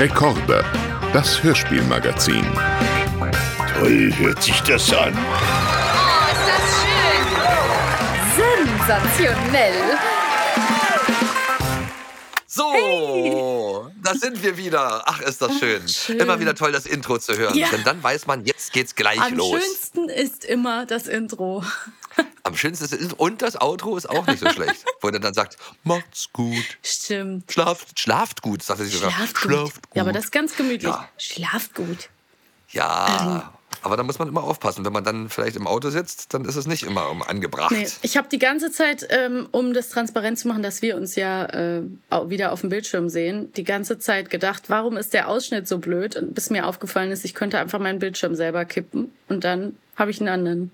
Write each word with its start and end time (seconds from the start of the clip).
Rekorde, 0.00 0.64
das 1.12 1.42
Hörspielmagazin. 1.42 2.46
Toll 3.74 4.10
hört 4.16 4.42
sich 4.42 4.58
das 4.62 4.90
an. 4.94 5.12
Oh, 5.14 6.24
ist 6.32 6.46
das 6.48 6.64
schön. 6.80 7.26
Sensationell. 8.78 9.98
So, 12.46 13.90
da 14.02 14.14
sind 14.14 14.42
wir 14.42 14.56
wieder. 14.56 15.02
Ach, 15.04 15.20
ist 15.20 15.42
das 15.42 15.58
schön. 15.58 15.86
schön. 15.86 16.18
Immer 16.18 16.40
wieder 16.40 16.54
toll, 16.54 16.72
das 16.72 16.86
Intro 16.86 17.18
zu 17.18 17.36
hören. 17.36 17.54
Ja. 17.54 17.68
Denn 17.68 17.84
dann 17.84 18.02
weiß 18.02 18.26
man, 18.26 18.46
jetzt 18.46 18.72
geht's 18.72 18.94
gleich 18.94 19.20
Am 19.20 19.34
los. 19.34 19.50
schönsten 19.50 20.08
ist 20.08 20.46
immer 20.46 20.86
das 20.86 21.08
Intro. 21.08 21.62
Am 22.50 22.56
schönsten 22.56 22.84
ist. 22.84 23.12
Und 23.12 23.42
das 23.42 23.60
Outro 23.60 23.96
ist 23.96 24.10
auch 24.10 24.26
nicht 24.26 24.40
so 24.40 24.48
schlecht. 24.50 24.84
Wo 25.00 25.08
er 25.08 25.20
dann 25.20 25.34
sagt, 25.34 25.56
macht's 25.84 26.28
gut. 26.32 26.64
Stimmt. 26.82 27.50
Schlaft, 27.50 27.98
schlaft 27.98 28.42
gut, 28.42 28.62
sagt 28.62 28.80
er 28.80 28.86
sich 28.86 28.96
sogar. 28.96 29.12
Schlaft 29.12 29.34
gut. 29.34 29.42
Schlaft 29.42 29.88
gut. 29.88 29.96
Ja, 29.96 30.02
aber 30.02 30.12
das 30.12 30.24
ist 30.24 30.32
ganz 30.32 30.56
gemütlich. 30.56 30.90
Ja. 30.90 31.08
Schlaft 31.16 31.74
gut. 31.74 32.08
Ja, 32.70 33.52
aber 33.82 33.96
da 33.96 34.02
muss 34.02 34.18
man 34.18 34.28
immer 34.28 34.42
aufpassen. 34.42 34.84
Wenn 34.84 34.92
man 34.92 35.04
dann 35.04 35.28
vielleicht 35.28 35.54
im 35.54 35.66
Auto 35.66 35.90
sitzt, 35.90 36.34
dann 36.34 36.44
ist 36.44 36.56
es 36.56 36.66
nicht 36.66 36.82
immer 36.82 37.08
um 37.08 37.22
angebracht. 37.22 37.70
Nee, 37.70 37.86
ich 38.02 38.16
habe 38.16 38.28
die 38.28 38.38
ganze 38.38 38.70
Zeit, 38.70 39.06
ähm, 39.10 39.48
um 39.52 39.72
das 39.72 39.88
transparent 39.88 40.38
zu 40.38 40.48
machen, 40.48 40.62
dass 40.62 40.82
wir 40.82 40.96
uns 40.96 41.14
ja 41.14 41.46
äh, 41.46 41.82
wieder 42.26 42.52
auf 42.52 42.62
dem 42.62 42.70
Bildschirm 42.70 43.08
sehen, 43.08 43.52
die 43.54 43.64
ganze 43.64 43.98
Zeit 43.98 44.28
gedacht, 44.28 44.64
warum 44.68 44.96
ist 44.96 45.14
der 45.14 45.28
Ausschnitt 45.28 45.68
so 45.68 45.78
blöd? 45.78 46.16
Und 46.16 46.34
bis 46.34 46.50
mir 46.50 46.66
aufgefallen 46.66 47.10
ist, 47.12 47.24
ich 47.24 47.34
könnte 47.34 47.58
einfach 47.58 47.78
meinen 47.78 48.00
Bildschirm 48.00 48.34
selber 48.34 48.64
kippen 48.64 49.12
und 49.28 49.44
dann 49.44 49.76
habe 49.96 50.10
ich 50.10 50.20
einen 50.20 50.28
anderen 50.28 50.70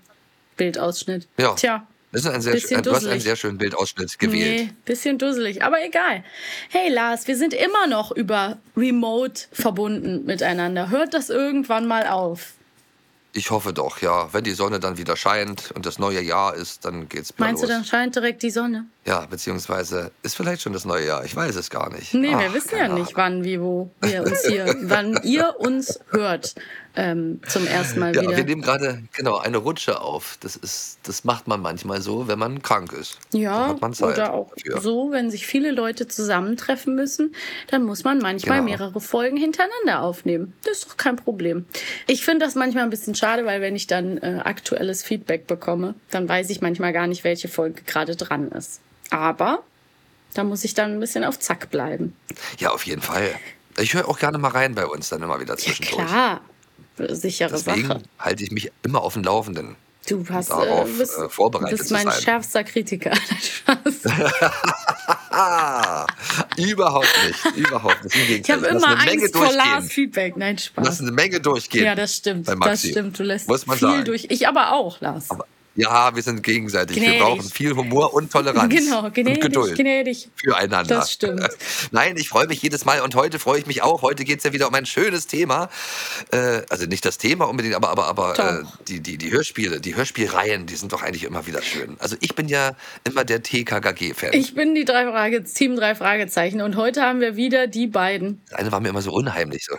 Bildausschnitt. 0.57 1.27
Ja. 1.37 1.53
Tja. 1.53 1.87
Das 2.11 2.21
ist 2.21 2.31
ein 2.31 2.41
sehr, 2.41 2.53
Bisschen 2.53 2.81
du 2.83 2.93
hast 2.93 3.05
einen 3.05 3.19
sehr 3.19 3.35
schönen 3.35 3.57
Bildausschnitt 3.57 4.17
gewählt. 4.17 4.67
Nee, 4.67 4.73
bisschen 4.85 5.17
dusselig, 5.17 5.63
aber 5.63 5.83
egal. 5.85 6.23
Hey 6.69 6.89
Lars, 6.89 7.27
wir 7.27 7.35
sind 7.35 7.53
immer 7.53 7.85
noch 7.87 8.11
über 8.11 8.57
Remote 8.77 9.43
verbunden 9.51 10.25
miteinander. 10.25 10.89
Hört 10.89 11.13
das 11.13 11.29
irgendwann 11.29 11.85
mal 11.85 12.07
auf? 12.07 12.53
Ich 13.33 13.51
hoffe 13.51 13.71
doch, 13.71 14.01
ja. 14.01 14.33
Wenn 14.33 14.43
die 14.43 14.53
Sonne 14.53 14.79
dann 14.79 14.97
wieder 14.97 15.15
scheint 15.15 15.71
und 15.75 15.85
das 15.85 15.99
neue 15.99 16.21
Jahr 16.21 16.55
ist, 16.55 16.85
dann 16.85 17.07
geht's 17.07 17.35
wieder 17.35 17.45
Meinst 17.45 17.61
los. 17.61 17.69
du, 17.69 17.75
dann 17.75 17.85
scheint 17.85 18.15
direkt 18.15 18.41
die 18.41 18.49
Sonne? 18.49 18.87
Ja, 19.05 19.27
beziehungsweise 19.27 20.11
ist 20.23 20.35
vielleicht 20.35 20.63
schon 20.63 20.73
das 20.73 20.85
neue 20.85 21.05
Jahr. 21.05 21.23
Ich 21.23 21.35
weiß 21.35 21.55
es 21.55 21.69
gar 21.69 21.91
nicht. 21.93 22.15
Nee, 22.15 22.31
Ach, 22.33 22.39
wir 22.39 22.53
wissen 22.53 22.75
ja 22.75 22.87
nicht, 22.87 23.15
wann, 23.15 23.43
wie, 23.43 23.61
wo 23.61 23.91
wir 24.01 24.23
uns 24.23 24.43
hier, 24.47 24.75
wann 24.81 25.19
ihr 25.23 25.55
uns 25.59 25.99
hört 26.09 26.55
ähm, 26.99 27.39
zum 27.47 27.65
ersten 27.67 27.99
Mal 27.99 28.15
Ja, 28.15 28.23
wieder. 28.23 28.35
wir 28.37 28.43
nehmen 28.43 28.61
gerade 28.63 29.03
genau 29.15 29.37
eine 29.37 29.57
Rutsche 29.57 30.01
auf. 30.01 30.37
Das 30.41 30.55
ist, 30.55 30.97
das 31.03 31.23
macht 31.23 31.47
man 31.47 31.61
manchmal 31.61 32.01
so, 32.01 32.27
wenn 32.27 32.39
man 32.39 32.61
krank 32.63 32.91
ist. 32.91 33.19
Ja, 33.31 33.75
oder 34.01 34.33
auch 34.33 34.51
dafür. 34.55 34.81
so, 34.81 35.11
wenn 35.11 35.29
sich 35.31 35.45
viele 35.45 35.71
Leute 35.71 36.07
zusammentreffen 36.07 36.95
müssen, 36.95 37.35
dann 37.69 37.83
muss 37.83 38.03
man 38.03 38.17
manchmal 38.17 38.57
Genau. 38.59 38.69
mehrere 38.71 38.99
Folgen 38.99 39.37
hintereinander 39.37 40.01
aufnehmen. 40.01 40.53
Das 40.65 40.79
ist 40.79 40.89
doch 40.89 40.97
kein 40.97 41.15
Problem. 41.15 41.65
Ich 42.07 42.25
finde 42.25 42.45
das 42.45 42.55
manchmal 42.55 42.83
ein 42.83 42.89
bisschen 42.89 43.15
schade, 43.15 43.45
weil 43.45 43.61
wenn 43.61 43.75
ich 43.75 43.85
dann 43.87 44.17
äh, 44.17 44.41
aktuelles 44.43 45.03
Feedback 45.03 45.45
bekomme, 45.47 45.93
dann 46.09 46.27
weiß 46.27 46.49
ich 46.49 46.61
manchmal 46.61 46.93
gar 46.93 47.05
nicht, 47.07 47.23
welche 47.23 47.47
Folge 47.47 47.83
gerade 47.83 48.15
dran 48.15 48.51
ist. 48.51 48.81
Aber 49.11 49.63
da 50.33 50.43
muss 50.43 50.63
ich 50.63 50.73
dann 50.73 50.93
ein 50.93 50.99
bisschen 50.99 51.23
auf 51.23 51.37
Zack 51.39 51.69
bleiben. 51.69 52.15
Ja, 52.59 52.71
auf 52.71 52.85
jeden 52.85 53.01
Fall. 53.01 53.29
Ich 53.79 53.93
höre 53.93 54.07
auch 54.09 54.17
gerne 54.17 54.39
mal 54.39 54.49
rein 54.49 54.73
bei 54.73 54.85
uns 54.87 55.09
dann 55.09 55.21
immer 55.21 55.39
wieder 55.39 55.53
Ja, 55.53 55.57
zwischendurch. 55.59 56.07
klar. 56.07 56.41
Sichere 56.97 57.51
Deswegen 57.51 57.87
Sache. 57.87 58.01
halte 58.19 58.43
ich 58.43 58.51
mich 58.51 58.71
immer 58.83 59.01
auf 59.01 59.13
dem 59.13 59.23
Laufenden. 59.23 59.75
Du 60.07 60.23
hast 60.29 60.51
darauf, 60.51 60.87
äh, 60.87 60.99
bist, 60.99 61.17
äh, 61.17 61.27
vorbereitet 61.27 61.79
bist 61.79 61.91
mein 61.91 62.09
schärfster 62.09 62.63
Kritiker. 62.63 63.11
Überhaupt 66.57 67.07
nicht. 67.27 67.57
Überhaupt 67.57 68.03
nicht. 68.03 68.15
Ich 68.15 68.49
habe 68.49 68.65
immer 68.67 68.87
eine 68.87 69.05
Menge 69.05 69.23
Angst 69.23 69.35
vor 69.35 69.51
Lars. 69.51 69.87
Feedback. 69.87 70.37
Nein, 70.37 70.57
Spaß. 70.57 70.85
Lass 70.85 71.01
eine 71.01 71.11
Menge 71.11 71.41
durchgehen. 71.41 71.83
Ja, 71.83 71.95
das 71.95 72.15
stimmt. 72.15 72.47
Das 72.47 72.79
stimmt. 72.79 73.19
Du 73.19 73.23
lässt 73.23 73.49
viel 73.49 73.77
sagen. 73.77 74.05
durch. 74.05 74.27
Ich 74.29 74.47
aber 74.47 74.71
auch, 74.71 75.01
Lars. 75.01 75.29
Aber, 75.29 75.45
ja, 75.77 76.15
wir 76.15 76.23
sind 76.23 76.41
gegenseitig. 76.41 76.97
Gnädig. 76.97 77.13
Wir 77.13 77.23
brauchen 77.23 77.43
viel 77.43 77.75
Humor 77.75 78.13
und 78.13 78.31
Toleranz. 78.31 78.73
genau, 78.73 79.05
und 79.05 79.13
gnädig, 79.13 79.41
Geduld. 79.41 79.75
gnädig. 79.75 80.27
füreinander. 80.35 80.95
Das 80.95 81.11
stimmt. 81.11 81.47
Nein, 81.91 82.17
ich 82.17 82.29
freue 82.29 82.47
mich 82.47 82.61
jedes 82.63 82.83
Mal 82.83 83.01
und 83.01 83.13
heute 83.15 83.37
freue 83.37 83.59
ich 83.59 83.67
mich 83.67 83.83
auch. 83.83 84.01
Heute 84.01 84.25
geht 84.25 84.39
es 84.39 84.43
ja 84.43 84.53
wieder 84.53 84.67
um 84.67 84.73
ein 84.73 84.87
schönes 84.87 85.27
Thema. 85.27 85.69
Äh, 86.31 86.63
also 86.69 86.87
nicht 86.87 87.05
das 87.05 87.19
Thema 87.19 87.47
unbedingt, 87.47 87.75
aber, 87.75 87.89
aber, 87.89 88.07
aber 88.07 88.39
äh, 88.39 88.63
die, 88.87 89.01
die, 89.01 89.17
die 89.17 89.31
Hörspiele, 89.31 89.79
die 89.79 89.95
Hörspielreihen, 89.95 90.65
die 90.65 90.75
sind 90.75 90.91
doch 90.93 91.03
eigentlich 91.03 91.23
immer 91.23 91.45
wieder 91.45 91.61
schön. 91.61 91.95
Also 91.99 92.15
ich 92.21 92.33
bin 92.33 92.47
ja 92.47 92.71
immer 93.03 93.23
der 93.23 93.43
TKKG-Fan. 93.43 94.33
Ich 94.33 94.55
bin 94.55 94.73
die 94.73 94.83
drei 94.85 95.05
Frage, 95.05 95.43
Team 95.43 95.75
drei 95.75 95.93
Fragezeichen 95.93 96.61
und 96.61 96.75
heute 96.75 97.03
haben 97.03 97.19
wir 97.19 97.35
wieder 97.35 97.67
die 97.67 97.85
beiden. 97.85 98.41
Das 98.49 98.59
eine 98.59 98.71
war 98.71 98.79
mir 98.79 98.89
immer 98.89 99.03
so 99.03 99.11
unheimlich. 99.11 99.65
So. 99.65 99.75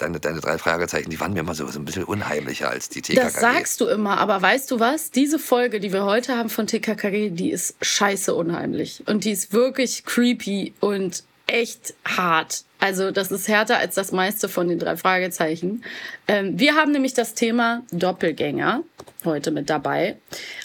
Deine, 0.00 0.18
deine 0.18 0.40
drei 0.40 0.56
Fragezeichen, 0.56 1.10
die 1.10 1.20
waren 1.20 1.34
mir 1.34 1.40
immer 1.40 1.54
so, 1.54 1.66
so 1.66 1.78
ein 1.78 1.84
bisschen 1.84 2.04
unheimlicher 2.04 2.70
als 2.70 2.88
die 2.88 3.02
TKKG. 3.02 3.22
Das 3.22 3.34
sagst 3.34 3.80
du 3.80 3.86
immer, 3.86 4.18
aber 4.18 4.40
weißt 4.40 4.70
du 4.70 4.80
was? 4.80 5.10
Diese 5.10 5.38
Folge, 5.38 5.78
die 5.78 5.92
wir 5.92 6.04
heute 6.04 6.36
haben 6.36 6.48
von 6.48 6.66
TKKG, 6.66 7.30
die 7.30 7.50
ist 7.50 7.76
scheiße 7.82 8.34
unheimlich 8.34 9.02
und 9.06 9.24
die 9.24 9.32
ist 9.32 9.52
wirklich 9.52 10.04
creepy 10.04 10.72
und 10.80 11.24
echt 11.46 11.94
hart. 12.06 12.64
Also 12.78 13.10
das 13.10 13.30
ist 13.30 13.48
härter 13.48 13.76
als 13.76 13.94
das 13.94 14.12
meiste 14.12 14.48
von 14.48 14.68
den 14.68 14.78
drei 14.78 14.96
Fragezeichen. 14.96 15.84
Ähm, 16.28 16.58
wir 16.58 16.76
haben 16.76 16.92
nämlich 16.92 17.12
das 17.12 17.34
Thema 17.34 17.82
Doppelgänger 17.90 18.82
heute 19.24 19.50
mit 19.50 19.68
dabei. 19.68 20.16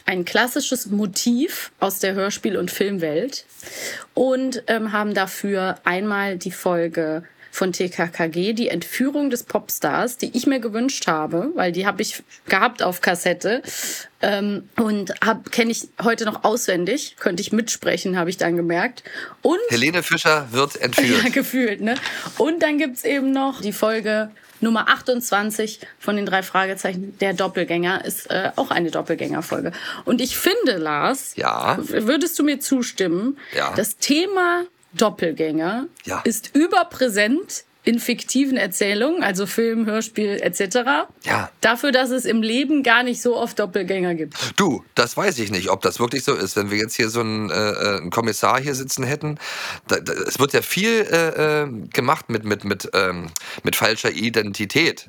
Ein 0.05 0.23
klassisches 0.23 0.85
Motiv 0.87 1.71
aus 1.79 1.99
der 1.99 2.13
Hörspiel- 2.13 2.57
und 2.57 2.71
Filmwelt 2.71 3.45
und 4.13 4.63
ähm, 4.67 4.93
haben 4.93 5.13
dafür 5.13 5.79
einmal 5.83 6.37
die 6.37 6.51
Folge 6.51 7.23
von 7.55 7.71
TKKG, 7.71 8.51
die 8.51 8.67
Entführung 8.67 9.29
des 9.29 9.43
Popstars, 9.43 10.17
die 10.17 10.35
ich 10.35 10.45
mir 10.45 10.59
gewünscht 10.59 11.07
habe, 11.07 11.51
weil 11.55 11.71
die 11.71 11.87
habe 11.87 12.01
ich 12.01 12.21
gehabt 12.47 12.83
auf 12.83 12.99
Kassette 12.99 13.61
ähm, 14.21 14.67
und 14.75 15.13
kenne 15.51 15.71
ich 15.71 15.87
heute 16.03 16.25
noch 16.25 16.43
auswendig, 16.43 17.15
könnte 17.17 17.39
ich 17.41 17.53
mitsprechen, 17.53 18.17
habe 18.17 18.29
ich 18.29 18.35
dann 18.35 18.57
gemerkt. 18.57 19.03
Und 19.41 19.57
Helene 19.69 20.03
Fischer 20.03 20.47
wird 20.51 20.75
entführt. 20.81 21.23
ja, 21.23 21.29
gefühlt, 21.29 21.79
ne? 21.79 21.95
Und 22.37 22.61
dann 22.61 22.77
gibt's 22.77 23.05
eben 23.05 23.31
noch 23.31 23.61
die 23.61 23.71
Folge 23.73 24.31
Nummer 24.59 24.89
28 24.89 25.79
von 25.99 26.17
den 26.17 26.25
drei 26.25 26.43
Fragezeichen, 26.43 27.17
der 27.19 27.33
Doppelgänger, 27.33 28.03
ist 28.03 28.29
äh, 28.31 28.51
auch 28.57 28.71
eine 28.71 28.91
Doppelgängerfolge. 28.91 29.71
Und 30.03 30.19
ich 30.21 30.37
finde, 30.37 30.75
Lars, 30.77 31.33
Ja. 31.37 31.77
würdest 31.79 32.37
du 32.37 32.43
mir 32.43 32.59
zustimmen, 32.59 33.37
Ja. 33.55 33.73
das 33.75 33.97
Thema 33.97 34.63
Doppelgänger 34.95 35.87
Ja. 36.05 36.21
ist 36.23 36.55
überpräsent 36.55 37.65
in 37.83 37.99
fiktiven 37.99 38.57
Erzählungen, 38.57 39.21
also 39.23 39.45
Film, 39.45 39.85
Hörspiel 39.85 40.39
etc. 40.41 41.07
Ja. 41.23 41.51
Dafür, 41.61 41.91
dass 41.91 42.09
es 42.09 42.25
im 42.25 42.41
Leben 42.41 42.81
gar 42.81 43.03
nicht 43.03 43.21
so 43.21 43.37
oft 43.37 43.59
Doppelgänger 43.59 44.15
gibt. 44.15 44.35
Du, 44.55 44.83
das 44.95 45.15
weiß 45.15 45.37
ich 45.37 45.51
nicht, 45.51 45.69
ob 45.69 45.81
das 45.83 45.99
wirklich 45.99 46.23
so 46.23 46.33
ist. 46.33 46.55
Wenn 46.55 46.71
wir 46.71 46.79
jetzt 46.79 46.95
hier 46.95 47.09
so 47.09 47.19
einen, 47.19 47.51
äh, 47.51 47.53
äh, 47.53 47.97
einen 47.97 48.09
Kommissar 48.09 48.59
hier 48.59 48.73
sitzen 48.73 49.03
hätten, 49.03 49.37
da, 49.87 49.99
da, 49.99 50.13
es 50.13 50.39
wird 50.39 50.53
ja 50.53 50.63
viel 50.63 51.05
äh, 51.11 51.63
äh, 51.63 51.67
gemacht 51.93 52.29
mit, 52.29 52.43
mit, 52.43 52.63
mit, 52.63 52.89
ähm, 52.93 53.27
mit 53.63 53.75
falscher 53.75 54.09
Identität. 54.11 55.07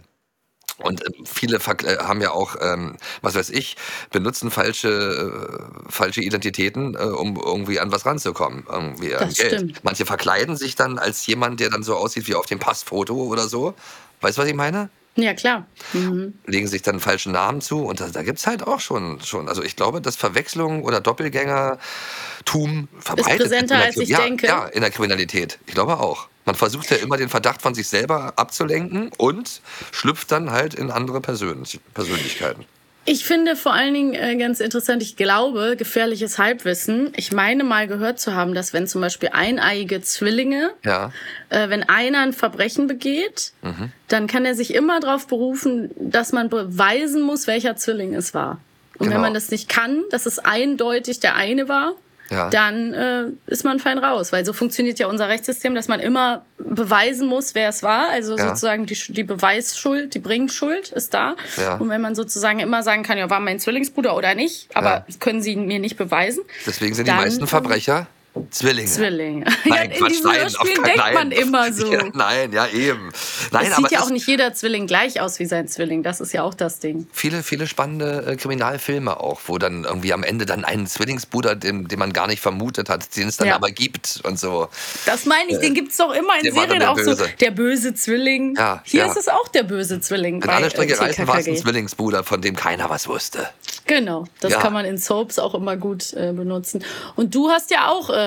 Und 0.78 1.02
äh, 1.02 1.10
viele 1.24 1.56
äh, 1.56 1.98
haben 1.98 2.20
ja 2.20 2.32
auch, 2.32 2.56
ähm, 2.60 2.96
was 3.22 3.34
weiß 3.34 3.50
ich, 3.50 3.76
benutzen 4.10 4.50
falsche, 4.50 4.88
äh, 4.88 5.90
falsche 5.90 6.20
Identitäten, 6.20 6.94
äh, 6.94 6.98
um 6.98 7.36
irgendwie 7.36 7.80
an 7.80 7.92
was 7.92 8.04
ranzukommen. 8.04 8.64
Irgendwie 8.70 9.14
an 9.14 9.28
Das 9.28 9.38
Geld. 9.38 9.54
stimmt. 9.54 9.84
Manche 9.84 10.04
verkleiden 10.04 10.56
sich 10.56 10.74
dann 10.74 10.98
als 10.98 11.26
jemand, 11.26 11.60
der 11.60 11.70
dann 11.70 11.82
so 11.82 11.94
aussieht 11.94 12.28
wie 12.28 12.34
auf 12.34 12.46
dem 12.46 12.58
Passfoto 12.58 13.14
oder 13.14 13.48
so. 13.48 13.74
Weißt 14.20 14.36
du, 14.38 14.42
was 14.42 14.48
ich 14.48 14.54
meine? 14.54 14.90
Ja, 15.16 15.32
klar. 15.32 15.66
Mhm. 15.94 16.34
legen 16.44 16.68
sich 16.68 16.82
dann 16.82 17.00
falschen 17.00 17.32
Namen 17.32 17.62
zu 17.62 17.84
und 17.84 18.00
da, 18.00 18.08
da 18.08 18.22
gibt 18.22 18.38
es 18.38 18.46
halt 18.46 18.66
auch 18.66 18.80
schon, 18.80 19.18
schon. 19.22 19.48
Also 19.48 19.62
ich 19.62 19.74
glaube, 19.74 20.02
dass 20.02 20.14
Verwechslung 20.16 20.84
oder 20.84 21.00
Doppelgängertum 21.00 22.88
verbreitet 23.00 23.40
präsenter, 23.40 23.76
in 23.76 23.80
der 23.80 23.86
als 23.86 23.96
ich 23.96 24.10
ja, 24.10 24.20
denke. 24.20 24.46
Ja, 24.46 24.66
in 24.66 24.82
der 24.82 24.90
Kriminalität. 24.90 25.58
Ich 25.66 25.72
glaube 25.74 26.00
auch. 26.00 26.28
Man 26.46 26.54
versucht 26.54 26.90
ja 26.90 26.96
immer 26.96 27.16
den 27.16 27.28
Verdacht 27.28 27.60
von 27.60 27.74
sich 27.74 27.88
selber 27.88 28.32
abzulenken 28.36 29.10
und 29.18 29.60
schlüpft 29.92 30.30
dann 30.32 30.50
halt 30.52 30.74
in 30.74 30.90
andere 30.90 31.20
Persön 31.20 31.64
Persönlichkeiten. 31.92 32.64
Ich 33.08 33.24
finde 33.24 33.54
vor 33.54 33.72
allen 33.72 33.94
Dingen 33.94 34.14
äh, 34.14 34.34
ganz 34.36 34.58
interessant, 34.58 35.00
ich 35.00 35.14
glaube, 35.16 35.76
gefährliches 35.76 36.38
Halbwissen. 36.38 37.12
Ich 37.14 37.30
meine 37.32 37.62
mal 37.62 37.86
gehört 37.86 38.18
zu 38.18 38.34
haben, 38.34 38.52
dass 38.52 38.72
wenn 38.72 38.88
zum 38.88 39.00
Beispiel 39.00 39.28
eineiige 39.32 40.00
Zwillinge, 40.02 40.70
Ja. 40.84 41.12
äh, 41.50 41.68
wenn 41.68 41.84
einer 41.88 42.20
ein 42.20 42.32
Verbrechen 42.32 42.88
begeht, 42.88 43.52
Mhm. 43.62 43.92
dann 44.08 44.26
kann 44.26 44.44
er 44.44 44.56
sich 44.56 44.74
immer 44.74 44.98
darauf 44.98 45.28
berufen, 45.28 45.90
dass 45.98 46.32
man 46.32 46.48
beweisen 46.48 47.22
muss, 47.22 47.46
welcher 47.46 47.76
Zwilling 47.76 48.12
es 48.14 48.34
war. 48.34 48.58
Und 48.98 49.06
wenn 49.06 49.10
Genau. 49.10 49.20
man 49.20 49.34
das 49.34 49.50
nicht 49.52 49.68
kann, 49.68 50.02
dass 50.10 50.26
es 50.26 50.40
eindeutig 50.40 51.20
der 51.20 51.36
eine 51.36 51.68
war, 51.68 51.92
Ja. 52.30 52.50
dann 52.50 52.92
äh, 52.94 53.24
ist 53.46 53.64
man 53.64 53.78
fein 53.78 53.98
raus. 53.98 54.32
Weil 54.32 54.44
so 54.44 54.52
funktioniert 54.52 54.98
ja 54.98 55.06
unser 55.06 55.28
Rechtssystem, 55.28 55.74
dass 55.74 55.88
man 55.88 56.00
immer 56.00 56.44
beweisen 56.58 57.28
muss, 57.28 57.54
wer 57.54 57.68
es 57.68 57.82
war. 57.82 58.08
Also 58.10 58.36
Ja. 58.36 58.48
sozusagen 58.48 58.86
die, 58.86 58.98
die 59.08 59.22
Beweisschuld, 59.24 60.14
die 60.14 60.18
Bringschuld 60.18 60.90
ist 60.90 61.14
da. 61.14 61.36
Ja. 61.56 61.76
Und 61.76 61.88
wenn 61.88 62.00
man 62.00 62.14
sozusagen 62.14 62.58
immer 62.58 62.82
sagen 62.82 63.02
kann, 63.02 63.18
ja, 63.18 63.30
war 63.30 63.40
mein 63.40 63.58
Zwillingsbruder 63.60 64.16
oder 64.16 64.34
nicht, 64.34 64.68
aber 64.74 65.06
können 65.20 65.42
sie 65.42 65.56
mir 65.56 65.78
nicht 65.78 65.96
beweisen. 65.96 66.42
Deswegen 66.66 66.94
sind 66.94 67.08
die 67.08 67.12
meisten 67.12 67.46
Verbrecher 67.46 68.06
Zwillinge. 68.50 68.88
Zwillinge. 68.88 69.44
Nein, 69.64 69.72
ja, 69.74 69.82
in 69.82 69.90
Quatsch, 69.92 70.10
diesen 70.10 70.26
nein, 70.30 70.40
Hörspielen 70.40 70.82
denkt 70.84 71.00
keinen- 71.00 71.14
man 71.14 71.28
nein. 71.28 71.38
immer 71.38 71.72
so. 71.72 71.92
Ja, 71.92 72.02
nein, 72.12 72.52
ja 72.52 72.66
eben. 72.68 73.10
Nein, 73.50 73.66
es 73.66 73.72
aber 73.72 73.88
sieht 73.88 73.90
ja 73.92 74.02
auch 74.02 74.10
nicht 74.10 74.26
jeder 74.26 74.52
Zwilling 74.54 74.86
gleich 74.86 75.20
aus 75.20 75.38
wie 75.38 75.46
sein 75.46 75.68
Zwilling. 75.68 76.02
Das 76.02 76.20
ist 76.20 76.32
ja 76.32 76.42
auch 76.42 76.54
das 76.54 76.78
Ding. 76.78 77.06
viele, 77.12 77.42
viele 77.42 77.66
spannende 77.66 78.24
äh, 78.26 78.36
Kriminalfilme 78.36 79.18
auch, 79.20 79.40
wo 79.46 79.58
dann 79.58 79.84
irgendwie 79.84 80.12
am 80.12 80.22
Ende 80.22 80.46
dann 80.46 80.64
einen 80.64 80.86
Zwillingsbruder, 80.86 81.56
den, 81.56 81.88
den 81.88 81.98
man 81.98 82.12
gar 82.12 82.26
nicht 82.26 82.40
vermutet 82.40 82.88
hat, 82.88 83.16
den 83.16 83.28
es 83.28 83.36
dann 83.36 83.48
Ja. 83.48 83.56
aber 83.56 83.70
gibt 83.70 84.20
und 84.24 84.38
so. 84.38 84.68
Das 85.06 85.24
meine 85.26 85.50
ich, 85.52 85.58
den 85.58 85.74
gibt 85.74 85.92
es 85.92 85.96
doch 85.98 86.12
immer 86.12 86.36
in 86.38 86.44
der 86.44 86.52
Serien 86.52 86.82
auch 86.82 86.98
so. 86.98 87.10
Böse. 87.10 87.28
Der 87.40 87.50
böse 87.50 87.94
Zwilling. 87.94 88.54
Ja, 88.56 88.82
Hier 88.84 89.06
ist 89.06 89.16
es 89.16 89.28
auch 89.28 89.48
der 89.48 89.62
böse 89.62 90.00
Zwilling. 90.00 90.42
Wenn 90.42 90.50
alle 90.50 90.70
Stricke 90.70 90.94
äh, 90.94 90.98
reißen, 90.98 91.26
war 91.26 91.38
es 91.38 91.46
ein. 91.46 91.56
Zwillingsbruder, 91.56 92.24
von 92.24 92.40
dem 92.42 92.56
keiner 92.56 92.90
was 92.90 93.08
wusste. 93.08 93.48
Genau, 93.86 94.24
das 94.40 94.52
kann 94.58 94.72
man 94.72 94.84
in 94.84 94.98
Soaps 94.98 95.38
auch 95.38 95.54
immer 95.54 95.76
gut 95.76 96.12
äh, 96.14 96.32
benutzen. 96.32 96.84
Und 97.14 97.34
du 97.34 97.50
hast 97.50 97.70
ja 97.70 97.88
auch 97.88 98.10
äh, 98.10 98.25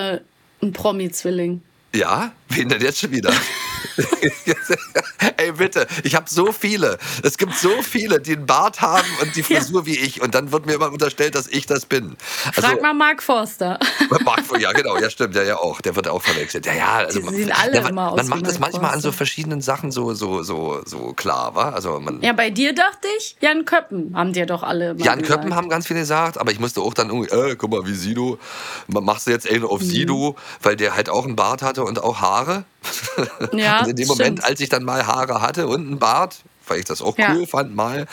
einen 0.62 0.74
Promi-Zwilling. 0.74 1.62
Ja? 1.94 2.32
Wen 2.50 2.68
denn 2.70 2.82
jetzt 2.82 3.00
schon 3.00 3.12
wieder? 3.12 3.32
Ey, 5.38 5.52
bitte, 5.54 5.88
ich 6.04 6.16
habe 6.16 6.26
so 6.30 6.52
viele. 6.52 6.98
Es 7.24 7.38
gibt 7.38 7.54
so 7.56 7.82
viele, 7.82 8.20
die 8.20 8.34
einen 8.36 8.46
Bart 8.46 8.82
haben 8.82 9.08
und 9.22 9.36
die 9.36 9.44
Frisur 9.44 9.86
wie 9.86 9.98
ich. 9.98 10.22
Und 10.22 10.36
dann 10.36 10.52
wird 10.52 10.66
mir 10.66 10.74
immer 10.74 10.92
unterstellt, 10.92 11.36
dass 11.36 11.48
ich 11.48 11.66
das 11.66 11.86
bin. 11.86 12.16
Also, 12.56 12.62
Frag 12.62 12.82
mal 12.82 12.94
Mark 12.94 13.22
Forster. 13.24 13.80
Mark, 14.26 14.40
ja, 14.60 14.72
genau, 14.74 14.98
ja, 14.98 15.10
stimmt, 15.10 15.36
ja, 15.36 15.44
ja 15.44 15.58
auch. 15.58 15.82
Der 15.82 15.96
wird 15.96 16.08
auch 16.08 16.22
verwechselt. 16.22 16.66
Ja, 16.66 16.74
ja, 16.74 16.92
also, 16.98 17.20
Die 17.20 17.36
sehen 17.36 17.52
alle 17.52 17.76
ja, 17.76 17.82
man, 17.82 17.92
immer 17.92 18.12
aus 18.12 18.18
Man 18.18 18.28
macht 18.28 18.48
das 18.48 18.60
manchmal 18.60 18.92
an 18.94 19.00
so 19.02 19.10
Forster. 19.10 19.18
verschiedenen 19.18 19.62
Sachen 19.62 19.92
so, 19.92 20.14
so, 20.14 20.42
so, 20.44 20.82
so 20.86 21.14
klar, 21.14 21.56
wa? 21.56 21.70
Also 21.70 22.00
man, 22.00 22.22
Ja, 22.22 22.34
bei 22.34 22.50
dir 22.50 22.74
dachte 22.74 23.08
ich, 23.20 23.38
Jan 23.42 23.66
Köppen 23.66 24.16
haben 24.16 24.34
dir 24.34 24.46
doch 24.46 24.64
alle 24.64 24.96
Jan 24.98 25.20
gesagt. 25.22 25.26
Köppen 25.28 25.56
haben 25.56 25.70
ganz 25.70 25.88
viele 25.88 26.00
gesagt, 26.02 26.38
aber 26.38 26.52
ich 26.52 26.60
musste 26.60 26.82
auch 26.82 26.94
dann 26.94 27.10
irgendwie, 27.10 27.30
äh, 27.30 27.56
guck 27.56 27.72
mal, 27.72 27.86
wie 27.86 27.94
Sido. 27.94 28.40
Machst 28.88 29.28
du 29.28 29.32
jetzt 29.32 29.50
einen 29.50 29.64
auf 29.66 29.82
Mhm. 29.82 29.86
Sido, 29.86 30.36
weil 30.62 30.76
der 30.76 30.96
halt 30.96 31.10
auch 31.10 31.26
einen 31.26 31.36
Bart 31.36 31.62
hatte 31.62 31.84
und 31.84 32.02
auch 32.04 32.20
Haare? 32.22 32.39
Ja, 33.54 33.82
und 33.82 33.88
in 33.90 33.96
dem 33.96 34.08
Moment, 34.08 34.40
stimmt. 34.40 34.44
als 34.46 34.60
ich 34.60 34.70
dann 34.70 34.84
mal 34.84 35.06
Haare 35.06 35.42
hatte 35.42 35.68
und 35.68 35.82
einen 35.88 36.00
Bart, 36.00 36.38
weil 36.68 36.78
ich 36.80 36.86
das 36.86 37.02
auch 37.02 37.18
Ja. 37.18 37.34
cool 37.34 37.48
fand 37.48 37.76
mal 37.76 38.06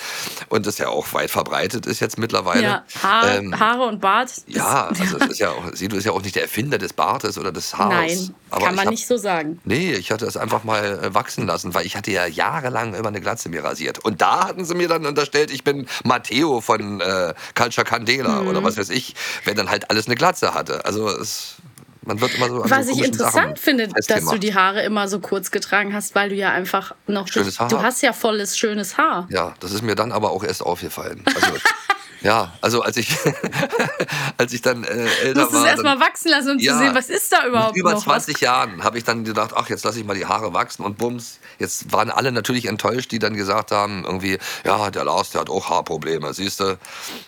und 0.48 0.64
das 0.66 0.78
ja 0.78 0.88
auch 0.88 1.12
weit 1.12 1.30
verbreitet 1.30 1.84
ist 1.84 2.00
jetzt 2.00 2.16
mittlerweile. 2.18 2.62
Ja, 2.62 2.84
Haar, 3.02 3.36
ähm, 3.36 3.60
Haare 3.60 3.82
und 3.84 4.00
Bart. 4.00 4.30
ja, 4.46 4.86
also 4.98 5.18
es 5.18 5.26
ist 5.32 5.38
ja 5.40 5.50
auch, 5.50 5.74
Sido 5.74 5.94
ist 5.96 6.04
ja 6.06 6.12
auch 6.12 6.22
nicht 6.22 6.36
der 6.36 6.44
Erfinder 6.44 6.78
des 6.78 6.94
Bartes 6.94 7.36
oder 7.36 7.52
des 7.52 7.76
Haares. 7.76 7.94
Nein, 8.28 8.34
aber 8.48 8.64
kann 8.64 8.74
man 8.74 8.86
hab- 8.86 8.90
nicht 8.92 9.06
so 9.06 9.18
sagen. 9.18 9.60
Nee, 9.64 9.92
ich 9.92 10.10
hatte 10.10 10.24
es 10.24 10.38
einfach 10.38 10.64
mal 10.64 10.84
äh, 11.04 11.14
wachsen 11.14 11.46
lassen, 11.46 11.74
weil 11.74 11.84
ich 11.84 11.96
hatte 11.96 12.10
ja 12.10 12.24
jahrelang 12.26 12.94
immer 12.94 13.08
eine 13.08 13.20
Glatze 13.20 13.50
mir 13.50 13.62
rasiert. 13.62 13.98
Und 13.98 14.22
da 14.22 14.46
hatten 14.48 14.64
sie 14.64 14.74
mir 14.74 14.88
dann 14.88 15.04
unterstellt, 15.04 15.50
ich 15.50 15.62
bin 15.62 15.86
Matteo 16.04 16.62
von 16.62 17.02
äh, 17.02 17.34
Culture 17.54 17.84
Candela 17.86 18.40
Mhm. 18.40 18.48
oder 18.48 18.64
was 18.64 18.78
weiß 18.78 18.88
ich, 18.88 19.14
wenn 19.44 19.56
dann 19.56 19.68
halt 19.68 19.90
alles 19.90 20.06
eine 20.06 20.14
Glatze 20.14 20.54
hatte. 20.54 20.82
Also 20.86 21.10
es, 21.10 21.56
man 22.06 22.20
wird 22.20 22.34
immer 22.36 22.48
so 22.48 22.70
Was 22.70 22.88
ich 22.88 23.04
interessant 23.04 23.32
Sachen 23.32 23.56
finde, 23.56 23.88
dass 23.88 24.24
du 24.24 24.38
die 24.38 24.54
Haare 24.54 24.82
immer 24.82 25.08
so 25.08 25.20
kurz 25.20 25.50
getragen 25.50 25.92
hast, 25.92 26.14
weil 26.14 26.28
du 26.30 26.34
ja 26.34 26.52
einfach 26.52 26.94
noch. 27.06 27.28
Schönes 27.28 27.58
Haar. 27.58 27.68
Du 27.68 27.82
hast 27.82 28.02
ja 28.02 28.12
volles, 28.12 28.56
schönes 28.56 28.96
Haar. 28.96 29.26
Ja, 29.30 29.54
das 29.60 29.72
ist 29.72 29.82
mir 29.82 29.94
dann 29.94 30.12
aber 30.12 30.30
auch 30.30 30.44
erst 30.44 30.62
aufgefallen. 30.62 31.22
Also, 31.26 31.52
ja, 32.22 32.52
also 32.60 32.82
als 32.82 32.96
ich, 32.96 33.08
als 34.38 34.52
ich 34.52 34.62
dann 34.62 34.84
äh, 34.84 34.86
Du 34.86 35.00
älter 35.26 35.40
musst 35.42 35.52
es 35.54 35.60
war. 35.60 35.66
erstmal 35.68 35.98
dann- 35.98 36.08
wachsen 36.08 36.28
lassen, 36.30 36.50
um 36.52 36.58
Ja, 36.58 36.72
zu 36.72 36.78
sehen, 36.78 36.94
was 36.94 37.08
ist 37.10 37.32
da 37.32 37.46
überhaupt 37.46 37.72
Mit 37.74 37.80
über 37.80 37.92
noch. 37.92 38.02
20 38.02 38.40
Jahren 38.40 38.82
habe 38.84 38.98
ich 38.98 39.04
dann 39.04 39.24
gedacht, 39.24 39.52
ach, 39.54 39.68
jetzt 39.68 39.84
lasse 39.84 39.98
ich 40.00 40.04
mal 40.04 40.14
die 40.16 40.26
Haare 40.26 40.52
wachsen 40.54 40.84
und 40.84 40.98
bums. 40.98 41.38
Jetzt 41.58 41.92
waren 41.92 42.10
alle 42.10 42.32
natürlich 42.32 42.66
enttäuscht, 42.66 43.10
die 43.12 43.18
dann 43.18 43.34
gesagt 43.34 43.70
haben, 43.72 44.04
irgendwie, 44.04 44.38
ja, 44.64 44.90
der 44.90 45.04
Lars, 45.04 45.30
der 45.30 45.42
hat 45.42 45.50
auch 45.50 45.70
Haarprobleme, 45.70 46.32
siehst 46.34 46.60
du? 46.60 46.78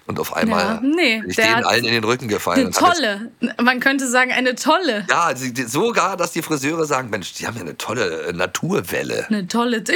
Und 0.07 0.19
auf 0.21 0.35
einmal 0.37 0.65
Ja, 0.65 0.81
nee, 0.83 1.21
bin 1.21 1.31
ich 1.31 1.37
der 1.37 1.55
denen 1.55 1.65
allen 1.65 1.85
in 1.85 1.93
den 1.93 2.05
Rücken 2.05 2.29
gefallen. 2.29 2.61
Eine 2.67 2.71
tolle. 2.71 3.31
Man 3.63 3.81
könnte 3.81 4.09
sagen, 4.09 4.33
eine 4.33 4.55
tolle. 4.55 5.07
Ja, 5.11 5.33
sogar, 5.67 6.17
dass 6.17 6.33
die 6.33 6.43
Friseure 6.43 6.85
sagen, 6.87 7.11
Mensch, 7.11 7.33
die 7.35 7.47
haben 7.47 7.57
ja 7.57 7.63
eine 7.63 7.77
tolle 7.79 8.33
Naturwelle, 8.35 9.27
Eine 9.29 9.47
tolle. 9.49 9.83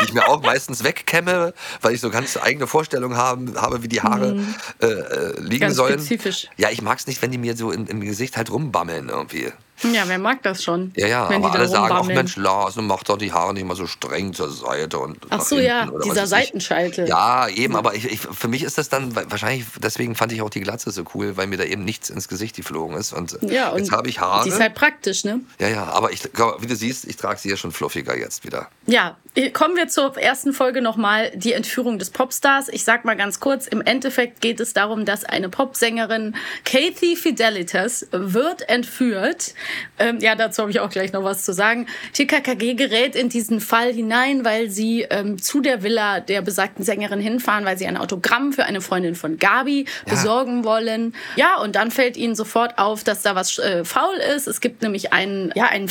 die 0.00 0.04
ich 0.04 0.12
mir 0.12 0.28
auch 0.28 0.42
meistens 0.42 0.84
wegkämme, 0.84 1.54
weil 1.80 1.94
ich 1.94 2.00
so 2.00 2.10
ganz 2.10 2.36
eigene 2.36 2.66
Vorstellungen 2.66 3.16
haben, 3.16 3.54
habe, 3.60 3.82
wie 3.82 3.88
die 3.88 4.02
Haare 4.02 4.36
äh, 4.80 4.86
äh, 4.86 5.40
liegen 5.40 5.54
Mhm. 5.54 5.58
Ganz 5.60 5.76
sollen. 5.76 5.92
spezifisch. 5.98 6.48
Ja, 6.56 6.70
ich 6.70 6.82
mag 6.82 6.98
es 6.98 7.06
nicht, 7.06 7.20
wenn 7.22 7.30
die 7.30 7.38
mir 7.38 7.56
so 7.56 7.70
in, 7.70 7.86
im 7.86 8.00
Gesicht 8.00 8.36
halt 8.36 8.50
rumbammeln 8.50 9.08
irgendwie. 9.08 9.52
Ja, 9.92 10.04
wer 10.06 10.18
mag 10.18 10.42
das 10.44 10.62
schon? 10.62 10.92
Ja, 10.96 11.08
ja, 11.08 11.28
wenn 11.28 11.44
aber 11.44 11.54
alle 11.54 11.66
sagen, 11.66 11.86
ach 11.86 11.90
rumbammeln. 11.98 12.16
Mensch, 12.18 12.36
Lars, 12.36 12.74
du 12.74 12.82
mach 12.82 13.02
doch 13.02 13.18
die 13.18 13.32
Haare 13.32 13.52
nicht 13.52 13.64
mal 13.66 13.74
so 13.74 13.88
streng 13.88 14.32
zur 14.32 14.48
Seite 14.48 14.98
und 15.00 15.18
Ach 15.30 15.40
so, 15.40 15.58
ja, 15.58 15.90
dieser. 16.04 16.28
Seitenscheitel. 16.28 17.08
Ja, 17.08 17.48
eben, 17.48 17.74
aber 17.74 17.94
ich, 17.94 18.04
ich, 18.04 18.20
für 18.20 18.46
mich 18.46 18.62
ist 18.62 18.78
das 18.78 18.88
dann, 18.90 19.16
wa- 19.16 19.24
wahrscheinlich, 19.28 19.64
deswegen 19.82 20.14
fand 20.14 20.30
ich 20.32 20.40
auch 20.40 20.50
die 20.50 20.60
Glatze 20.60 20.92
so 20.92 21.02
cool, 21.14 21.36
weil 21.36 21.48
mir 21.48 21.56
da 21.56 21.64
eben 21.64 21.84
nichts 21.84 22.10
ins 22.10 22.28
Gesicht 22.28 22.54
geflogen 22.54 22.96
ist. 22.96 23.12
Und 23.12 23.36
Ja, 23.42 23.70
und 23.70 23.78
jetzt 23.78 23.90
habe 23.90 24.08
ich 24.08 24.20
Haare. 24.20 24.44
Die 24.44 24.50
ist 24.50 24.60
halt 24.60 24.74
praktisch, 24.74 25.24
ne? 25.24 25.40
ja, 25.58 25.68
ja, 25.68 25.84
aber 25.84 26.12
ich, 26.12 26.22
wie 26.24 26.66
du 26.66 26.76
siehst, 26.76 27.04
ich 27.06 27.16
trage 27.16 27.40
sie 27.40 27.50
ja 27.50 27.56
schon 27.56 27.72
fluffiger 27.72 28.16
jetzt 28.16 28.44
wieder. 28.44 28.68
Ja, 28.86 29.16
kommen 29.52 29.74
wir 29.76 29.88
zur 29.88 30.16
ersten 30.16 30.52
Folge 30.52 30.80
nochmal, 30.80 31.32
die 31.34 31.54
Entführung 31.54 31.98
des 31.98 32.10
Popstars. 32.10 32.68
Ich 32.68 32.84
sag 32.84 33.04
mal 33.04 33.16
ganz 33.16 33.40
kurz, 33.40 33.66
im 33.66 33.80
Endeffekt 33.80 34.40
geht 34.42 34.60
es 34.60 34.74
darum, 34.74 35.04
dass 35.06 35.24
eine 35.24 35.48
Popsängerin, 35.48 36.36
Kathy 36.64 37.16
Fidelitas, 37.16 38.06
wird 38.12 38.68
entführt. 38.68 39.54
Ähm, 39.98 40.18
ja, 40.20 40.34
dazu 40.34 40.62
habe 40.62 40.70
ich 40.70 40.80
auch 40.80 40.90
gleich 40.90 41.12
noch 41.12 41.24
was 41.24 41.44
zu 41.44 41.52
sagen. 41.52 41.86
TKKG 42.12 42.74
gerät 42.74 43.14
in 43.16 43.28
diesen 43.28 43.60
Fall 43.60 43.92
hinein, 43.92 44.44
weil 44.44 44.70
sie 44.70 45.02
ähm, 45.10 45.40
zu 45.40 45.60
der 45.60 45.82
Villa 45.82 46.20
der 46.20 46.42
besagten 46.42 46.84
Sängerin 46.84 47.20
hinfahren, 47.20 47.64
weil 47.64 47.78
sie 47.78 47.86
ein 47.86 47.96
Autogramm 47.96 48.52
für 48.52 48.64
eine 48.64 48.80
Freundin 48.80 49.14
von 49.14 49.38
Gabi 49.38 49.86
besorgen 50.08 50.64
wollen. 50.64 51.14
Ja, 51.36 51.56
und 51.60 51.76
dann 51.76 51.90
fällt 51.90 52.16
ihnen 52.16 52.34
sofort 52.34 52.78
auf, 52.78 53.04
dass 53.04 53.22
da 53.22 53.34
was 53.34 53.58
äh, 53.58 53.84
faul 53.84 54.14
ist. 54.36 54.46
Es 54.46 54.60
gibt 54.60 54.82
nämlich 54.82 55.12
einen, 55.12 55.52
ja, 55.54 55.66
einen 55.66 55.90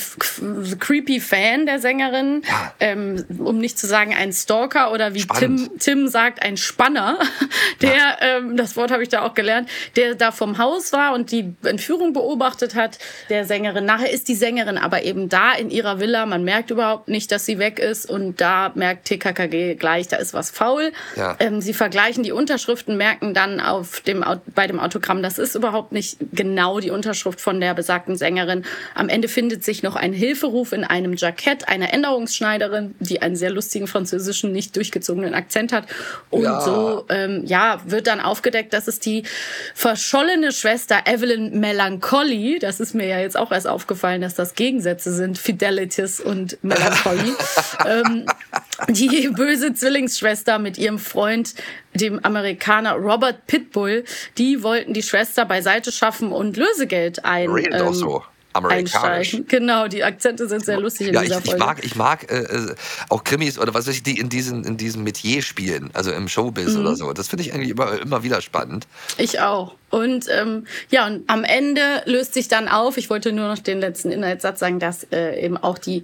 creepy 0.79 1.19
Fan 1.19 1.65
der 1.65 1.79
Sängerin, 1.79 2.43
Ja. 2.47 2.73
ähm, 2.79 3.25
um 3.39 3.57
nicht 3.59 3.77
zu 3.79 3.87
sagen 3.87 4.13
ein 4.13 4.33
Stalker 4.33 4.91
oder 4.91 5.13
wie 5.13 5.21
Spannend. 5.21 5.69
Tim, 5.79 5.79
Tim 5.79 6.07
sagt, 6.07 6.41
ein 6.41 6.57
Spanner, 6.57 7.19
der, 7.81 8.17
ähm, 8.21 8.57
das 8.57 8.75
Wort 8.75 8.91
habe 8.91 9.03
ich 9.03 9.09
da 9.09 9.21
auch 9.23 9.33
gelernt, 9.33 9.69
der 9.95 10.15
da 10.15 10.31
vom 10.31 10.57
Haus 10.57 10.91
war 10.93 11.13
und 11.13 11.31
die 11.31 11.53
Entführung 11.63 12.13
beobachtet 12.13 12.75
hat 12.75 12.97
der 13.29 13.45
Sängerin. 13.61 13.85
Nachher 13.85 14.09
ist 14.11 14.27
die 14.27 14.33
Sängerin 14.35 14.77
aber 14.79 15.03
eben 15.03 15.29
da 15.29 15.53
in 15.53 15.69
ihrer 15.69 15.99
Villa. 15.99 16.25
Man 16.25 16.43
merkt 16.43 16.71
überhaupt 16.71 17.07
nicht, 17.07 17.31
dass 17.31 17.45
sie 17.45 17.59
weg 17.59 17.77
ist 17.77 18.09
und 18.09 18.41
da 18.41 18.71
merkt 18.73 19.05
TKKG 19.05 19.75
gleich, 19.75 20.07
da 20.07 20.17
ist 20.17 20.33
was 20.33 20.49
faul. 20.49 20.91
Ja. 21.15 21.35
Ähm, 21.39 21.61
sie 21.61 21.75
vergleichen 21.75 22.23
die 22.23 22.31
Unterschriften, 22.31 22.97
merken 22.97 23.35
dann 23.35 23.59
auf 23.59 23.99
dem, 24.01 24.25
bei 24.55 24.65
dem 24.65 24.79
Autogramm, 24.79 25.21
das 25.21 25.37
ist 25.37 25.53
überhaupt 25.53 25.91
nicht 25.91 26.17
genau 26.33 26.79
die 26.79 26.89
Unterschrift 26.89 27.39
von 27.39 27.59
der 27.59 27.75
besagten 27.75 28.15
Sängerin. 28.15 28.65
Am 28.95 29.09
Ende 29.09 29.27
findet 29.27 29.63
sich 29.63 29.83
noch 29.83 29.95
ein 29.95 30.11
Hilferuf 30.13 30.71
in 30.71 30.83
einem 30.83 31.13
Jackett 31.13 31.67
einer 31.67 31.93
Änderungsschneiderin, 31.93 32.95
die 32.99 33.21
einen 33.21 33.35
sehr 33.35 33.51
lustigen 33.51 33.85
französischen, 33.85 34.51
nicht 34.51 34.75
durchgezogenen 34.75 35.35
Akzent 35.35 35.71
hat. 35.71 35.85
Und 36.31 36.43
Ja. 36.43 36.61
so 36.61 37.05
ähm, 37.09 37.43
ja, 37.45 37.79
wird 37.85 38.07
dann 38.07 38.21
aufgedeckt, 38.21 38.73
dass 38.73 38.87
es 38.87 38.99
die 38.99 39.23
verschollene 39.75 40.51
Schwester 40.51 41.03
Evelyn 41.05 41.59
Melancholy, 41.59 42.57
das 42.59 42.79
ist 42.79 42.95
mir 42.95 43.05
ja 43.05 43.19
jetzt 43.19 43.37
auch 43.37 43.50
erst 43.51 43.67
aufgefallen, 43.67 44.21
dass 44.21 44.35
das 44.35 44.55
Gegensätze 44.55 45.13
sind, 45.13 45.37
Fidelities 45.37 46.19
und 46.19 46.57
Melancholy, 46.63 47.33
ähm, 47.85 48.25
die 48.89 49.29
böse 49.29 49.73
Zwillingsschwester 49.73 50.59
mit 50.59 50.77
ihrem 50.77 50.99
Freund, 50.99 51.55
dem 51.93 52.23
Amerikaner 52.23 52.93
Robert 52.93 53.47
Pitbull, 53.47 54.03
die 54.37 54.63
wollten 54.63 54.93
die 54.93 55.03
Schwester 55.03 55.45
beiseite 55.45 55.91
schaffen 55.91 56.31
und 56.31 56.57
Lösegeld 56.57 57.25
ein. 57.25 57.49
Redet 57.49 57.81
auch 57.81 57.87
ähm, 57.87 57.93
so. 57.93 58.23
Amerikanisch. 58.53 58.93
einstreichen. 58.95 59.47
Genau, 59.47 59.87
die 59.87 60.03
Akzente 60.03 60.47
sind 60.47 60.65
sehr 60.65 60.79
lustig 60.79 61.07
in 61.09 61.13
Ja, 61.13 61.21
ich, 61.21 61.27
dieser 61.29 61.39
ich 61.39 61.45
Folge. 61.45 61.59
mag, 61.65 61.83
ich 61.85 61.95
mag 61.95 62.31
äh, 62.31 62.39
äh, 62.39 62.75
auch 63.09 63.23
Krimis 63.23 63.57
oder 63.59 63.73
was 63.73 63.87
weiß 63.87 63.95
ich, 63.95 64.03
die 64.03 64.19
in 64.19 64.29
diesen, 64.29 64.63
in 64.63 64.77
diesem 64.77 65.03
Metier 65.03 65.41
spielen, 65.41 65.89
also 65.93 66.11
im 66.11 66.27
Showbiz 66.27 66.69
Mhm. 66.73 66.79
oder 66.81 66.95
so. 66.95 67.13
Das 67.13 67.27
finde 67.27 67.43
ich 67.43 67.53
eigentlich 67.53 67.69
immer, 67.69 67.99
immer 68.01 68.23
wieder 68.23 68.41
spannend. 68.41 68.87
Ich 69.17 69.39
auch. 69.39 69.75
Und 69.89 70.25
ähm, 70.29 70.65
ja, 70.89 71.05
und 71.07 71.23
am 71.29 71.43
Ende 71.43 71.81
löst 72.05 72.33
sich 72.33 72.47
dann 72.47 72.67
auf, 72.67 72.97
ich 72.97 73.09
wollte 73.09 73.31
nur 73.31 73.47
noch 73.47 73.59
den 73.59 73.79
letzten 73.79 74.11
Inhaltssatz 74.11 74.59
sagen, 74.59 74.79
dass 74.79 75.03
äh, 75.11 75.43
eben 75.43 75.57
auch 75.57 75.77
die 75.77 76.03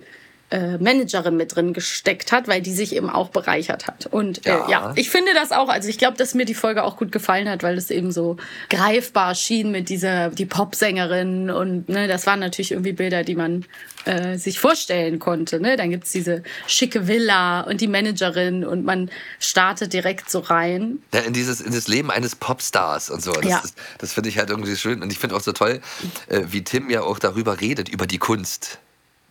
äh, 0.49 0.77
Managerin 0.77 1.35
mit 1.35 1.55
drin 1.55 1.73
gesteckt 1.73 2.31
hat, 2.31 2.47
weil 2.47 2.61
die 2.61 2.73
sich 2.73 2.95
eben 2.95 3.09
auch 3.09 3.29
bereichert 3.29 3.87
hat. 3.87 4.05
Und 4.07 4.45
äh, 4.45 4.49
Ja. 4.51 4.69
ja. 4.69 4.93
ich 4.95 5.09
finde 5.09 5.33
das 5.33 5.51
auch, 5.51 5.67
also 5.69 5.89
ich 5.89 5.97
glaube, 5.97 6.17
dass 6.17 6.33
mir 6.33 6.45
die 6.45 6.53
Folge 6.53 6.83
auch 6.83 6.95
gut 6.97 7.11
gefallen 7.11 7.49
hat, 7.49 7.63
weil 7.63 7.77
es 7.77 7.91
eben 7.91 8.11
so 8.11 8.37
greifbar 8.69 9.35
schien 9.35 9.71
mit 9.71 9.89
dieser, 9.89 10.29
die 10.29 10.45
Popsängerin 10.45 11.49
und 11.49 11.89
ne, 11.89 12.07
das 12.07 12.25
waren 12.27 12.39
natürlich 12.39 12.71
irgendwie 12.71 12.93
Bilder, 12.93 13.23
die 13.23 13.35
man 13.35 13.65
äh, 14.05 14.37
sich 14.37 14.59
vorstellen 14.59 15.19
konnte. 15.19 15.59
Ne? 15.59 15.75
Dann 15.75 15.89
gibt's 15.89 16.11
diese 16.11 16.43
schicke 16.65 17.07
Villa 17.07 17.61
und 17.61 17.81
die 17.81 17.87
Managerin 17.87 18.63
und 18.63 18.85
man 18.85 19.11
startet 19.39 19.91
direkt 19.91 20.29
so 20.29 20.39
rein. 20.39 20.99
Ja, 21.13 21.21
in 21.21 21.33
dieses, 21.33 21.59
in 21.59 21.73
das 21.73 21.89
Leben 21.89 22.09
eines 22.09 22.35
Popstars 22.37 23.09
und 23.09 23.21
so. 23.21 23.33
Das, 23.33 23.45
Ja. 23.45 23.59
das, 23.61 23.73
das 23.97 24.13
finde 24.13 24.29
ich 24.29 24.37
halt 24.37 24.49
irgendwie 24.49 24.75
schön. 24.77 25.01
Und 25.01 25.11
ich 25.11 25.19
finde 25.19 25.35
auch 25.35 25.41
so 25.41 25.51
toll, 25.51 25.81
äh, 26.29 26.41
wie 26.47 26.63
Tim 26.63 26.89
ja 26.89 27.01
auch 27.01 27.19
darüber 27.19 27.59
redet, 27.59 27.89
über 27.89 28.07
die 28.07 28.17
Kunst. 28.17 28.79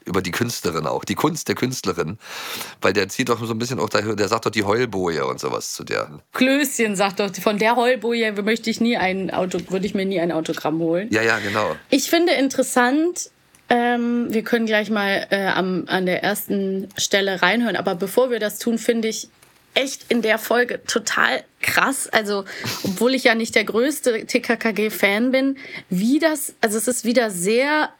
Über 0.06 0.22
die 0.22 0.30
Künstlerin 0.30 0.86
auch, 0.86 1.04
die 1.04 1.14
Kunst 1.14 1.48
der 1.48 1.54
Künstlerin, 1.54 2.18
weil 2.80 2.92
der 2.92 3.08
zieht 3.08 3.28
doch 3.28 3.44
so 3.44 3.52
ein 3.52 3.58
bisschen 3.58 3.78
auch, 3.78 3.88
der, 3.88 4.14
der 4.14 4.28
sagt 4.28 4.46
doch 4.46 4.50
die 4.50 4.64
Heulboje 4.64 5.26
und 5.26 5.40
sowas 5.40 5.74
zu 5.74 5.84
der. 5.84 6.20
Klößchen 6.32 6.96
sagt 6.96 7.20
doch, 7.20 7.34
von 7.34 7.58
der 7.58 7.76
Heulboje 7.76 8.32
möchte 8.42 8.70
ich 8.70 8.80
nie 8.80 8.96
ein 8.96 9.30
Auto, 9.30 9.58
würde 9.68 9.84
ich 9.84 9.94
mir 9.94 10.06
nie 10.06 10.20
ein 10.20 10.32
Autogramm 10.32 10.78
holen. 10.78 11.08
Ja, 11.10 11.22
ja, 11.22 11.38
genau. 11.40 11.76
Ich 11.90 12.08
finde 12.08 12.32
interessant, 12.32 13.30
ähm, 13.68 14.32
wir 14.32 14.42
können 14.42 14.66
gleich 14.66 14.90
mal 14.90 15.26
äh, 15.30 15.48
am, 15.48 15.84
an 15.88 16.06
der 16.06 16.22
ersten 16.22 16.88
Stelle 16.96 17.42
reinhören, 17.42 17.76
aber 17.76 17.96
bevor 17.96 18.30
wir 18.30 18.38
das 18.38 18.58
tun, 18.58 18.78
finde 18.78 19.08
ich 19.08 19.28
echt 19.74 20.06
in 20.08 20.22
der 20.22 20.38
Folge 20.38 20.82
total 20.84 21.44
krass. 21.60 22.08
Also, 22.08 22.44
obwohl 22.84 23.14
ich 23.14 23.24
ja 23.24 23.34
nicht 23.34 23.54
der 23.54 23.64
größte 23.64 24.24
TKKG-Fan 24.24 25.32
bin, 25.32 25.58
wie 25.90 26.18
das, 26.18 26.54
also 26.60 26.78
es 26.78 26.88
ist 26.88 27.04
wieder 27.04 27.30
sehr 27.30 27.90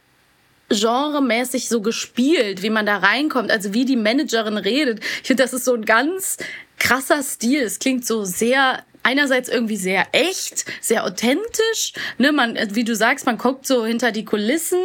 genremäßig 0.69 1.69
so 1.69 1.81
gespielt, 1.81 2.61
wie 2.61 2.69
man 2.69 2.85
da 2.85 2.97
reinkommt, 2.97 3.51
also 3.51 3.73
wie 3.73 3.85
die 3.85 3.95
Managerin 3.95 4.57
redet. 4.57 4.99
Ich 5.21 5.27
finde, 5.27 5.43
das 5.43 5.53
ist 5.53 5.65
so 5.65 5.73
ein 5.73 5.85
ganz 5.85 6.37
krasser 6.77 7.23
Stil. 7.23 7.61
Es 7.63 7.79
klingt 7.79 8.05
so 8.05 8.23
sehr 8.23 8.83
einerseits 9.07 9.47
irgendwie 9.47 9.77
sehr 9.77 10.07
echt, 10.11 10.65
sehr 10.81 11.05
authentisch. 11.05 11.93
Ne, 12.17 12.33
man, 12.33 12.57
wie 12.71 12.83
du 12.83 12.93
sagst, 12.93 13.25
man 13.25 13.37
guckt 13.37 13.65
so 13.65 13.85
hinter 13.85 14.11
die 14.11 14.25
Kulissen. 14.25 14.79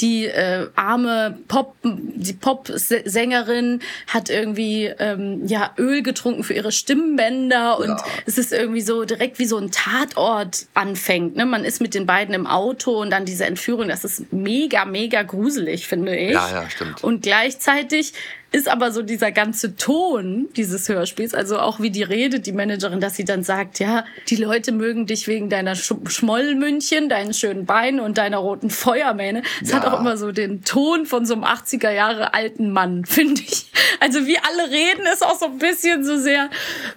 Die 0.00 0.24
äh, 0.24 0.68
arme 0.74 1.38
Pop, 1.46 1.76
die 1.82 2.32
Pop-Sängerin 2.32 3.80
hat 4.06 4.30
irgendwie 4.30 4.86
ähm, 4.98 5.46
ja 5.46 5.74
Öl 5.76 6.02
getrunken 6.02 6.42
für 6.42 6.54
ihre 6.54 6.72
Stimmbänder 6.72 7.78
und 7.78 7.88
ja. 7.88 8.04
es 8.24 8.38
ist 8.38 8.52
irgendwie 8.52 8.80
so 8.80 9.04
direkt 9.04 9.38
wie 9.38 9.44
so 9.44 9.58
ein 9.58 9.70
Tatort 9.70 10.66
anfängt. 10.72 11.36
Ne? 11.36 11.44
Man 11.44 11.64
ist 11.66 11.82
mit 11.82 11.94
den 11.94 12.06
beiden 12.06 12.34
im 12.34 12.46
Auto 12.46 12.98
und 12.98 13.10
dann 13.10 13.26
diese 13.26 13.44
Entführung. 13.44 13.88
Das 13.88 14.04
ist 14.04 14.32
mega, 14.32 14.86
mega 14.86 15.22
gruselig, 15.22 15.86
finde 15.86 16.16
ich. 16.16 16.32
Ja, 16.32 16.62
ja, 16.62 16.70
stimmt. 16.70 17.04
Und 17.04 17.22
gleichzeitig 17.22 18.14
ist 18.56 18.68
aber 18.68 18.90
so 18.90 19.02
dieser 19.02 19.32
ganze 19.32 19.76
Ton 19.76 20.48
dieses 20.56 20.88
Hörspiels, 20.88 21.34
also 21.34 21.58
auch 21.58 21.78
wie 21.78 21.90
die 21.90 22.02
redet, 22.02 22.46
die 22.46 22.52
Managerin, 22.52 23.00
dass 23.00 23.14
sie 23.14 23.26
dann 23.26 23.42
sagt, 23.42 23.78
ja, 23.80 24.06
die 24.28 24.36
Leute 24.36 24.72
mögen 24.72 25.06
dich 25.06 25.28
wegen 25.28 25.50
deiner 25.50 25.74
Sch 25.74 25.92
Schmollmündchen, 26.06 27.10
deinen 27.10 27.34
schönen 27.34 27.66
Beinen 27.66 28.00
und 28.00 28.16
deiner 28.16 28.38
roten 28.38 28.70
Feuermähne. 28.70 29.42
Es 29.60 29.70
ja. 29.70 29.76
hat 29.76 29.84
auch 29.84 30.00
immer 30.00 30.16
so 30.16 30.32
den 30.32 30.64
Ton 30.64 31.04
von 31.04 31.26
so 31.26 31.34
einem 31.34 31.44
80er 31.44 31.90
Jahre 31.90 32.32
alten 32.32 32.72
Mann, 32.72 33.04
finde 33.06 33.42
ich. 33.42 33.70
Also 34.00 34.26
wie 34.26 34.38
alle 34.38 34.70
reden, 34.70 35.06
ist 35.12 35.22
auch 35.22 35.38
so 35.38 35.46
ein 35.46 35.58
bisschen 35.58 36.02
so 36.02 36.18
sehr, 36.18 36.48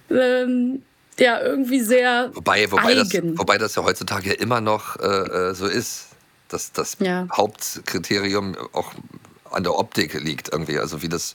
ähm, 0.10 0.82
ja, 1.20 1.42
irgendwie 1.42 1.82
sehr 1.82 2.32
wobei, 2.36 2.72
wobei 2.72 2.96
eigen. 2.96 3.32
Das, 3.32 3.40
wobei 3.40 3.58
das 3.58 3.76
ja 3.76 3.84
heutzutage 3.84 4.32
immer 4.32 4.62
noch 4.62 4.96
äh, 4.96 5.50
äh 5.50 5.54
so 5.54 5.68
ist. 5.68 6.06
dass 6.48 6.72
das 6.72 6.96
ja. 7.02 7.28
Hauptkriterium 7.30 8.56
auch 8.72 8.94
an 9.52 9.64
der 9.64 9.78
Optik 9.78 10.14
liegt 10.22 10.52
irgendwie, 10.52 10.80
also 10.80 11.02
wie 11.02 11.10
das 11.10 11.34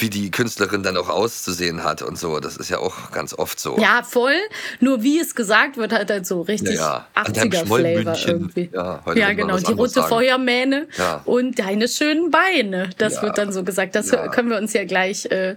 wie 0.00 0.10
die 0.10 0.30
Künstlerin 0.30 0.82
dann 0.82 0.96
auch 0.96 1.08
auszusehen 1.08 1.84
hat 1.84 2.02
und 2.02 2.18
so. 2.18 2.40
Das 2.40 2.56
ist 2.56 2.70
ja 2.70 2.78
auch 2.78 3.10
ganz 3.10 3.34
oft 3.34 3.60
so. 3.60 3.78
Ja, 3.78 4.02
voll. 4.02 4.36
Nur 4.80 5.02
wie 5.02 5.20
es 5.20 5.34
gesagt 5.34 5.76
wird, 5.76 5.92
halt 5.92 6.10
halt 6.10 6.26
so 6.26 6.42
richtig 6.42 6.76
ja, 6.76 7.06
ja. 7.14 7.22
80er-Flavor 7.22 8.16
irgendwie. 8.26 8.70
Ja, 8.72 9.02
ja 9.14 9.32
genau. 9.32 9.58
Die 9.58 9.72
rote 9.72 9.90
sagen. 9.90 10.08
Feuermähne 10.08 10.88
ja. 10.96 11.22
und 11.24 11.58
deine 11.58 11.88
schönen 11.88 12.30
Beine. 12.30 12.90
Das 12.98 13.22
wird 13.22 13.38
dann 13.38 13.52
so 13.52 13.64
gesagt. 13.64 13.94
Das 13.94 14.10
können 14.32 14.50
wir 14.50 14.58
uns 14.58 14.72
ja 14.72 14.84
gleich 14.84 15.26
äh, 15.26 15.56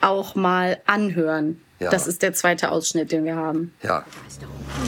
auch 0.00 0.34
mal 0.34 0.78
anhören. 0.86 1.60
Ja. 1.80 1.90
Das 1.90 2.06
ist 2.06 2.22
der 2.22 2.32
zweite 2.32 2.70
Ausschnitt, 2.70 3.10
den 3.10 3.24
wir 3.24 3.36
haben. 3.36 3.74
Ja. 3.82 4.04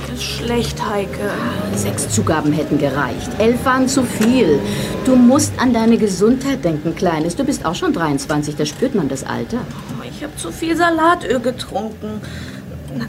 Mir 0.06 0.14
ist 0.14 0.22
schlecht, 0.22 0.80
Heike. 0.88 1.30
Sechs 1.74 2.08
Zugaben 2.10 2.52
hätten 2.52 2.78
gereicht. 2.78 3.28
Elf 3.38 3.64
waren 3.64 3.88
zu 3.88 4.04
viel. 4.04 4.60
Du 5.04 5.16
musst 5.16 5.52
an 5.58 5.72
deine 5.74 5.98
Gesundheit 5.98 6.64
denken, 6.64 6.94
Kleines. 6.94 7.36
Du 7.36 7.44
bist 7.44 7.66
auch 7.66 7.74
schon 7.74 7.92
23, 7.92 8.56
da 8.56 8.64
spürt 8.64 8.94
man 8.94 9.08
das 9.08 9.24
Alter. 9.24 9.58
Oh, 9.98 10.04
ich 10.08 10.22
habe 10.22 10.36
zu 10.36 10.52
viel 10.52 10.76
Salatöl 10.76 11.40
getrunken. 11.40 12.20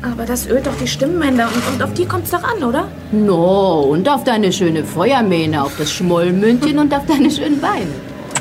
Aber 0.01 0.25
das 0.25 0.47
ölt 0.47 0.67
doch 0.67 0.75
die 0.81 0.87
Stimmbänder 0.87 1.47
und, 1.47 1.73
und 1.73 1.83
auf 1.83 1.93
die 1.93 2.05
kommt's 2.05 2.31
doch 2.31 2.43
an, 2.43 2.63
oder? 2.63 2.87
No, 3.11 3.81
und 3.81 4.09
auf 4.09 4.23
deine 4.23 4.51
schöne 4.51 4.83
Feuermähne, 4.83 5.63
auf 5.63 5.77
das 5.77 5.91
Schmollmündchen 5.91 6.77
und 6.79 6.93
auf 6.93 7.05
deine 7.05 7.31
schönen 7.31 7.61
Beine. 7.61 7.87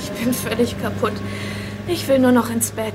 Ich 0.01 0.11
bin 0.11 0.33
völlig 0.33 0.81
kaputt. 0.83 1.13
Ich 1.87 2.09
will 2.09 2.19
nur 2.19 2.33
noch 2.33 2.51
ins 2.51 2.71
Bett. 2.73 2.95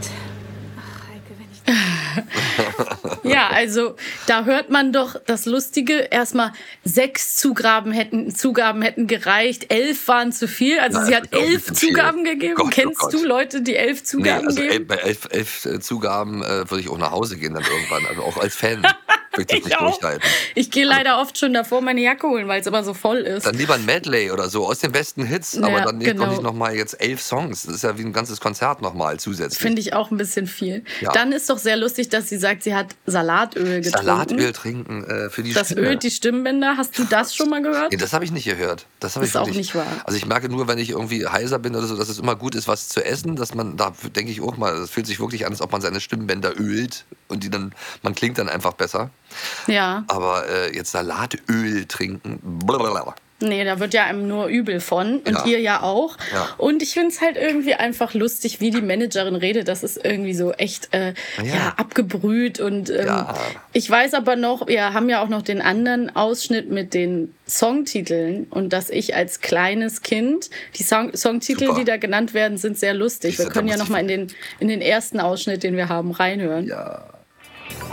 ja, 3.23 3.49
also 3.49 3.95
da 4.27 4.45
hört 4.45 4.69
man 4.69 4.93
doch 4.93 5.15
das 5.25 5.45
Lustige. 5.45 6.07
Erstmal 6.11 6.53
sechs 6.83 7.35
Zugaben 7.35 7.91
hätten, 7.91 8.33
Zugaben 8.35 8.81
hätten 8.81 9.07
gereicht, 9.07 9.71
elf 9.71 10.07
waren 10.07 10.31
zu 10.31 10.47
viel. 10.47 10.79
Also 10.79 10.99
Nein, 10.99 11.07
sie 11.07 11.15
hat 11.15 11.33
elf 11.33 11.73
Zugaben 11.73 12.23
viel. 12.23 12.33
gegeben. 12.33 12.55
Gott, 12.55 12.67
oh 12.67 12.69
Kennst 12.69 13.03
oh 13.03 13.09
du 13.09 13.25
Leute, 13.25 13.61
die 13.61 13.75
elf 13.75 14.03
Zugaben 14.03 14.41
nee, 14.41 14.47
also 14.47 14.61
geben? 14.61 14.87
Bei 14.87 14.95
elf, 14.95 15.27
elf, 15.31 15.65
elf 15.65 15.81
Zugaben 15.81 16.43
äh, 16.43 16.69
würde 16.69 16.79
ich 16.79 16.89
auch 16.89 16.97
nach 16.97 17.11
Hause 17.11 17.37
gehen 17.37 17.53
dann 17.53 17.63
irgendwann. 17.63 18.05
Also 18.07 18.23
auch 18.23 18.37
als 18.37 18.55
Fan. 18.55 18.85
Würde 19.33 19.55
ich, 19.55 19.65
ich 19.65 19.73
durchhalten. 19.75 20.21
Ich 20.55 20.71
gehe 20.71 20.85
leider 20.85 21.21
oft 21.21 21.37
schon 21.37 21.53
davor 21.53 21.81
meine 21.81 22.01
Jacke 22.01 22.27
holen, 22.27 22.47
weil 22.47 22.61
es 22.61 22.67
immer 22.67 22.83
so 22.83 22.93
voll 22.93 23.19
ist. 23.19 23.45
Dann 23.45 23.55
lieber 23.55 23.75
ein 23.75 23.85
Medley 23.85 24.31
oder 24.31 24.49
so 24.49 24.65
aus 24.67 24.79
den 24.79 24.91
besten 24.91 25.23
Hits, 25.23 25.53
ja, 25.53 25.63
aber 25.63 25.81
dann 25.81 25.97
nicht, 25.97 26.11
genau. 26.11 26.27
nicht 26.29 26.41
nochmal 26.41 26.75
jetzt 26.75 27.01
elf 27.01 27.21
Songs. 27.21 27.63
Das 27.63 27.75
ist 27.75 27.83
ja 27.83 27.97
wie 27.97 28.03
ein 28.03 28.13
ganzes 28.13 28.41
Konzert 28.41 28.81
nochmal 28.81 29.19
zusätzlich. 29.19 29.59
Finde 29.59 29.79
ich 29.81 29.93
auch 29.93 30.11
ein 30.11 30.17
bisschen 30.17 30.47
viel. 30.47 30.83
Ja. 30.99 31.11
Dann 31.13 31.31
ist 31.31 31.49
doch 31.49 31.57
sehr 31.57 31.77
lustig, 31.77 32.09
dass 32.09 32.27
sie 32.27 32.37
sagt, 32.37 32.63
sie 32.63 32.75
hat 32.75 32.95
Salatöl 33.05 33.81
getrunken. 33.81 34.05
Salatöl 34.05 34.51
trinken 34.51 35.03
äh, 35.05 35.29
für 35.29 35.43
die 35.43 35.53
Das 35.53 35.67
Stimme. 35.67 35.87
ölt 35.87 36.03
die 36.03 36.11
Stimmbänder. 36.11 36.75
Hast 36.77 36.97
du 36.99 37.05
das 37.05 37.33
schon 37.35 37.49
mal 37.49 37.61
gehört? 37.61 37.91
Nee, 37.91 37.97
das 37.97 38.13
habe 38.13 38.25
ich 38.25 38.31
nicht 38.31 38.45
gehört. 38.45 38.85
Das, 38.99 39.13
das 39.13 39.23
ist 39.23 39.37
auch 39.37 39.47
nicht 39.47 39.75
wahr. 39.75 39.87
Also 40.03 40.17
ich 40.17 40.25
merke 40.25 40.49
nur, 40.49 40.67
wenn 40.67 40.77
ich 40.77 40.89
irgendwie 40.89 41.25
heiser 41.25 41.59
bin 41.59 41.75
oder 41.75 41.87
so, 41.87 41.95
dass 41.95 42.09
es 42.09 42.19
immer 42.19 42.35
gut 42.35 42.55
ist, 42.55 42.67
was 42.67 42.89
zu 42.89 43.03
essen, 43.03 43.35
dass 43.35 43.55
man, 43.55 43.77
da 43.77 43.93
denke 44.15 44.31
ich 44.31 44.41
auch 44.41 44.57
mal, 44.57 44.75
es 44.75 44.89
fühlt 44.89 45.07
sich 45.07 45.19
wirklich 45.19 45.45
an, 45.45 45.51
als 45.51 45.61
ob 45.61 45.71
man 45.71 45.81
seine 45.81 46.01
Stimmbänder 46.01 46.59
ölt 46.59 47.05
und 47.31 47.43
die 47.43 47.49
dann, 47.49 47.73
man 48.03 48.13
klingt 48.13 48.37
dann 48.37 48.49
einfach 48.49 48.73
besser. 48.73 49.09
Ja. 49.67 50.03
Aber 50.07 50.47
äh, 50.47 50.75
jetzt 50.75 50.91
Salatöl 50.91 51.85
trinken, 51.85 52.39
blablabla. 52.65 53.15
Nee, 53.41 53.65
da 53.65 53.79
wird 53.79 53.93
ja 53.93 54.05
einem 54.05 54.27
nur 54.27 54.47
übel 54.47 54.79
von. 54.79 55.19
Und 55.19 55.33
ja. 55.33 55.45
ihr 55.45 55.59
ja 55.59 55.81
auch. 55.81 56.17
Ja. 56.33 56.49
Und 56.57 56.83
ich 56.83 56.93
finde 56.93 57.09
es 57.09 57.21
halt 57.21 57.37
irgendwie 57.37 57.73
einfach 57.73 58.13
lustig, 58.13 58.61
wie 58.61 58.69
die 58.69 58.81
Managerin 58.81 59.35
redet. 59.35 59.67
Das 59.67 59.83
ist 59.83 60.03
irgendwie 60.03 60.33
so 60.33 60.51
echt 60.53 60.93
äh, 60.93 61.13
ja. 61.37 61.43
ja. 61.43 61.73
abgebrüht. 61.77 62.59
Und 62.59 62.89
ähm, 62.91 63.07
ja. 63.07 63.33
ich 63.73 63.89
weiß 63.89 64.13
aber 64.13 64.35
noch, 64.35 64.67
wir 64.67 64.93
haben 64.93 65.09
ja 65.09 65.23
auch 65.23 65.27
noch 65.27 65.41
den 65.41 65.61
anderen 65.61 66.15
Ausschnitt 66.15 66.69
mit 66.69 66.93
den 66.93 67.33
Songtiteln. 67.47 68.45
Und 68.49 68.73
dass 68.73 68.89
ich 68.89 69.15
als 69.15 69.41
kleines 69.41 70.03
Kind, 70.03 70.49
die 70.75 70.83
Song 70.83 71.15
Songtitel, 71.15 71.65
Super. 71.65 71.79
die 71.79 71.85
da 71.85 71.97
genannt 71.97 72.33
werden, 72.33 72.57
sind 72.57 72.77
sehr 72.77 72.93
lustig. 72.93 73.39
Wir 73.39 73.47
können 73.47 73.67
ja 73.67 73.77
noch 73.77 73.89
mal 73.89 73.99
in 73.99 74.07
den, 74.07 74.27
in 74.59 74.67
den 74.67 74.81
ersten 74.81 75.19
Ausschnitt, 75.19 75.63
den 75.63 75.75
wir 75.75 75.89
haben, 75.89 76.11
reinhören. 76.11 76.67
Ja. 76.67 77.10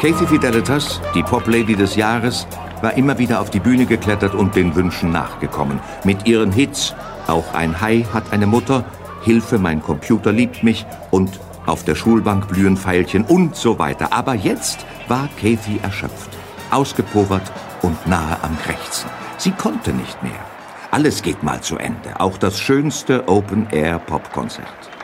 Kathy 0.00 0.26
Fidelitas, 0.26 1.00
die 1.14 1.22
Pop-Lady 1.22 1.74
des 1.74 1.96
Jahres, 1.96 2.46
war 2.82 2.94
immer 2.94 3.18
wieder 3.18 3.40
auf 3.40 3.50
die 3.50 3.60
Bühne 3.60 3.86
geklettert 3.86 4.34
und 4.34 4.54
den 4.54 4.74
Wünschen 4.74 5.10
nachgekommen. 5.10 5.80
Mit 6.04 6.26
ihren 6.26 6.52
Hits 6.52 6.94
Auch 7.26 7.52
ein 7.52 7.80
Hai 7.80 8.06
hat 8.12 8.32
eine 8.32 8.46
Mutter, 8.46 8.84
Hilfe, 9.22 9.58
mein 9.58 9.82
Computer 9.82 10.32
liebt 10.32 10.62
mich 10.62 10.86
und 11.10 11.40
Auf 11.66 11.84
der 11.84 11.96
Schulbank 11.96 12.48
blühen 12.48 12.76
Pfeilchen 12.76 13.24
und 13.24 13.56
so 13.56 13.78
weiter. 13.78 14.12
Aber 14.12 14.34
jetzt 14.34 14.86
war 15.08 15.28
Kathy 15.40 15.80
erschöpft, 15.82 16.30
ausgepowert 16.70 17.52
und 17.82 18.06
nahe 18.06 18.38
am 18.42 18.56
Krächzen. 18.58 19.10
Sie 19.36 19.50
konnte 19.50 19.92
nicht 19.92 20.22
mehr. 20.22 20.46
Alles 20.90 21.22
geht 21.22 21.42
mal 21.42 21.60
zu 21.60 21.76
Ende, 21.76 22.18
auch 22.18 22.38
das 22.38 22.58
schönste 22.58 23.28
Open-Air-Popkonzert. 23.28 24.97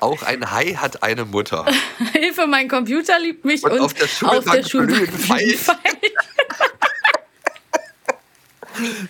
Auch 0.00 0.22
ein 0.22 0.50
Hai 0.50 0.74
hat 0.74 1.02
eine 1.02 1.24
Mutter. 1.24 1.66
Hilfe, 2.12 2.46
mein 2.46 2.68
Computer 2.68 3.18
liebt 3.18 3.44
mich 3.44 3.62
und, 3.64 3.72
und 3.72 3.80
auf 3.80 3.94
der 3.94 4.06
Schulbank, 4.06 4.68
Schulbank 4.68 5.08
Pfeil. 5.12 5.58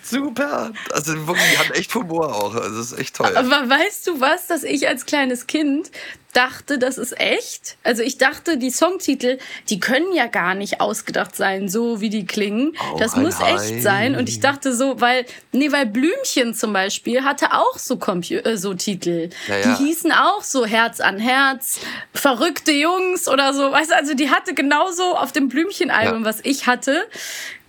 Super. 0.03 0.71
Also 0.91 1.27
wirklich, 1.27 1.45
die 1.51 1.57
haben 1.59 1.71
echt 1.73 1.93
Humor 1.93 2.35
auch. 2.35 2.55
Also 2.55 2.77
das 2.77 2.91
ist 2.91 2.99
echt 2.99 3.15
toll. 3.15 3.35
Aber 3.35 3.69
weißt 3.69 4.07
du 4.07 4.19
was, 4.19 4.47
dass 4.47 4.63
ich 4.63 4.87
als 4.87 5.05
kleines 5.05 5.45
Kind 5.47 5.91
dachte, 6.33 6.77
das 6.77 6.97
ist 6.97 7.19
echt. 7.19 7.77
Also 7.83 8.03
ich 8.03 8.17
dachte, 8.17 8.57
die 8.57 8.69
Songtitel, 8.69 9.39
die 9.69 9.79
können 9.79 10.13
ja 10.13 10.27
gar 10.27 10.53
nicht 10.53 10.81
ausgedacht 10.81 11.35
sein, 11.35 11.69
so 11.69 12.01
wie 12.01 12.09
die 12.09 12.25
klingen. 12.25 12.75
Oh, 12.93 12.97
das 12.97 13.15
muss 13.15 13.39
Hai. 13.39 13.55
echt 13.55 13.81
sein. 13.81 14.15
Und 14.15 14.29
ich 14.29 14.39
dachte 14.39 14.73
so, 14.73 15.01
weil, 15.01 15.25
nee, 15.51 15.71
weil 15.71 15.85
Blümchen 15.85 16.53
zum 16.53 16.73
Beispiel 16.73 17.23
hatte 17.23 17.53
auch 17.53 17.77
so, 17.77 17.97
Compu 17.97 18.35
äh, 18.35 18.57
so 18.57 18.73
Titel. 18.73 19.29
Ja, 19.47 19.57
ja. 19.57 19.61
Die 19.75 19.85
hießen 19.85 20.11
auch 20.11 20.43
so 20.43 20.65
Herz 20.65 20.99
an 20.99 21.17
Herz, 21.19 21.79
verrückte 22.13 22.71
Jungs 22.71 23.27
oder 23.27 23.53
so. 23.53 23.71
Weißt 23.71 23.91
du, 23.91 23.95
also 23.95 24.13
die 24.13 24.29
hatte 24.29 24.53
genauso 24.53 25.15
auf 25.15 25.31
dem 25.31 25.49
Blümchen-Album, 25.49 26.19
ja. 26.19 26.25
was 26.25 26.39
ich 26.43 26.67
hatte, 26.67 27.07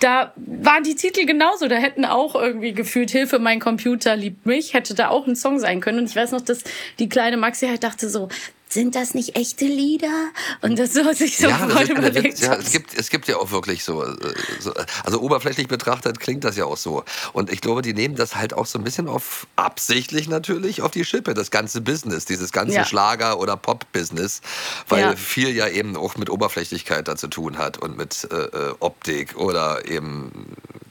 da 0.01 0.33
waren 0.37 0.83
die 0.83 0.95
Titel 0.95 1.27
genauso. 1.27 1.69
Da 1.69 1.77
hätten 1.77 2.05
auch 2.05 2.35
irgendwie 2.35 2.73
gefühlt 2.73 3.11
Hilfe, 3.11 3.39
mein 3.39 3.61
Computer 3.61 4.17
liebt 4.17 4.47
mich, 4.47 4.75
hätte 4.75 4.95
da 4.95 5.09
auch 5.09 5.27
ein 5.27 5.37
Song 5.37 5.59
sein 5.59 5.81
können. 5.81 5.99
Und 5.99 6.07
ich 6.07 6.17
weiß 6.17 6.33
noch, 6.33 6.41
dass 6.41 6.65
die 6.99 7.09
kleine 7.09 7.37
Maxi 7.37 7.69
halt 7.69 7.85
dachte 7.85 8.09
so, 8.09 8.29
sind 8.73 8.95
das 8.95 9.15
nicht 9.15 9.37
echte 9.37 9.65
Lieder? 9.65 10.31
Und 10.63 10.79
das 10.79 10.93
so 10.95 11.13
sich 11.13 11.37
so 11.39 11.49
Ja, 11.49 11.67
überlegt 11.83 12.25
Witz, 12.25 12.41
ja, 12.41 12.55
es, 12.55 12.71
gibt, 12.73 12.95
es 12.95 13.11
gibt 13.11 13.27
ja 13.29 13.37
auch 13.37 13.51
wirklich 13.51 13.83
so, 13.85 14.05
äh, 14.05 14.15
so, 14.61 14.73
also 15.05 15.21
oberflächlich 15.21 15.69
betrachtet 15.69 16.21
klingt 16.21 16.45
das 16.45 16.57
ja 16.57 16.65
auch 16.65 16.77
so. 16.77 17.05
Und 17.33 17.53
ich 17.53 17.61
glaube, 17.61 17.83
die 17.83 17.95
nehmen 17.95 18.15
das 18.15 18.37
halt 18.37 18.55
auch 18.55 18.67
so 18.67 18.79
ein 18.79 18.85
bisschen 18.85 19.09
auf, 19.09 19.47
absichtlich 19.57 20.29
natürlich, 20.29 20.83
auf 20.83 20.93
die 20.93 21.05
Schippe, 21.05 21.35
das 21.35 21.51
ganze 21.51 21.81
Business, 21.81 22.25
dieses 22.25 22.53
ganze 22.53 22.75
Ja. 22.77 22.85
Schlager- 22.85 23.39
oder 23.41 23.57
Pop-Business, 23.57 24.41
weil 24.89 25.01
Ja. 25.01 25.17
viel 25.17 25.51
ja 25.55 25.69
eben 25.69 25.97
auch 25.97 26.17
mit 26.17 26.31
Oberflächlichkeit 26.31 27.09
da 27.09 27.17
zu 27.17 27.29
tun 27.29 27.59
hat 27.59 27.79
und 27.79 27.97
mit 27.97 28.29
äh, 28.31 28.37
äh, 28.37 28.75
Optik 28.81 29.37
oder 29.37 29.89
eben 29.89 30.31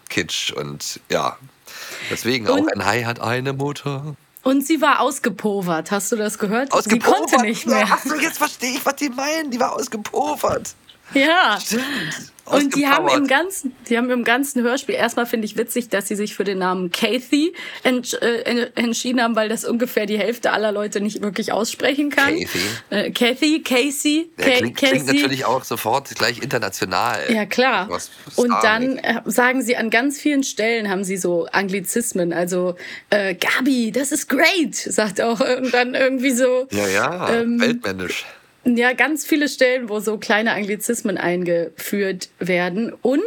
Kitsch 0.10 0.52
und 0.52 1.00
ja. 1.10 1.38
Deswegen 2.10 2.48
auch 2.48 2.58
Und- 2.58 2.74
ein 2.74 2.86
Hai 2.86 3.04
hat 3.04 3.20
eine 3.20 3.54
Mutter. 3.54 4.16
Und 4.50 4.66
sie 4.66 4.82
war 4.82 5.00
ausgepovert. 5.02 5.92
Hast 5.92 6.12
du 6.12 6.16
das 6.16 6.40
gehört? 6.40 6.72
Ausgepufert. 6.72 7.30
Sie 7.30 7.36
konnte 7.36 7.46
nicht 7.46 7.68
mehr. 7.68 7.86
Ach 7.88 8.04
so, 8.04 8.16
jetzt 8.16 8.40
verstehe 8.40 8.72
ich, 8.72 8.84
was 8.84 8.96
die 8.96 9.10
meinen. 9.10 9.52
Die 9.52 9.60
war 9.60 9.74
ausgepufert. 9.74 10.74
Ja. 11.14 11.58
Stimmt. 11.60 11.84
Und 12.46 12.76
die 12.76 12.88
haben, 12.88 13.08
im 13.10 13.28
ganzen, 13.28 13.76
die 13.88 13.96
haben 13.96 14.10
im 14.10 14.24
ganzen 14.24 14.64
Hörspiel, 14.64 14.96
erstmal 14.96 15.28
finde 15.28 15.46
ich 15.46 15.56
witzig, 15.56 15.90
dass 15.90 16.08
sie 16.08 16.16
sich 16.16 16.34
für 16.34 16.44
den 16.44 16.58
Namen 16.58 16.92
Kathy 16.92 17.54
ent, 17.84 18.20
äh, 18.24 18.42
en- 18.42 18.76
entschieden 18.76 19.22
haben, 19.22 19.36
weil 19.36 19.50
das 19.50 19.66
ungefähr 19.66 20.08
die 20.08 20.18
Hälfte 20.18 20.52
aller 20.52 20.72
Leute 20.72 21.00
nicht 21.00 21.22
wirklich 21.22 21.52
aussprechen 21.52 22.10
kann. 22.10 22.34
Kathy. 22.40 22.48
Äh, 22.90 23.12
Kathy, 23.12 23.62
Casey, 23.62 24.32
Ka 24.36 24.46
klingt, 24.50 24.78
klingt 24.78 25.06
natürlich 25.06 25.46
auch 25.46 25.64
sofort 25.64 26.10
gleich 26.16 26.40
international. 26.42 27.20
Ja, 27.32 27.46
klar. 27.46 27.88
Und 28.36 28.50
dann 28.64 28.98
äh, 28.98 29.22
sagen 29.26 29.62
sie 29.62 29.78
an 29.78 29.92
ganz 29.92 30.20
vielen 30.20 30.44
Stellen, 30.44 30.90
haben 30.90 31.04
sie 31.04 31.18
so 31.18 31.46
Anglizismen. 31.52 32.34
Also, 32.34 32.76
äh, 33.12 33.36
Gabi, 33.36 33.92
das 33.92 34.12
ist 34.12 34.28
great, 34.28 34.74
sagt 34.74 35.22
auch. 35.22 35.40
Und 35.40 35.72
dann 35.72 35.94
irgendwie 35.94 36.32
so. 36.32 36.68
Ja, 36.72 36.88
ja, 36.88 37.30
ähm, 37.32 37.60
weltmännisch. 37.62 38.26
Ja, 38.78 38.94
ganz 38.94 39.26
viele 39.26 39.50
Stellen, 39.50 39.90
wo 39.90 40.00
so 40.00 40.18
kleine 40.18 40.54
Anglizismen 40.54 41.18
eingeführt 41.18 42.30
werden. 42.40 42.94
Und 43.02 43.22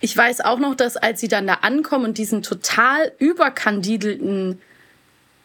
ich 0.00 0.16
weiß 0.16 0.40
auch 0.40 0.58
noch, 0.58 0.74
dass 0.74 0.96
als 0.96 1.20
sie 1.20 1.28
dann 1.28 1.46
da 1.46 1.54
ankommen 1.54 2.06
und 2.06 2.18
diesen 2.18 2.42
total 2.42 3.12
überkandidelten 3.18 4.60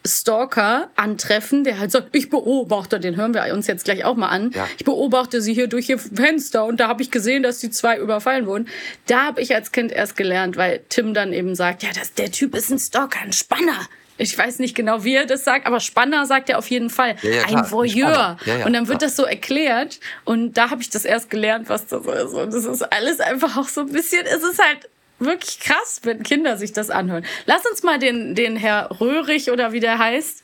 Stalker 0.05 0.89
antreffen, 0.95 1.63
der 1.63 1.79
halt 1.79 1.91
sagt, 1.91 2.09
ich 2.13 2.29
beobachte, 2.29 2.99
den 2.99 3.15
hören 3.15 3.33
wir 3.33 3.53
uns 3.53 3.67
jetzt 3.67 3.85
gleich 3.85 4.03
auch 4.03 4.15
mal 4.15 4.27
an. 4.27 4.51
Ja. 4.53 4.67
Ich 4.77 4.83
beobachte 4.83 5.41
sie 5.41 5.53
hier 5.53 5.67
durch 5.67 5.89
ihr 5.89 5.97
Fenster 5.97 6.65
und 6.65 6.79
da 6.79 6.89
habe 6.89 7.01
ich 7.01 7.09
gesehen, 7.09 7.43
dass 7.43 7.59
die 7.59 7.69
zwei 7.69 7.97
überfallen 7.97 8.45
wurden. 8.45 8.67
Da 9.07 9.25
habe 9.25 9.41
ich 9.41 9.55
als 9.55 9.71
Kind 9.71 9.91
erst 9.91 10.17
gelernt, 10.17 10.57
weil 10.57 10.81
Tim 10.89 11.13
dann 11.13 11.31
eben 11.31 11.55
sagt, 11.55 11.83
ja, 11.83 11.89
das, 11.93 12.13
der 12.13 12.31
Typ 12.31 12.55
ist 12.55 12.69
ein 12.69 12.79
Stalker, 12.79 13.21
ein 13.21 13.33
Spanner. 13.33 13.87
Ich 14.23 14.37
weiß 14.37 14.59
nicht 14.59 14.75
genau, 14.75 15.03
wie 15.03 15.15
er 15.15 15.25
das 15.25 15.43
sagt, 15.43 15.67
aber 15.67 15.79
Spanner 15.79 16.25
sagt 16.25 16.49
er 16.49 16.57
auf 16.57 16.69
jeden 16.69 16.89
Fall. 16.89 17.15
Ja, 17.21 17.29
ja, 17.29 17.43
klar, 17.43 17.63
ein 17.65 17.71
Voyeur. 17.71 18.37
Ja, 18.45 18.65
und 18.65 18.73
dann 18.73 18.87
wird 18.87 18.99
klar. 18.99 19.09
das 19.09 19.15
so 19.15 19.23
erklärt 19.23 19.99
und 20.23 20.53
da 20.53 20.69
habe 20.69 20.81
ich 20.81 20.89
das 20.89 21.05
erst 21.05 21.29
gelernt, 21.29 21.69
was 21.69 21.87
das 21.87 22.05
ist. 22.05 22.33
Und 22.33 22.53
das 22.53 22.65
ist 22.65 22.81
alles 22.81 23.19
einfach 23.19 23.57
auch 23.57 23.67
so 23.67 23.81
ein 23.81 23.91
bisschen, 23.91 24.25
es 24.25 24.43
ist 24.43 24.59
halt 24.59 24.89
wirklich 25.19 25.59
krass, 25.59 26.01
wenn 26.03 26.23
Kinder 26.23 26.57
sich 26.57 26.73
das 26.73 26.89
anhören. 26.89 27.25
Lass 27.45 27.65
uns 27.65 27.83
mal 27.83 27.99
den, 27.99 28.35
den 28.35 28.55
Herr 28.55 28.89
Röhrig 28.99 29.51
oder 29.51 29.71
wie 29.71 29.79
der 29.79 29.97
heißt, 29.97 30.43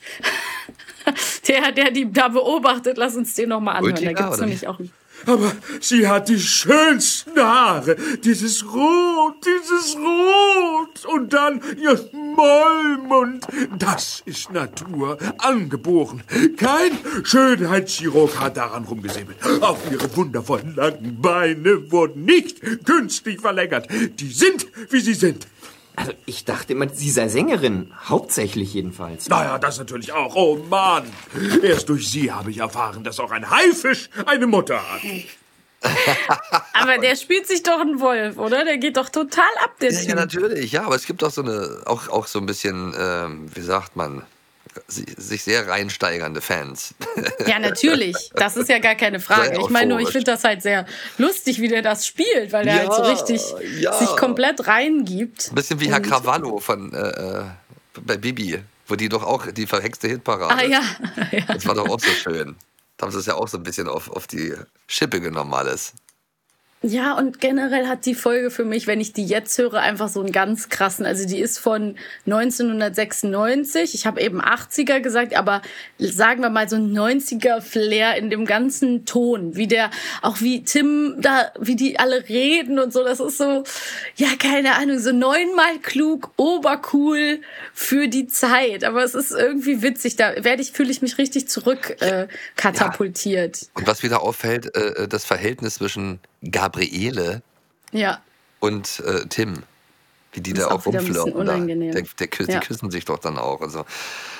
der, 1.48 1.72
der 1.72 1.92
die 1.92 2.12
da 2.12 2.28
beobachtet, 2.28 2.98
lass 2.98 3.16
uns 3.16 3.34
den 3.34 3.50
noch 3.50 3.60
mal 3.60 3.74
anhören. 3.74 3.94
Rüttiger, 3.94 4.14
da 4.14 4.22
gibt's 4.22 4.38
oder 4.38 4.46
nämlich 4.46 4.68
auch 4.68 4.80
einen. 4.80 4.92
Aber 5.26 5.52
sie 5.80 6.08
hat 6.08 6.30
die 6.30 6.40
schönsten 6.40 7.40
Haare. 7.40 7.96
Dieses 8.24 8.66
Rot, 8.66 9.36
dieses 9.46 9.96
Rot. 9.96 11.06
Und 11.14 11.34
dann 11.34 11.62
ihr 11.82 12.00
Mollmund. 12.12 13.46
Das 13.78 14.22
ist 14.26 14.52
Natur, 14.52 15.18
angeboren. 15.38 16.24
Kein 16.58 16.92
Schönheitschirurg 17.24 18.40
hat 18.40 18.58
daran 18.58 18.86
rumgesäbelt. 18.86 19.38
Auch 19.62 19.80
ihre 19.92 20.16
wundervollen 20.16 20.76
langen 20.76 21.22
Beine 21.22 21.92
wurden 21.92 22.26
nicht 22.26 22.86
künstlich 22.86 23.40
verlängert. 23.40 23.88
Die 24.20 24.32
sind, 24.32 24.68
wie 24.90 25.02
sie 25.02 25.14
sind. 25.14 25.48
Also 26.00 26.14
ich 26.26 26.46
dachte 26.46 26.72
immer, 26.72 26.88
sie 26.88 27.10
sei 27.10 27.28
Sängerin. 27.28 27.92
Hauptsächlich 28.06 28.74
jedenfalls. 28.74 29.28
Naja, 29.28 29.60
das 29.60 29.80
natürlich 29.80 30.14
auch. 30.14 30.34
Oh 30.34 30.56
Mann. 30.70 31.04
Erst 31.62 31.90
durch 31.90 32.10
sie 32.10 32.32
habe 32.32 32.52
ich 32.52 32.60
erfahren, 32.60 33.04
dass 33.04 33.20
auch 33.20 33.32
ein 33.32 33.50
Haifisch 33.50 34.10
eine 34.26 34.48
Mutter 34.48 34.78
hat. 34.78 35.02
Aber 36.74 37.00
der 37.00 37.18
spielt 37.18 37.48
sich 37.48 37.64
doch 37.64 37.82
einen 37.82 38.00
Wolf, 38.00 38.38
oder? 38.38 38.64
Der 38.64 38.78
geht 38.78 38.96
doch 38.96 39.10
total 39.10 39.50
ab, 39.62 39.72
der 39.82 39.92
Ja, 39.92 40.02
ja, 40.02 40.16
natürlich, 40.16 40.72
ja, 40.72 40.84
aber 40.84 40.96
es 40.96 41.06
gibt 41.06 41.24
auch 41.24 41.32
so 41.32 41.42
eine, 41.42 41.84
auch, 41.86 42.10
auch 42.10 42.28
so 42.28 42.40
ein 42.40 42.46
bisschen, 42.46 42.94
ähm, 43.00 43.50
wie 43.54 43.62
sagt 43.62 43.96
man, 43.96 44.24
sich 44.88 45.44
sehr 45.44 45.68
reinsteigernde 45.68 46.42
Fans. 46.42 46.94
Ja, 47.48 47.60
natürlich. 47.60 48.16
Das 48.36 48.56
ist 48.58 48.70
ja 48.70 48.80
gar 48.80 48.96
keine 48.96 49.20
Frage. 49.20 49.60
Ich 49.60 49.70
meine 49.70 49.88
nur, 49.90 50.00
ich 50.00 50.10
finde 50.10 50.26
das 50.32 50.44
halt 50.44 50.62
sehr 50.62 50.86
lustig, 51.18 51.60
wie 51.62 51.68
der 51.68 51.82
das 51.82 52.06
spielt, 52.06 52.52
weil 52.54 52.66
der 52.66 52.76
Ja, 52.76 52.80
halt 52.82 52.94
so 52.94 53.02
richtig 53.04 53.42
ja. 53.80 53.94
sich 53.94 54.10
komplett 54.16 54.68
reingibt. 54.68 55.50
Ein 55.52 55.56
bisschen 55.56 55.80
wie 55.80 55.90
Herr 55.90 55.98
Und- 55.98 56.04
Cravallo 56.08 56.60
von 56.60 56.94
äh, 56.94 56.98
äh, 57.10 57.44
bei 58.02 58.18
Bibi, 58.18 58.60
wo 58.88 58.96
die 58.96 59.10
doch 59.10 59.24
auch 59.24 59.48
die 59.48 59.68
verhexte 59.68 60.08
Hitparade. 60.08 60.56
Ah 60.56 60.64
ja. 60.64 60.82
ja. 61.32 61.46
Das 61.54 61.66
war 61.68 61.76
doch 61.76 61.88
auch 61.90 62.00
so 62.00 62.12
schön. 62.12 62.56
Da 62.98 63.06
haben 63.06 63.12
sie 63.12 63.20
es 63.20 63.26
ja 63.26 63.36
auch 63.36 63.48
so 63.48 63.58
ein 63.58 63.64
bisschen 63.64 63.88
auf, 63.88 64.10
auf 64.10 64.28
die 64.28 64.54
Schippe 64.88 65.20
genommen 65.22 65.54
alles. 65.54 65.94
Ja, 66.82 67.18
und 67.18 67.42
generell 67.42 67.88
hat 67.88 68.06
die 68.06 68.16
Folge 68.16 68.50
für 68.50 68.64
mich, 68.64 68.88
wenn 68.88 69.02
ich 69.02 69.12
die 69.12 69.26
jetzt 69.26 69.58
höre, 69.58 69.82
einfach 69.82 70.08
so 70.08 70.22
einen 70.22 70.32
ganz 70.32 70.70
krassen. 70.70 71.06
Also 71.06 71.28
die 71.28 71.40
ist 71.40 71.60
von 71.60 71.98
1996. 72.26 73.96
Ich 73.96 74.06
habe 74.06 74.22
eben 74.22 74.42
80er 74.42 75.02
gesagt, 75.02 75.36
aber 75.36 75.62
sagen 75.98 76.42
wir 76.42 76.50
mal 76.50 76.70
so 76.70 76.78
ein 76.78 76.98
90er 76.98 77.60
Flair 77.60 78.16
in 78.16 78.30
dem 78.30 78.46
ganzen 78.46 79.04
Ton, 79.04 79.58
wie 79.58 79.68
der 79.68 79.92
auch 80.22 80.40
wie 80.40 80.64
Tim 80.64 81.16
da, 81.20 81.52
wie 81.60 81.76
die 81.76 82.00
alle 82.00 82.30
reden 82.30 82.80
und 82.80 82.94
so. 82.94 83.04
Das 83.04 83.20
ist 83.20 83.38
so, 83.40 83.66
ja 84.16 84.30
keine 84.40 84.76
Ahnung, 84.76 85.00
so 85.00 85.12
neunmal 85.12 85.80
klug, 85.82 86.32
obercool 86.38 87.42
für 87.74 88.08
die 88.08 88.28
Zeit. 88.28 88.86
Aber 88.86 89.04
es 89.04 89.16
ist 89.16 89.32
irgendwie 89.32 89.82
witzig. 89.82 90.16
Da 90.16 90.46
werde 90.46 90.62
ich 90.62 90.72
fühle 90.72 90.92
ich 90.92 91.02
mich 91.02 91.18
richtig 91.18 91.50
zurück 91.50 91.98
äh, 92.00 92.28
katapultiert. 92.56 93.68
Und 93.74 93.86
was 93.86 94.02
wieder 94.02 94.22
auffällt, 94.22 94.74
äh, 94.78 95.10
das 95.10 95.26
Verhältnis 95.26 95.74
zwischen 95.76 96.22
Gabriele 96.50 97.42
Ja. 97.92 98.22
und 98.60 99.00
äh, 99.06 99.26
Tim. 99.28 99.64
Wie 100.32 100.42
die 100.42 100.54
Das 100.54 100.68
da 100.68 100.76
auch 100.76 100.86
rumflirten. 100.86 101.44
da. 101.44 101.58
Der, 101.58 102.04
der, 102.04 102.04
küss- 102.30 102.52
Ja. 102.52 102.60
Die 102.60 102.68
küssen 102.68 102.92
sich 102.92 103.04
doch 103.04 103.18
dann 103.18 103.40
auch. 103.40 103.62
Also 103.62 103.84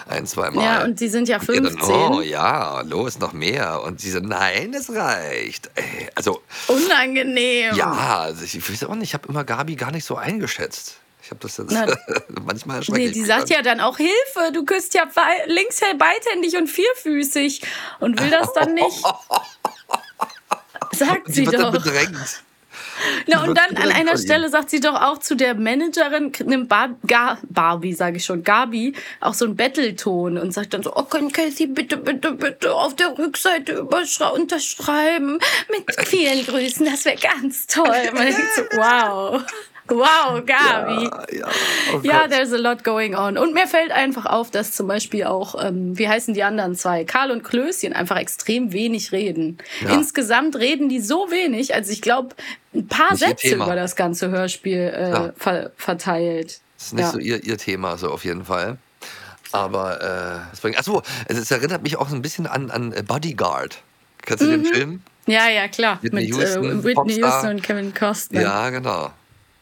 ein, 0.08 0.28
zwei 0.28 0.52
Mal. 0.52 0.64
Ja, 0.64 0.84
und 0.84 1.00
die 1.00 1.08
sind 1.10 1.28
ja 1.28 1.38
Und 1.40 1.50
ihr 1.50 1.62
dann, 1.64 1.72
15. 1.80 1.96
oh 1.96 2.22
ja, 2.22 2.82
los, 2.82 3.18
noch 3.18 3.34
mehr. 3.34 3.82
Und 3.82 4.00
sie 4.00 4.12
so, 4.12 4.20
nein, 4.20 4.72
es 4.76 4.94
reicht. 4.94 5.72
Ey, 5.74 6.08
also, 6.14 6.44
Unangenehm. 6.68 7.76
ja, 7.76 8.20
also 8.20 8.44
ich, 8.44 8.56
ich 8.56 8.72
weiß 8.72 8.84
auch 8.84 8.94
nicht, 8.94 9.10
ich 9.10 9.14
habe 9.16 9.28
immer 9.30 9.44
Gabi 9.44 9.76
gar 9.76 9.90
nicht 9.92 10.06
so 10.06 10.16
eingeschätzt. 10.16 10.98
Ich 11.24 11.32
habe 11.32 11.40
das 11.42 11.58
jetzt 11.58 11.72
Na, 11.72 11.88
manchmal 12.46 12.78
erschreckt. 12.78 12.98
Nee, 13.00 13.10
die 13.12 13.26
sagt 13.26 13.50
ja 13.50 13.64
dann 13.64 13.80
auch 13.82 13.98
Hilfe, 13.98 14.52
du 14.54 14.66
küsst 14.66 14.94
ja 14.94 15.06
links 15.48 15.80
beidhändig 15.98 16.56
und 16.56 16.68
vierfüßig 16.68 17.62
und 18.00 18.20
will 18.22 18.30
das 18.30 18.54
dann 18.54 18.76
nicht. 18.76 19.04
Sagt 21.00 21.28
Sie 21.28 21.34
sie 21.34 21.46
wird 21.46 21.56
dann 21.56 21.74
doch. 21.74 21.84
bedrängt. 21.84 22.44
Na, 23.28 23.44
und 23.44 23.58
dann 23.58 23.78
an 23.78 23.92
einer. 23.92 24.18
Stelle 24.18 24.50
sagt 24.50 24.70
sie 24.70 24.80
doch 24.80 24.96
auch 25.02 25.20
zu 25.20 25.36
der 25.36 25.56
Managerin, 25.56 26.32
nimmt 26.46 26.68
Bar 26.68 26.96
Gar 27.08 27.38
Barbie, 27.44 27.94
sage 27.94 28.18
ich 28.18 28.26
schon, 28.26 28.44
Gabi, 28.44 28.94
auch 29.22 29.34
so 29.34 29.46
einen 29.46 29.56
Bettelton 29.56 30.38
und 30.38 30.52
sagt 30.52 30.74
dann 30.74 30.84
so, 30.84 30.94
oh, 30.96 31.04
können 31.04 31.32
Sie 31.52 31.68
bitte, 31.68 31.98
bitte, 31.98 32.34
bitte 32.34 32.74
auf 32.74 32.96
der 32.96 33.18
Rückseite 33.18 33.84
unterschreiben 33.84 35.40
mit 35.70 36.08
vielen 36.08 36.46
Grüßen, 36.46 36.86
das 36.86 37.06
wäre 37.06 37.18
ganz 37.18 37.68
toll. 37.68 38.10
Man 38.14 38.26
denkt 38.26 38.42
so, 38.56 38.62
wow. 38.78 39.42
Wow, 39.90 40.44
Gabi. 40.46 41.04
Ja, 41.06 41.24
ja. 41.32 42.02
Ja, 42.04 42.28
there's 42.28 42.54
a 42.54 42.58
lot 42.58 42.84
going 42.84 43.16
on. 43.16 43.38
Und 43.38 43.54
mir 43.54 43.68
fällt 43.68 43.92
einfach 43.92 44.26
auf, 44.26 44.52
dass 44.52 44.72
zum 44.72 44.88
Beispiel 44.88 45.24
auch, 45.26 45.56
ähm, 45.64 45.98
wie 45.98 46.08
heißen 46.08 46.34
die 46.34 46.44
anderen 46.44 46.76
zwei? 46.76 47.04
Karl 47.06 47.32
und 47.32 47.44
Klößchen 47.44 47.94
einfach 47.94 48.18
extrem 48.18 48.72
wenig 48.72 49.12
reden. 49.12 49.58
Ja. 49.82 49.94
Insgesamt 49.94 50.56
reden 50.58 50.90
die 50.90 51.00
so 51.02 51.32
wenig, 51.32 51.74
also 51.74 51.92
ich 51.92 52.02
glaube, 52.02 52.36
ein 52.74 52.88
paar 52.88 53.12
Nicht 53.14 53.20
Sätze 53.26 53.56
über 53.56 53.76
das 53.76 53.96
ganze 53.96 54.30
Hörspiel 54.30 54.78
äh, 54.96 55.10
Ja. 55.10 55.34
ver 55.36 55.72
verteilt. 55.78 56.62
Das 56.78 56.88
ist 56.88 56.94
nicht 56.94 57.08
so 57.12 57.18
ihr, 57.20 57.44
ihr 57.44 57.58
Thema, 57.58 57.98
so 57.98 58.10
auf 58.12 58.24
jeden 58.26 58.46
Fall. 58.46 58.78
Aber, 59.52 60.46
äh, 60.54 60.58
bringt, 60.62 60.78
achso, 60.78 61.02
es 61.28 61.38
es 61.38 61.50
erinnert 61.50 61.82
mich 61.84 61.98
auch 61.98 62.08
so 62.08 62.16
ein 62.16 62.22
bisschen 62.22 62.46
an, 62.46 62.70
an 62.70 62.94
Bodyguard. 63.08 63.82
Kennst 64.22 64.44
du 64.44 64.48
Mhm. 64.48 64.64
den 64.64 64.66
Film? 64.66 65.02
Ja, 65.26 65.48
ja, 65.50 65.68
klar. 65.68 66.00
Whitney 66.02 66.22
Mit 66.28 66.30
Houston, 66.36 66.64
äh, 66.66 66.84
Whitney 66.84 66.94
Popstar. 66.94 67.32
Houston 67.34 67.50
und 67.52 67.64
Kevin 67.64 67.94
Costner. 67.94 68.42
Ja, 68.42 68.70
genau. 68.70 69.12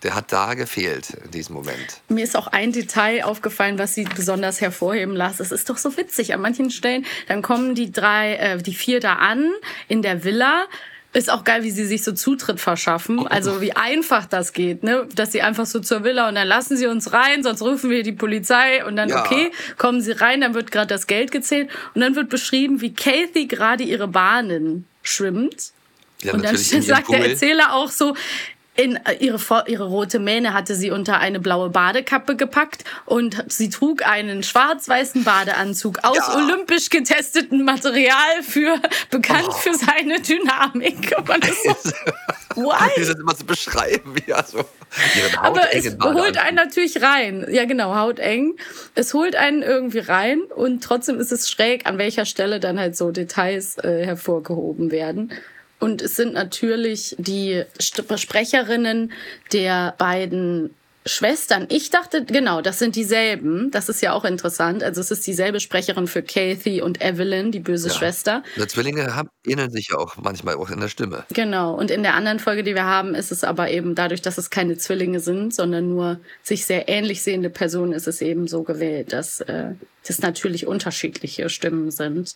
Der 0.04 0.14
hat 0.14 0.32
da 0.32 0.54
gefehlt 0.54 1.10
in 1.26 1.32
diesem 1.32 1.56
Moment. 1.56 2.02
Mir 2.08 2.24
ist 2.24 2.36
auch 2.38 2.48
ein 2.48 2.72
Detail 2.72 3.24
aufgefallen, 3.24 3.80
was 3.80 3.96
sie 3.96 4.04
besonders 4.04 4.62
hervorheben 4.62 5.16
las. 5.16 5.40
Es 5.40 5.52
ist 5.52 5.70
doch 5.72 5.78
so 5.78 5.98
witzig. 5.98 6.34
An 6.36 6.42
manchen 6.42 6.70
Stellen, 6.70 7.06
dann 7.28 7.42
kommen 7.42 7.74
die 7.74 7.92
drei, 7.92 8.36
äh, 8.36 8.58
die 8.62 8.76
vier 8.76 9.00
da 9.00 9.14
an 9.14 9.52
in 9.88 10.04
der 10.04 10.24
Villa. 10.24 10.66
Ist 11.14 11.32
auch 11.32 11.44
geil, 11.44 11.64
wie 11.64 11.72
sie 11.72 11.86
sich 11.86 12.04
so 12.04 12.12
Zutritt 12.12 12.60
verschaffen. 12.60 13.26
Also 13.26 13.60
wie 13.60 13.76
einfach 13.76 14.26
das 14.28 14.54
geht, 14.54 14.84
ne? 14.84 15.08
Dass 15.16 15.32
sie 15.32 15.42
einfach 15.42 15.66
so 15.66 15.80
zur 15.80 16.04
Villa 16.04 16.28
und 16.30 16.36
dann 16.36 16.48
lassen 16.48 16.78
sie 16.78 16.86
uns 16.86 17.12
rein, 17.12 17.42
sonst 17.42 17.64
rufen 17.64 17.90
wir 17.90 18.04
die 18.04 18.12
Polizei 18.12 18.86
und 18.86 18.98
dann, 18.98 19.10
Ja. 19.10 19.26
okay, 19.26 19.52
kommen 19.78 20.02
sie 20.02 20.12
rein, 20.12 20.42
dann 20.42 20.54
wird 20.54 20.70
gerade 20.70 20.88
das 20.88 21.08
Geld 21.08 21.32
gezählt 21.32 21.70
und 21.96 22.02
dann 22.02 22.16
wird 22.16 22.30
beschrieben, 22.30 22.82
wie 22.82 22.94
Kathy 22.94 23.48
gerade 23.48 23.84
ihre 23.84 24.08
Bahnen 24.08 24.86
schwimmt. 25.02 25.72
Ja, 26.22 26.34
und 26.34 26.44
dann 26.44 26.56
sagt 26.58 27.10
der. 27.10 27.30
Erzähler 27.30 27.74
auch 27.74 27.90
so, 27.90 28.16
in 28.78 28.96
äh, 28.96 29.14
ihre, 29.20 29.40
ihre 29.68 29.86
rote 29.86 30.20
Mähne 30.20 30.54
hatte 30.54 30.76
sie 30.76 30.92
unter 30.92 31.20
eine 31.20 31.40
blaue 31.40 31.70
Badekappe 31.70 32.36
gepackt 32.36 32.84
und 33.06 33.44
sie 33.48 33.70
trug 33.70 34.08
einen 34.08 34.44
schwarz-weißen 34.44 35.24
Badeanzug 35.24 36.04
aus 36.04 36.18
Ja. 36.18 36.36
olympisch 36.36 36.90
getestetem 36.90 37.66
Material 37.66 38.44
für 38.44 38.80
bekannt 39.10 39.54
für 39.56 39.74
seine 39.74 40.22
Dynamik. 40.22 41.14
Und 41.18 41.28
man 41.28 41.42
ist 41.42 41.64
so, 41.64 42.72
sie 42.96 43.06
das 43.06 43.20
immer 43.20 43.36
so 43.36 43.46
beschreiben, 43.46 44.16
wie 44.16 44.34
also 44.34 44.64
Aber 45.42 45.74
es 45.74 45.98
holt 46.02 46.38
einen 46.38 46.56
natürlich 46.56 47.02
rein. 47.02 47.46
Ja, 47.50 47.66
genau, 47.66 47.96
hauteng. 47.96 48.58
Es 48.96 49.14
holt 49.14 49.36
einen 49.36 49.64
irgendwie 49.64 50.00
rein 50.00 50.42
und 50.56 50.84
trotzdem 50.84 51.20
ist 51.20 51.32
es 51.32 51.50
schräg, 51.50 51.86
an 51.86 51.98
welcher 51.98 52.26
Stelle 52.26 52.60
dann 52.60 52.80
halt 52.80 52.96
so 52.96 53.12
Details 53.12 53.78
äh, 53.80 54.06
hervorgehoben 54.06 54.92
werden. 54.92 55.32
Und 55.80 56.02
es 56.02 56.16
sind 56.16 56.34
natürlich 56.34 57.16
die 57.20 57.64
Sprecherinnen 57.80 59.12
der 59.54 59.94
beiden 59.98 60.74
Schwestern. 61.08 61.68
Ich 61.70 61.90
dachte, 61.90 62.26
genau, 62.26 62.62
das 62.62 62.80
sind 62.80 62.96
dieselben. 62.96 63.72
Das 63.72 63.90
ist 63.90 64.02
ja 64.02 64.14
auch 64.14 64.26
interessant. 64.26 64.84
Also 64.84 65.02
es 65.02 65.12
ist 65.12 65.26
dieselbe 65.26 65.60
Sprecherin 65.60 66.08
für 66.08 66.22
Kathy 66.22 66.82
und 66.82 67.02
Evelyn, 67.04 67.52
die 67.52 67.60
böse 67.60 67.88
Ja. 67.88 67.94
Schwester. 67.94 68.44
Die 68.56 68.68
Zwillinge 68.68 69.16
haben, 69.16 69.30
ähneln 69.46 69.72
sich 69.72 69.90
ja 69.92 69.98
auch 69.98 70.18
manchmal 70.18 70.56
auch 70.56 70.70
in 70.70 70.80
der 70.80 70.90
Stimme. 70.90 71.24
Genau. 71.34 71.74
Und 71.74 71.92
in 71.92 72.04
der 72.04 72.14
anderen 72.16 72.40
Folge, 72.40 72.64
die 72.64 72.76
wir 72.76 72.86
haben, 72.86 73.16
ist 73.16 73.32
es 73.32 73.44
aber 73.44 73.70
eben 73.70 73.96
dadurch, 73.96 74.22
dass 74.22 74.38
es 74.38 74.50
keine 74.50 74.78
Zwillinge 74.78 75.20
sind, 75.20 75.54
sondern 75.54 75.90
nur 75.90 76.20
sich 76.44 76.66
sehr 76.66 76.90
ähnlich 76.90 77.24
sehende 77.24 77.50
Personen, 77.50 77.94
ist 77.94 78.08
es 78.08 78.22
eben 78.22 78.48
so 78.48 78.64
gewählt, 78.64 79.14
dass 79.14 79.42
äh, 79.42 79.72
das 80.06 80.20
natürlich 80.20 80.68
unterschiedliche 80.68 81.50
Stimmen 81.50 81.92
sind. 81.92 82.36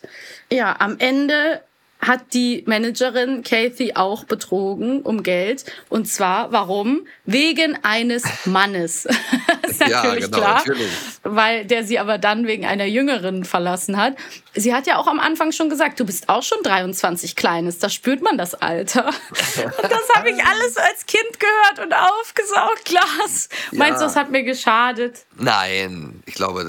Ja, 0.50 0.76
am 0.78 0.96
Ende 0.98 1.60
hat 2.04 2.34
die 2.34 2.64
Managerin 2.66 3.42
Kathy 3.44 3.92
auch 3.94 4.24
betrogen 4.24 5.02
um 5.02 5.22
Geld. 5.22 5.64
Und 5.88 6.06
zwar, 6.08 6.50
warum? 6.50 7.06
Wegen 7.26 7.78
eines 7.84 8.24
Mannes. 8.44 9.04
ist 9.68 9.80
Ja, 9.80 9.88
natürlich 10.02 10.24
genau, 10.24 10.38
klar. 10.38 10.54
natürlich. 10.56 10.88
Weil 11.22 11.64
der 11.64 11.84
sie 11.84 12.00
aber 12.00 12.18
dann 12.18 12.46
wegen 12.48 12.66
einer 12.66 12.86
Jüngeren 12.86 13.44
verlassen 13.44 13.96
hat. 13.96 14.16
Sie 14.54 14.74
hat 14.74 14.86
ja 14.88 14.96
auch 14.98 15.06
am 15.06 15.20
Anfang 15.20 15.52
schon 15.52 15.70
gesagt, 15.70 16.00
du 16.00 16.04
bist 16.04 16.28
auch 16.28 16.42
schon 16.42 16.58
23 16.64 17.36
Kleines, 17.36 17.78
da 17.78 17.88
spürt 17.88 18.20
man 18.20 18.36
das 18.36 18.54
Alter. 18.54 19.06
Und 19.06 19.90
das 19.90 20.08
habe 20.16 20.30
ich 20.30 20.44
alles 20.44 20.76
als 20.76 21.06
Kind 21.06 21.38
gehört 21.38 21.78
und 21.86 21.94
aufgesaugt, 21.94 22.84
Glas. 22.84 23.48
Meinst 23.70 24.00
du, 24.00 24.04
Ja. 24.04 24.06
das 24.08 24.16
hat 24.16 24.30
mir 24.30 24.42
geschadet? 24.42 25.24
Nein, 25.36 26.22
ich 26.26 26.34
glaube, 26.34 26.64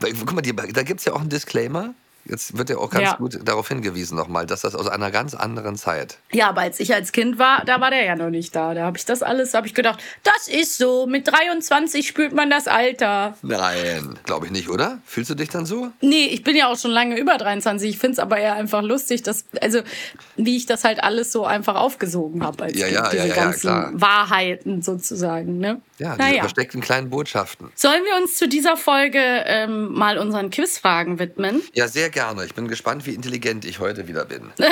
weil, 0.00 0.12
guck 0.14 0.32
mal, 0.32 0.42
da 0.42 0.82
gibt 0.82 1.00
es 1.00 1.06
ja 1.06 1.12
auch 1.12 1.20
einen 1.20 1.28
Disclaimer. 1.28 1.94
Jetzt 2.26 2.56
wird 2.56 2.70
ja 2.70 2.78
auch 2.78 2.90
ganz 2.90 3.10
Ja. 3.10 3.16
gut 3.16 3.38
darauf 3.44 3.68
hingewiesen 3.68 4.16
nochmal, 4.16 4.46
dass 4.46 4.62
das 4.62 4.74
aus 4.74 4.88
einer 4.88 5.10
ganz 5.10 5.34
anderen 5.34 5.76
Zeit. 5.76 6.18
Ja, 6.32 6.48
aber 6.48 6.62
als 6.62 6.80
ich 6.80 6.94
als 6.94 7.12
Kind 7.12 7.38
war, 7.38 7.64
da 7.64 7.80
war 7.80 7.90
der 7.90 8.04
ja 8.04 8.16
noch 8.16 8.30
nicht 8.30 8.56
da. 8.56 8.72
Da 8.74 8.84
habe 8.84 8.96
ich 8.96 9.04
das 9.04 9.22
alles, 9.22 9.52
habe 9.54 9.66
ich 9.66 9.74
gedacht, 9.74 10.02
das 10.22 10.48
ist 10.48 10.78
so, 10.78 11.06
mit 11.06 11.28
23 11.28 12.06
spürt 12.06 12.32
man 12.32 12.48
das 12.50 12.66
Alter. 12.66 13.36
Nein, 13.42 14.18
glaube 14.24 14.46
ich 14.46 14.52
nicht, 14.52 14.70
oder? 14.70 14.98
Fühlst 15.04 15.30
du 15.30 15.34
dich 15.34 15.50
dann 15.50 15.66
so? 15.66 15.90
Nee, 16.00 16.26
ich 16.26 16.42
bin 16.42 16.56
ja 16.56 16.68
auch 16.72 16.78
schon 16.78 16.90
lange 16.92 17.18
über 17.18 17.36
23. 17.36 17.90
Ich 17.90 17.98
finde 17.98 18.12
es 18.14 18.18
aber 18.18 18.38
eher 18.38 18.54
einfach 18.54 18.82
lustig, 18.82 19.22
dass, 19.22 19.44
also, 19.60 19.80
wie 20.36 20.56
ich 20.56 20.66
das 20.66 20.84
halt 20.84 21.02
alles 21.02 21.30
so 21.30 21.44
einfach 21.44 21.74
aufgesogen 21.76 22.42
habe 22.44 22.64
als 22.64 22.78
Ja, 22.78 22.86
Kind, 22.86 22.96
ja, 22.96 23.10
diese 23.10 23.28
ja, 23.28 23.34
ja, 23.34 23.34
ganzen 23.34 23.60
klar. 23.60 23.90
Wahrheiten 23.94 24.82
sozusagen, 24.82 25.58
ne? 25.58 25.80
Ja, 25.98 26.16
naja. 26.16 26.40
versteckten 26.40 26.80
kleinen 26.80 27.10
Botschaften. 27.10 27.70
Sollen 27.74 28.02
wir 28.04 28.16
uns 28.20 28.36
zu 28.36 28.48
dieser 28.48 28.76
Folge 28.76 29.18
ähm, 29.46 29.92
mal 29.92 30.18
unseren 30.18 30.50
Quizfragen 30.50 31.18
widmen? 31.18 31.62
Ja, 31.72 31.88
sehr 31.88 32.10
gerne. 32.10 32.44
Ich 32.44 32.54
bin 32.54 32.66
gespannt, 32.68 33.06
wie 33.06 33.14
intelligent 33.14 33.64
ich 33.64 33.78
heute 33.78 34.08
wieder 34.08 34.24
bin. 34.24 34.52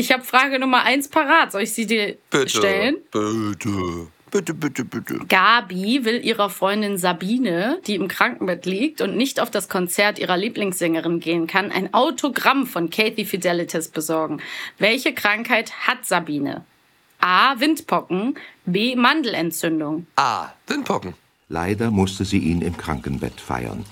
Ich 0.00 0.12
habe 0.12 0.22
Frage 0.22 0.60
Nummer 0.60 0.84
eins 0.84 1.08
parat. 1.08 1.50
Soll 1.50 1.62
ich 1.62 1.72
sie 1.72 1.84
dir 1.84 2.16
Bitte. 2.30 2.48
stellen? 2.48 2.98
Bitte. 3.10 4.06
Bitte, 4.30 4.54
bitte, 4.54 4.84
bitte. 4.84 5.18
Gabi 5.28 6.04
will 6.04 6.24
ihrer 6.24 6.50
Freundin 6.50 6.98
Sabine, 6.98 7.80
die 7.86 7.96
im 7.96 8.06
Krankenbett 8.06 8.64
liegt 8.64 9.00
und 9.00 9.16
nicht 9.16 9.40
auf 9.40 9.50
das 9.50 9.68
Konzert 9.68 10.20
ihrer 10.20 10.36
Lieblingssängerin 10.36 11.18
gehen 11.18 11.48
kann, 11.48 11.72
ein 11.72 11.94
Autogramm 11.94 12.66
von 12.66 12.90
Kathy 12.90 13.24
Fidelitas 13.24 13.88
besorgen. 13.88 14.40
Welche 14.78 15.12
Krankheit 15.14 15.72
hat 15.88 16.06
Sabine? 16.06 16.64
A. 17.20 17.58
Windpocken. 17.58 18.36
B. 18.66 18.94
Mandelentzündung. 18.96 20.06
Ah, 20.16 20.48
Windpocken. 20.66 21.14
Leider 21.48 21.90
musste 21.90 22.24
sie 22.24 22.38
ihn 22.38 22.60
im 22.62 22.76
Krankenbett 22.76 23.40
feiern. 23.40 23.84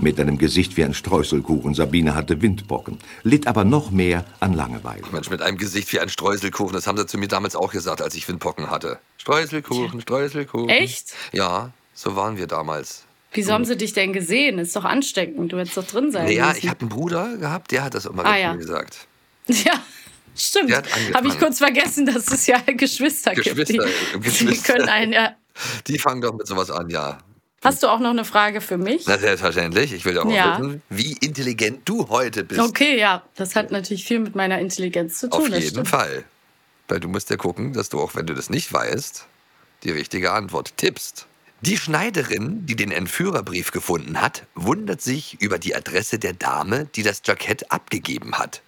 Mit 0.00 0.20
einem 0.20 0.38
Gesicht 0.38 0.76
wie 0.76 0.84
ein 0.84 0.94
Streuselkuchen. 0.94 1.74
Sabine 1.74 2.14
hatte 2.14 2.40
Windpocken, 2.40 2.98
litt 3.24 3.48
aber 3.48 3.64
noch 3.64 3.90
mehr 3.90 4.24
an 4.38 4.52
Langeweile. 4.52 5.02
Mensch, 5.10 5.28
mit 5.28 5.42
einem 5.42 5.56
Gesicht 5.58 5.92
wie 5.92 5.98
ein 5.98 6.08
Streuselkuchen. 6.08 6.72
Das 6.74 6.86
haben 6.86 6.96
sie 6.96 7.06
zu 7.06 7.18
mir 7.18 7.26
damals 7.26 7.56
auch 7.56 7.72
gesagt, 7.72 8.00
als 8.00 8.14
ich 8.14 8.28
Windpocken 8.28 8.70
hatte. 8.70 9.00
Streuselkuchen, 9.16 10.00
Streuselkuchen. 10.00 10.68
Echt? 10.68 11.14
Ja, 11.32 11.72
so 11.94 12.14
waren 12.14 12.36
wir 12.36 12.46
damals. 12.46 13.04
Wieso 13.32 13.52
haben 13.52 13.64
sie 13.64 13.76
dich 13.76 13.92
denn 13.92 14.12
gesehen? 14.12 14.58
Ist 14.58 14.76
doch 14.76 14.84
ansteckend. 14.84 15.52
Du 15.52 15.58
hättest 15.58 15.76
doch 15.76 15.84
drin 15.86 16.12
sein 16.12 16.26
Naja, 16.26 16.46
müssen. 16.46 16.58
ich 16.58 16.68
habe 16.68 16.80
einen 16.80 16.88
Bruder 16.90 17.36
gehabt, 17.36 17.72
der 17.72 17.82
hat 17.82 17.94
das 17.94 18.06
immer 18.06 18.24
Ah, 18.24 18.36
ja. 18.36 18.54
gesagt. 18.54 19.06
Ja, 19.48 19.72
stimmt. 20.38 20.72
Habe 21.14 21.28
ich 21.28 21.38
kurz 21.38 21.58
vergessen, 21.58 22.06
dass 22.06 22.26
es 22.28 22.46
ja 22.46 22.58
Geschwister, 22.66 23.34
Geschwister, 23.34 23.64
gibt. 23.64 23.68
Die, 24.14 24.18
Geschwister. 24.20 24.52
die 24.52 24.58
können 24.72 24.88
einen 24.88 25.12
ja. 25.12 25.34
Die 25.86 25.98
fangen 25.98 26.20
doch 26.20 26.34
mit 26.34 26.46
sowas 26.46 26.70
an, 26.70 26.88
ja. 26.88 27.18
Hast 27.64 27.82
du 27.82 27.88
auch 27.88 27.98
noch 27.98 28.10
eine 28.10 28.24
Frage 28.24 28.60
für 28.60 28.78
mich? 28.78 29.04
Na, 29.08 29.18
selbstverständlich. 29.18 29.92
Ich 29.92 30.04
will 30.04 30.16
auch 30.18 30.30
Ja. 30.30 30.58
wissen, 30.60 30.80
wie 30.90 31.12
intelligent 31.20 31.80
du 31.88 32.08
heute 32.08 32.44
bist. 32.44 32.60
Okay, 32.60 32.96
ja, 32.98 33.22
das 33.34 33.56
hat 33.56 33.72
natürlich 33.72 34.04
viel 34.04 34.20
mit 34.20 34.36
meiner 34.36 34.60
Intelligenz 34.60 35.18
zu 35.18 35.28
tun. 35.28 35.52
Auf 35.52 35.58
jeden. 35.58 35.84
Fall. 35.84 36.24
Weil 36.86 37.00
du 37.00 37.08
musst 37.08 37.30
ja 37.30 37.36
gucken, 37.36 37.72
dass 37.72 37.88
du 37.88 38.00
auch, 38.00 38.14
wenn 38.14 38.26
du 38.26 38.34
das 38.34 38.48
nicht 38.48 38.72
weißt, 38.72 39.26
die 39.82 39.90
richtige 39.90 40.32
Antwort 40.32 40.76
tippst. 40.76 41.26
Die 41.60 41.76
Schneiderin, 41.76 42.64
die 42.66 42.76
den 42.76 42.92
Entführerbrief 42.92 43.72
gefunden 43.72 44.20
hat, 44.20 44.44
wundert 44.54 45.02
sich 45.02 45.40
über 45.40 45.58
die 45.58 45.74
Adresse 45.74 46.20
der 46.20 46.34
Dame, 46.34 46.86
die 46.94 47.02
das 47.02 47.22
Jackett 47.24 47.72
abgegeben 47.72 48.38
hat. 48.38 48.62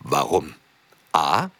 Warum? 0.00 0.54
A. 1.14 1.50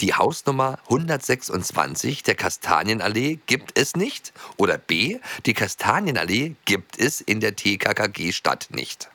Die 0.00 0.14
Hausnummer 0.14 0.78
126 0.88 2.22
der 2.24 2.34
Kastanienallee 2.34 3.38
gibt 3.46 3.78
es 3.78 3.94
nicht. 3.94 4.32
Oder 4.56 4.78
B. 4.78 5.20
Die 5.46 5.54
Kastanienallee 5.54 6.56
gibt 6.64 6.98
es 6.98 7.20
in 7.20 7.40
der 7.40 7.54
TKKG-Stadt 7.54 8.68
nicht. 8.70 9.08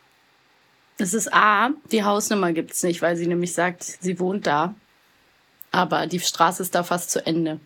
Es 0.97 1.13
ist 1.13 1.33
A, 1.33 1.71
die 1.91 2.05
Hausnummer 2.05 2.53
gibt's 2.53 2.83
nicht, 2.83 3.01
weil 3.01 3.17
sie 3.17 3.27
nämlich 3.27 3.53
sagt, 3.53 3.83
sie 3.83 4.17
wohnt 4.19 4.47
da. 4.47 4.73
Aber 5.71 6.07
die 6.07 6.21
Straße 6.21 6.63
ist 6.63 6.73
da 6.73 6.83
fast 6.83 7.11
zu 7.11 7.25
Ende. 7.25 7.59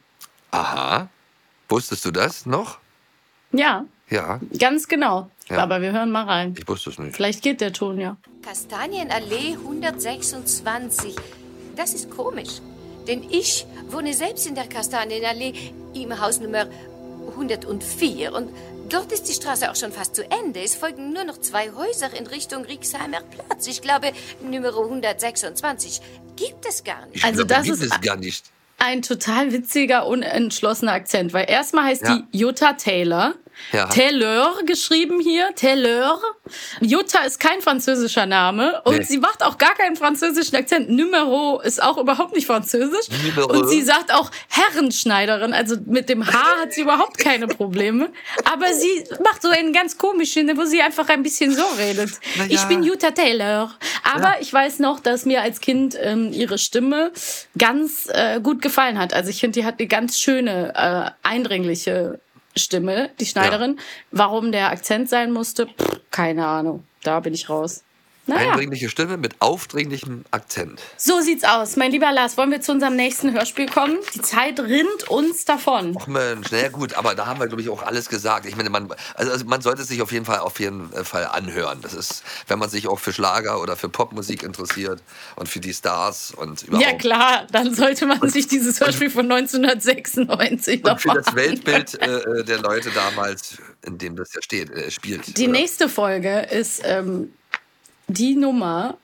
Aha. 0.50 1.10
Wusstest 1.68 2.06
du 2.06 2.12
das 2.12 2.48
noch? 2.48 2.80
Ja, 3.52 3.86
Ja, 4.10 4.40
ganz 4.58 4.88
genau. 4.88 5.30
Ja. 5.48 5.60
Aber 5.60 5.82
wir 5.82 5.92
hören 5.92 6.10
mal 6.12 6.26
rein. 6.26 6.56
ich 6.58 6.68
wusste 6.68 6.90
es 6.90 6.98
nicht. 6.98 7.16
Vielleicht 7.16 7.44
geht 7.44 7.62
der 7.62 7.74
Ton 7.74 8.00
ja. 8.00 8.18
Kastanienallee 8.44 9.54
126. 9.64 11.16
Das 11.80 11.94
ist 11.94 12.10
komisch. 12.10 12.60
Denn 13.08 13.24
ich 13.32 13.66
wohne 13.90 14.14
selbst 14.14 14.46
in 14.46 14.54
der 14.54 14.68
Kastanienallee 14.68 15.54
im 15.94 16.20
Haus 16.20 16.42
Nummer 16.42 16.66
104. 17.30 18.34
Und 18.34 18.50
dort 18.90 19.14
ist 19.14 19.30
die 19.30 19.34
Straße 19.34 19.72
auch 19.72 19.78
schon 19.78 19.94
fast 19.94 20.14
zu 20.14 20.24
Ende. 20.30 20.60
Es 20.62 20.76
folgen 20.76 21.14
nur 21.14 21.24
noch 21.24 21.38
zwei 21.40 21.72
Häuser 21.72 22.14
in 22.20 22.28
Richtung 22.28 22.66
Rixheimer 22.66 23.22
Platz. 23.22 23.66
Ich 23.68 23.82
glaube, 23.82 24.12
Nummer 24.44 24.78
126 24.78 26.02
gibt 26.36 26.66
es 26.68 26.84
gar 26.84 27.06
nicht. 27.06 27.16
Ich 27.18 27.24
Also 27.24 27.46
glaube, 27.46 27.54
das 27.54 27.64
gibt 27.64 27.78
ist- 27.82 27.94
es 27.96 28.02
gar 28.02 28.18
nicht. 28.18 28.46
Ein 28.78 29.02
total 29.02 29.54
witziger, 29.54 30.06
unentschlossener 30.06 30.92
Akzent, 30.94 31.32
weil 31.32 31.50
erstmal 31.50 31.86
heißt 31.86 32.02
Ja. 32.04 32.24
die 32.32 32.38
Jutta 32.40 32.74
Taylor. 32.74 33.36
Ja. 33.72 33.86
Taylor 33.86 34.56
geschrieben 34.66 35.20
hier, 35.20 35.54
Taylor. 35.56 36.20
Jutta 36.82 37.20
ist 37.20 37.40
kein 37.40 37.62
französischer 37.62 38.26
Name 38.26 38.82
und 38.86 38.98
Nee. 38.98 39.04
sie 39.04 39.18
macht 39.20 39.44
auch 39.44 39.58
gar 39.58 39.76
keinen 39.76 39.96
französischen 39.96 40.56
Akzent. 40.56 40.90
Numero 40.90 41.62
ist 41.62 41.82
auch 41.82 41.98
überhaupt 41.98 42.34
nicht 42.36 42.48
französisch. 42.48 43.08
Numero. 43.24 43.52
Und 43.52 43.70
sie 43.70 43.82
sagt 43.84 44.14
auch 44.14 44.32
Herrenschneiderin, 44.50 45.54
also 45.54 45.76
mit 45.86 46.10
dem 46.10 46.26
H 46.26 46.34
hat 46.62 46.74
sie 46.74 46.82
überhaupt 46.82 47.18
keine 47.20 47.48
Probleme. 47.48 48.10
Aber 48.46 48.74
sie 48.74 49.04
macht 49.24 49.42
so 49.42 49.50
einen 49.50 49.74
ganz 49.74 49.98
komischen, 49.98 50.58
wo 50.58 50.66
sie 50.66 50.82
einfach 50.82 51.08
ein 51.10 51.22
bisschen 51.24 51.54
so 51.56 51.64
redet. 51.78 52.10
Ja. 52.36 52.46
Ich 52.50 52.64
bin 52.66 52.84
Jutta 52.84 53.12
Taylor. 53.12 53.76
Aber 54.04 54.38
ich 54.42 54.52
weiß 54.52 54.80
noch, 54.80 55.00
dass 55.00 55.26
mir 55.26 55.42
als 55.42 55.60
Kind 55.62 55.96
ähm, 56.02 56.32
ihre 56.34 56.58
Stimme 56.58 57.12
ganz 57.58 58.08
äh, 58.12 58.40
gut 58.42 58.62
gefallen 58.62 58.98
hat. 58.98 59.14
Also 59.14 59.30
ich 59.30 59.40
finde, 59.40 59.60
die 59.60 59.66
hat 59.66 59.76
eine 59.80 59.88
ganz 59.88 60.18
schöne, 60.20 60.74
äh, 60.76 61.28
eindringliche 61.28 62.20
Stimme, 62.56 63.10
die 63.20 63.26
Schneiderin. 63.26 63.80
Warum 64.12 64.52
der 64.52 64.72
Akzent 64.72 65.10
sein 65.10 65.32
musste, 65.32 65.68
pff, 65.68 66.02
keine 66.12 66.46
Ahnung. 66.46 66.84
Da 67.04 67.20
bin 67.20 67.34
ich 67.34 67.50
raus. 67.50 67.84
Naja. 68.30 68.52
Eindringliche 68.52 68.90
Stimme 68.90 69.18
mit 69.18 69.36
aufdringlichem 69.40 70.24
Akzent. 70.30 70.82
So 70.98 71.20
sieht's 71.20 71.44
aus. 71.44 71.76
Mein 71.76 71.92
lieber 71.92 72.12
Lars, 72.12 72.38
wollen 72.38 72.52
wir 72.52 72.62
zu 72.62 72.72
unserem 72.72 72.96
nächsten 72.96 73.34
Hörspiel 73.34 73.68
kommen? 73.68 73.98
Die 74.14 74.22
Zeit 74.22 74.60
rinnt 74.60 75.10
uns 75.10 75.46
davon. 75.46 75.98
Ach 76.00 76.06
Mensch, 76.06 76.48
na 76.52 76.60
ja, 76.60 76.70
gut, 76.70 76.94
aber 76.94 77.16
da 77.16 77.26
haben 77.26 77.40
wir, 77.40 77.48
glaube 77.48 77.62
ich, 77.62 77.70
auch 77.70 77.82
alles 77.82 78.08
gesagt. 78.08 78.46
Ich 78.46 78.56
meine, 78.56 78.70
man, 78.70 78.88
also, 79.16 79.32
also 79.32 79.46
man 79.46 79.62
sollte 79.62 79.82
es 79.82 79.88
sich 79.88 80.02
auf 80.02 80.12
jeden 80.12 80.26
Fall 80.26 80.40
auf 80.40 80.60
jeden 80.60 80.90
Fall 81.04 81.26
anhören. 81.26 81.80
Das 81.82 81.96
ist, 81.96 82.24
wenn 82.48 82.60
man 82.60 82.70
sich 82.70 82.88
auch 82.88 83.00
für 83.00 83.14
Schlager 83.14 83.62
oder 83.62 83.76
für 83.76 83.90
Popmusik 83.90 84.44
interessiert 84.44 85.02
und 85.36 85.50
für 85.50 85.60
die 85.60 85.74
Stars 85.74 86.32
und 86.32 86.64
überhaupt. 86.64 86.86
Ja 86.86 86.96
klar, 86.96 87.48
dann 87.52 87.74
sollte 87.74 88.06
man 88.06 88.30
sich 88.30 88.48
dieses 88.48 88.80
Hörspiel 88.80 89.10
von 89.10 89.32
1996 89.32 90.86
und 90.86 91.02
für 91.02 91.14
das 91.16 91.34
Weltbild 91.34 92.00
äh, 92.00 92.44
der 92.44 92.60
Leute 92.60 92.92
damals, 92.92 93.58
in 93.86 93.98
dem 93.98 94.16
das 94.16 94.34
ja 94.36 94.42
steht, 94.42 94.70
äh, 94.70 94.92
spielt. 94.92 95.36
Die 95.38 95.44
oder? 95.44 95.52
nächste 95.54 95.90
Folge 95.90 96.42
ist 96.52 96.82
ähm, 96.84 97.34
die 98.10 98.36
Nummer 98.36 98.98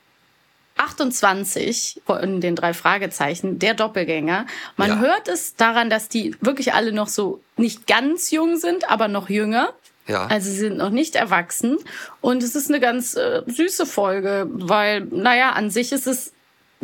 28 0.78 2.02
von 2.06 2.42
den 2.42 2.56
drei 2.56 2.74
Fragezeichen, 2.74 3.60
der 3.60 3.74
Doppelgänger. 3.74 4.46
Man 4.76 4.90
Ja. 4.90 5.00
hört 5.00 5.28
es 5.28 5.56
daran, 5.56 5.90
dass 5.90 6.10
die 6.10 6.36
wirklich 6.42 6.74
alle 6.74 6.92
noch 6.92 7.08
so 7.08 7.42
nicht 7.58 7.88
ganz 7.88 8.32
jung 8.32 8.58
sind, 8.58 8.90
aber 8.90 9.08
noch 9.08 9.30
jünger. 9.30 9.74
Ja. 10.08 10.28
Also 10.28 10.50
sie 10.52 10.58
sind 10.58 10.78
noch 10.78 10.90
nicht 10.90 11.16
erwachsen. 11.16 11.78
Und 12.22 12.44
es 12.44 12.56
ist 12.56 12.70
eine 12.70 12.80
ganz 12.80 13.16
äh, 13.16 13.42
süße 13.48 13.86
Folge, 13.86 14.48
weil, 14.52 15.02
naja, 15.06 15.52
an 15.52 15.70
sich 15.72 15.92
ist 15.92 16.08
es 16.08 16.34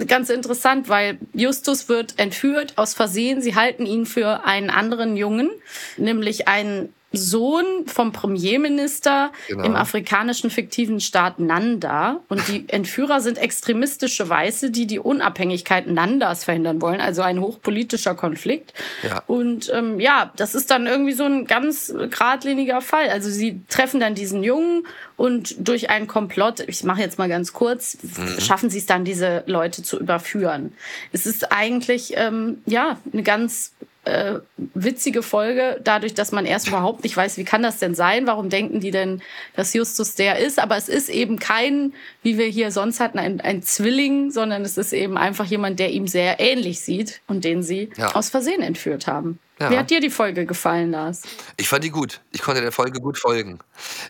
ganz 0.07 0.29
interessant, 0.29 0.89
weil 0.89 1.19
Justus 1.33 1.89
wird 1.89 2.17
entführt 2.17 2.73
aus 2.77 2.93
Versehen. 2.93 3.41
Sie 3.41 3.55
halten 3.55 3.85
ihn 3.85 4.05
für 4.05 4.45
einen 4.45 4.69
anderen 4.69 5.17
Jungen, 5.17 5.51
nämlich 5.97 6.47
einen 6.47 6.93
Sohn 7.13 7.65
vom 7.87 8.11
Premierminister 8.11 9.31
Genau. 9.47 9.63
im 9.63 9.75
afrikanischen 9.75 10.49
fiktiven 10.49 10.99
Staat 10.99 11.39
Nanda. 11.39 12.21
Und 12.29 12.47
die 12.47 12.65
Entführer 12.69 13.21
sind 13.21 13.37
extremistische 13.37 14.27
Weiße, 14.29 14.71
die 14.71 14.87
die 14.87 14.99
Unabhängigkeit 14.99 15.87
Nandas 15.87 16.43
verhindern 16.43 16.81
wollen. 16.81 17.01
Also 17.01 17.21
ein 17.21 17.39
hochpolitischer 17.41 18.15
Konflikt. 18.15 18.73
Ja. 19.03 19.23
Und 19.27 19.71
ähm, 19.73 19.99
ja, 19.99 20.31
das 20.35 20.55
ist 20.55 20.71
dann 20.71 20.87
irgendwie 20.87 21.13
so 21.13 21.23
ein 21.25 21.45
ganz 21.47 21.93
geradliniger 21.93 22.81
Fall. 22.81 23.09
Also 23.09 23.29
sie 23.29 23.61
treffen 23.69 23.99
dann 23.99 24.15
diesen 24.15 24.43
Jungen 24.43 24.85
und 25.17 25.55
durch 25.59 25.89
einen 25.89 26.07
Komplott, 26.07 26.61
ich 26.67 26.83
mache 26.83 27.01
jetzt 27.01 27.17
mal 27.19 27.29
ganz 27.29 27.53
kurz, 27.53 27.97
schaffen 28.39 28.69
sie 28.69 28.79
es 28.79 28.85
dann, 28.85 29.05
diese 29.05 29.43
Leute 29.45 29.83
zu 29.83 29.99
überführen. 29.99 30.73
Es 31.11 31.25
ist 31.25 31.51
eigentlich 31.51 32.13
ähm, 32.15 32.61
ja 32.65 32.97
eine 33.11 33.23
ganz 33.23 33.73
äh, 34.05 34.39
witzige 34.57 35.21
Folge, 35.21 35.79
dadurch, 35.83 36.13
dass 36.13 36.31
man 36.31 36.45
erst 36.45 36.67
überhaupt 36.67 37.03
nicht 37.03 37.15
weiß, 37.15 37.37
wie 37.37 37.43
kann 37.43 37.61
das 37.61 37.77
denn 37.77 37.93
sein? 37.93 38.25
Warum 38.25 38.49
denken 38.49 38.79
die 38.79 38.91
denn, 38.91 39.21
dass 39.55 39.73
Justus 39.73 40.15
der 40.15 40.39
ist? 40.39 40.57
Aber 40.59 40.75
es 40.75 40.89
ist 40.89 41.09
eben 41.09 41.37
kein, 41.37 41.93
wie 42.23 42.37
wir 42.37 42.47
hier 42.47 42.71
sonst 42.71 42.99
hatten, 42.99 43.19
ein, 43.19 43.41
ein 43.41 43.61
Zwilling, 43.61 44.31
sondern 44.31 44.63
es 44.63 44.77
ist 44.77 44.93
eben 44.93 45.17
einfach 45.17 45.45
jemand, 45.45 45.79
der 45.79 45.91
ihm 45.91 46.07
sehr 46.07 46.39
ähnlich 46.39 46.81
sieht 46.81 47.21
und 47.27 47.45
den 47.45 47.61
sie 47.61 47.89
Ja. 47.97 48.15
aus 48.15 48.29
Versehen 48.29 48.61
entführt 48.63 49.05
haben. 49.07 49.37
Ja. 49.61 49.69
Wie 49.69 49.77
hat 49.77 49.91
dir 49.91 49.99
die 49.99 50.09
Folge 50.09 50.47
gefallen, 50.47 50.89
Lars? 50.89 51.21
Ich 51.57 51.69
fand 51.69 51.83
die 51.83 51.91
gut. 51.91 52.21
Ich 52.31 52.41
konnte 52.41 52.61
der 52.61 52.71
Folge 52.71 52.99
gut 52.99 53.19
folgen. 53.19 53.59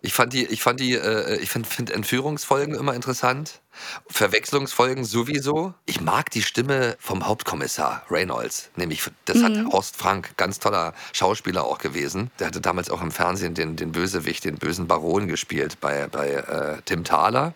Ich 0.01 0.13
fand 0.13 0.31
die, 0.31 0.45
ich 0.45 0.63
fand 0.63 0.79
die, 0.79 0.93
äh, 0.93 1.39
ich 1.39 1.49
finde 1.49 1.67
find 1.67 1.91
Entführungsfolgen 1.91 2.73
immer 2.73 2.93
interessant. 2.93 3.59
Verwechslungsfolgen 4.07 5.03
sowieso. 5.03 5.73
Ich 5.85 5.99
mag 5.99 6.29
die 6.29 6.41
Stimme 6.41 6.95
vom 6.99 7.27
Hauptkommissar 7.27 8.05
Reynolds. 8.09 8.69
Nämlich, 8.77 9.03
das 9.25 9.43
hat 9.43 9.53
Horst 9.71 9.97
Frank, 9.97 10.37
ganz 10.37 10.59
toller 10.59 10.93
Schauspieler 11.11 11.65
auch 11.65 11.79
gewesen. 11.79 12.31
Der 12.39 12.47
hatte 12.47 12.61
damals 12.61 12.89
auch 12.89 13.01
im 13.01 13.11
Fernsehen 13.11 13.53
den, 13.53 13.75
den 13.75 13.91
Bösewicht, 13.91 14.45
den 14.45 14.55
bösen 14.55 14.87
Baron 14.87 15.27
gespielt 15.27 15.79
bei, 15.81 16.07
bei 16.07 16.29
äh, 16.29 16.81
Tim 16.85 17.03
Thaler. 17.03 17.53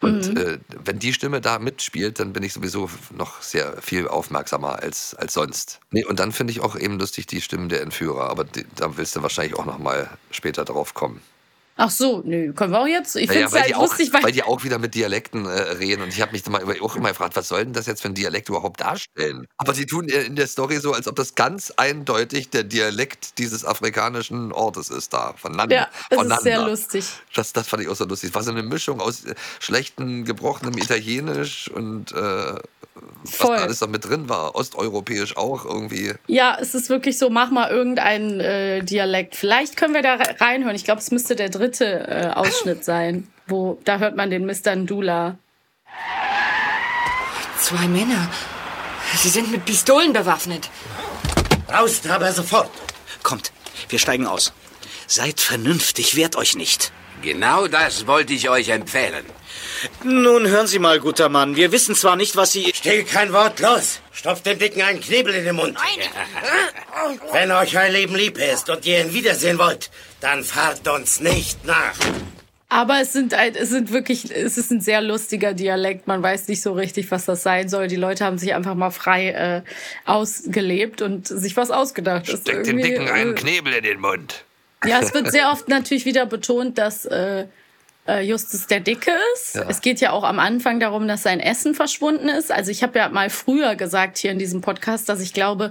Und 0.00 0.38
äh, 0.38 0.58
wenn 0.84 0.98
die 0.98 1.12
Stimme 1.12 1.40
da 1.40 1.58
mitspielt, 1.58 2.20
dann 2.20 2.32
bin 2.32 2.42
ich 2.44 2.52
sowieso 2.52 2.88
noch 3.10 3.42
sehr 3.42 3.80
viel 3.82 4.06
aufmerksamer 4.06 4.80
als, 4.80 5.14
als 5.14 5.34
sonst. 5.34 5.80
Nee, 5.90 6.04
und 6.04 6.20
dann 6.20 6.30
finde 6.30 6.52
ich 6.52 6.60
auch 6.60 6.76
eben 6.76 6.98
lustig 6.98 7.26
die 7.26 7.40
Stimmen 7.40 7.68
der 7.68 7.82
Entführer, 7.82 8.30
aber 8.30 8.44
die, 8.44 8.64
da 8.76 8.96
willst 8.96 9.16
du 9.16 9.22
wahrscheinlich 9.22 9.58
auch 9.58 9.66
noch 9.66 9.78
mal 9.78 10.08
später 10.30 10.64
drauf 10.64 10.94
kommen. 10.94 11.20
Ach 11.80 11.90
so, 11.90 12.22
nö, 12.24 12.52
können 12.54 12.72
wir 12.72 12.80
auch 12.80 12.86
jetzt. 12.88 13.14
Ich 13.14 13.28
Naja, 13.28 13.32
finde 13.32 13.46
es 13.46 13.52
weil, 13.52 13.62
halt 13.62 13.74
auch, 13.76 13.82
lustig, 13.82 14.12
weil, 14.12 14.24
weil 14.24 14.32
die 14.32 14.42
auch 14.42 14.64
wieder 14.64 14.78
mit 14.80 14.96
Dialekten 14.96 15.46
äh, 15.46 15.50
reden 15.50 16.02
und 16.02 16.08
ich 16.08 16.20
habe 16.20 16.32
mich 16.32 16.42
dann 16.42 16.52
mal 16.52 16.64
auch 16.80 16.96
immer 16.96 17.10
gefragt, 17.10 17.36
was 17.36 17.46
soll 17.46 17.64
denn 17.64 17.72
das 17.72 17.86
jetzt 17.86 18.02
für 18.02 18.08
ein 18.08 18.14
Dialekt 18.14 18.48
überhaupt 18.48 18.80
darstellen? 18.80 19.46
Aber 19.58 19.74
sie 19.74 19.86
tun 19.86 20.08
in 20.08 20.34
der 20.34 20.48
Story 20.48 20.78
so, 20.78 20.92
als 20.92 21.06
ob 21.06 21.14
das 21.14 21.36
ganz 21.36 21.72
eindeutig 21.76 22.50
der 22.50 22.64
Dialekt 22.64 23.38
dieses 23.38 23.64
afrikanischen 23.64 24.50
Ortes 24.52 24.90
ist 24.90 25.12
da, 25.12 25.34
von 25.36 25.52
Nanda. 25.52 25.74
ja, 25.76 25.88
von 26.12 26.28
ist 26.28 26.42
sehr 26.42 26.66
lustig. 26.66 27.04
Das, 27.32 27.52
das 27.52 27.68
fand 27.68 27.84
ich 27.84 27.88
auch 27.88 27.94
so 27.94 28.06
lustig. 28.06 28.30
Es 28.30 28.34
war 28.34 28.42
so 28.42 28.50
eine 28.50 28.64
Mischung 28.64 29.00
aus 29.00 29.24
äh, 29.24 29.36
schlechtem, 29.60 30.24
gebrochenem 30.24 30.76
Italienisch 30.78 31.70
und 31.70 32.10
äh, 32.10 32.54
was 33.22 33.36
Voll. 33.36 33.56
da 33.56 33.62
alles 33.62 33.78
da 33.78 33.86
mit 33.86 34.04
drin 34.04 34.28
war. 34.28 34.56
Osteuropäisch 34.56 35.36
auch 35.36 35.64
irgendwie. 35.64 36.14
Ja, 36.26 36.56
es 36.60 36.74
ist 36.74 36.88
wirklich 36.88 37.16
so, 37.18 37.30
mach 37.30 37.50
mal 37.52 37.70
irgendeinen 37.70 38.40
äh, 38.40 38.82
Dialekt. 38.82 39.36
Vielleicht 39.36 39.76
können 39.76 39.94
wir 39.94 40.02
da 40.02 40.14
re- 40.14 40.40
reinhören. 40.40 40.74
Ich 40.74 40.84
glaube, 40.84 41.00
es 41.00 41.12
müsste 41.12 41.36
der 41.36 41.48
dritte 41.48 41.67
äh, 41.70 42.30
Ausschnitt 42.34 42.84
sein, 42.84 43.28
wo 43.46 43.80
da 43.84 43.98
hört 43.98 44.16
man 44.16 44.30
den 44.30 44.46
Mr. 44.46 44.74
Ndula. 44.74 45.38
Zwei 47.58 47.88
Männer. 47.88 48.30
Sie 49.16 49.28
sind 49.28 49.50
mit 49.50 49.64
Pistolen 49.64 50.12
bewaffnet. 50.12 50.68
Raus, 51.72 52.00
aber 52.08 52.32
sofort. 52.32 52.70
Kommt, 53.22 53.52
wir 53.88 53.98
steigen 53.98 54.26
aus. 54.26 54.52
Seid 55.06 55.40
vernünftig, 55.40 56.16
wehrt 56.16 56.36
euch 56.36 56.56
nicht. 56.56 56.92
Genau 57.22 57.66
das 57.66 58.06
wollte 58.06 58.32
ich 58.32 58.48
euch 58.48 58.68
empfehlen. 58.68 59.24
Nun 60.04 60.46
hören 60.46 60.66
Sie 60.66 60.78
mal, 60.78 61.00
guter 61.00 61.28
Mann. 61.28 61.56
Wir 61.56 61.72
wissen 61.72 61.94
zwar 61.94 62.16
nicht, 62.16 62.36
was 62.36 62.52
Sie. 62.52 62.72
Still 62.74 63.04
kein 63.04 63.32
Wort, 63.32 63.60
los! 63.60 64.00
Stopft 64.12 64.46
dem 64.46 64.58
Dicken 64.58 64.82
einen 64.82 65.00
Knebel 65.00 65.34
in 65.34 65.44
den 65.44 65.56
Mund. 65.56 65.76
Wenn 67.32 67.50
euch 67.52 67.76
euer 67.76 67.88
Leben 67.88 68.14
lieb 68.14 68.38
ist 68.38 68.70
und 68.70 68.84
ihr 68.86 69.00
ihn 69.00 69.14
wiedersehen 69.14 69.58
wollt, 69.58 69.90
dann 70.20 70.42
fahrt 70.44 70.86
uns 70.88 71.20
nicht 71.20 71.64
nach. 71.64 71.96
Aber 72.70 73.00
es 73.00 73.14
sind, 73.14 73.32
ein, 73.32 73.54
es 73.54 73.70
sind 73.70 73.92
wirklich, 73.92 74.30
es 74.30 74.58
ist 74.58 74.70
ein 74.70 74.82
sehr 74.82 75.00
lustiger 75.00 75.54
Dialekt. 75.54 76.06
Man 76.06 76.22
weiß 76.22 76.48
nicht 76.48 76.60
so 76.60 76.72
richtig, 76.74 77.10
was 77.10 77.24
das 77.24 77.42
sein 77.42 77.70
soll. 77.70 77.88
Die 77.88 77.96
Leute 77.96 78.26
haben 78.26 78.36
sich 78.36 78.54
einfach 78.54 78.74
mal 78.74 78.90
frei 78.90 79.30
äh, 79.30 79.62
ausgelebt 80.04 81.00
und 81.00 81.26
sich 81.26 81.56
was 81.56 81.70
ausgedacht. 81.70 82.26
Steckt 82.26 82.66
dem 82.66 82.76
Dicken 82.76 83.08
einen 83.08 83.32
äh, 83.32 83.34
Knebel 83.34 83.72
in 83.72 83.84
den 83.84 84.00
Mund. 84.00 84.44
Ja, 84.84 85.00
es 85.00 85.14
wird 85.14 85.32
sehr 85.32 85.50
oft 85.50 85.68
natürlich 85.68 86.04
wieder 86.04 86.26
betont, 86.26 86.76
dass 86.76 87.06
äh, 87.06 87.46
äh, 88.08 88.22
Justus 88.22 88.66
der 88.66 88.80
Dicke 88.80 89.12
ist. 89.34 89.54
Ja. 89.56 89.66
Es 89.68 89.80
geht 89.80 90.00
ja 90.00 90.10
auch 90.12 90.24
am 90.24 90.38
Anfang 90.38 90.80
darum, 90.80 91.06
dass 91.06 91.22
sein 91.22 91.40
Essen 91.40 91.74
verschwunden 91.74 92.28
ist. 92.28 92.50
Also 92.50 92.70
ich 92.70 92.82
habe 92.82 92.98
ja 92.98 93.08
mal 93.10 93.30
früher 93.30 93.76
gesagt 93.76 94.18
hier 94.18 94.30
in 94.32 94.38
diesem 94.38 94.60
Podcast, 94.62 95.08
dass 95.08 95.20
ich 95.20 95.32
glaube, 95.34 95.70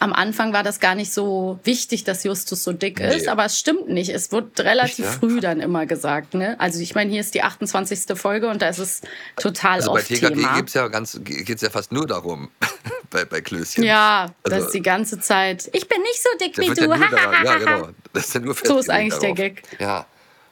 am 0.00 0.12
Anfang 0.12 0.52
war 0.52 0.62
das 0.62 0.78
gar 0.78 0.94
nicht 0.94 1.12
so 1.12 1.58
wichtig, 1.64 2.04
dass 2.04 2.22
Justus 2.22 2.62
so 2.62 2.72
dick 2.72 3.00
Nee. 3.00 3.16
ist, 3.16 3.26
aber 3.26 3.44
es 3.46 3.58
stimmt 3.58 3.88
nicht. 3.88 4.10
Es 4.10 4.30
wird 4.30 4.60
relativ 4.60 4.98
Nicht, 4.98 5.12
ja? 5.14 5.18
früh 5.18 5.40
dann 5.40 5.58
immer 5.60 5.86
gesagt. 5.86 6.34
Ne? 6.34 6.54
Also 6.60 6.78
ich 6.80 6.94
meine, 6.94 7.10
hier 7.10 7.20
ist 7.20 7.34
die 7.34 7.42
28. 7.42 8.16
Folge 8.16 8.48
und 8.48 8.62
da 8.62 8.68
ist 8.68 8.78
es 8.78 9.00
total 9.36 9.72
Also 9.80 9.92
bei 9.92 9.98
oft 9.98 10.06
TKG 10.08 10.34
Thema. 10.34 10.54
gibt's 10.56 10.74
ja 10.74 10.86
ganz, 10.86 11.18
geht's 11.24 11.62
ja 11.62 11.70
fast 11.70 11.90
nur 11.90 12.06
darum, 12.06 12.48
bei, 13.10 13.24
bei 13.24 13.40
Klößchen. 13.40 13.82
Ja, 13.82 14.32
das 14.44 14.52
Also- 14.54 14.66
ist 14.66 14.74
die 14.74 14.82
ganze 14.82 15.18
Zeit. 15.18 15.68
Ich 15.72 15.88
bin 15.88 16.00
nicht 16.02 16.22
so 16.22 16.28
dick 16.40 16.54
Das 16.54 16.64
wie 16.64 16.74
du. 16.74 16.80
ja 16.82 16.86
nur 16.96 16.98
daran, 17.10 17.44
ja 17.44 17.56
genau. 17.58 17.88
Das 18.12 18.26
ist 18.26 18.34
ja 18.34 18.40
nur 18.40 18.54
So 18.54 18.78
ist 18.78 18.90
eigentlich 18.90 19.14
der 19.18 19.34
darauf. 19.34 19.36
Gag. 19.36 19.62
Ja. 19.80 20.06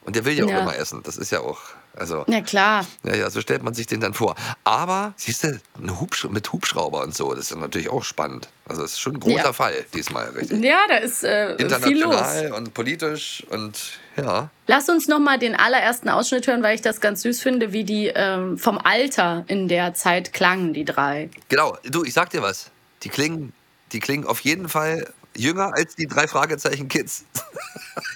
Und 0.07 0.15
der 0.15 0.23
will 0.23 0.33
ja 0.37 0.45
auch 0.45 0.49
Ja. 0.49 0.61
immer 0.61 0.75
essen. 0.77 1.01
Das 1.03 1.17
ist 1.17 1.31
ja 1.33 1.41
auch, 1.41 1.59
also. 1.93 2.23
Ja 2.29 2.39
klar. 2.39 2.85
Ja, 3.03 3.13
ja, 3.13 3.29
so 3.29 3.41
stellt 3.41 3.61
man 3.61 3.73
sich 3.73 3.87
den 3.87 3.99
dann 3.99 4.13
vor. 4.13 4.35
Aber, 4.63 5.13
siehst 5.17 5.43
du, 5.43 5.59
Hubsch 5.99 6.23
mit 6.29 6.49
Hubschrauber 6.53 7.03
und 7.03 7.13
so, 7.13 7.33
das 7.33 7.51
ist 7.51 7.57
natürlich 7.57 7.89
auch 7.89 8.05
spannend. 8.05 8.47
Also, 8.69 8.83
es 8.85 8.93
ist 8.93 9.01
schon 9.01 9.15
ein 9.15 9.19
großer 9.19 9.35
Ja. 9.43 9.51
Fall 9.53 9.73
diesmal, 9.93 10.29
richtig. 10.29 10.63
Ja, 10.63 10.79
da 10.87 10.95
ist 10.95 11.25
äh, 11.25 11.57
viel 11.57 12.01
los. 12.01 12.13
International 12.13 12.51
und 12.53 12.73
politisch 12.73 13.43
und 13.49 13.99
ja. 14.15 14.49
Lass 14.67 14.87
uns 14.87 15.09
noch 15.09 15.19
mal 15.19 15.37
den 15.37 15.55
allerersten 15.55 16.07
Ausschnitt 16.07 16.47
hören, 16.47 16.63
weil 16.63 16.75
ich 16.75 16.81
das 16.81 17.01
ganz 17.01 17.21
süß 17.23 17.41
finde, 17.41 17.73
wie 17.73 17.83
die 17.83 18.07
ähm, 18.07 18.57
vom 18.57 18.77
Alter 18.77 19.43
in 19.47 19.67
der 19.67 19.93
Zeit 19.93 20.31
klangen, 20.31 20.73
die 20.73 20.85
drei. 20.85 21.29
Genau, 21.49 21.77
du, 21.83 22.05
ich 22.05 22.13
sag 22.13 22.29
dir 22.29 22.41
was. 22.41 22.71
Die 23.03 23.09
klingen, 23.09 23.51
die 23.91 23.99
klingen 23.99 24.25
auf 24.25 24.39
jeden 24.39 24.69
Fall 24.69 25.11
jünger 25.35 25.73
als 25.75 25.95
die 25.95 26.07
drei 26.07 26.29
Fragezeichen 26.29 26.87
Kids. 26.87 27.25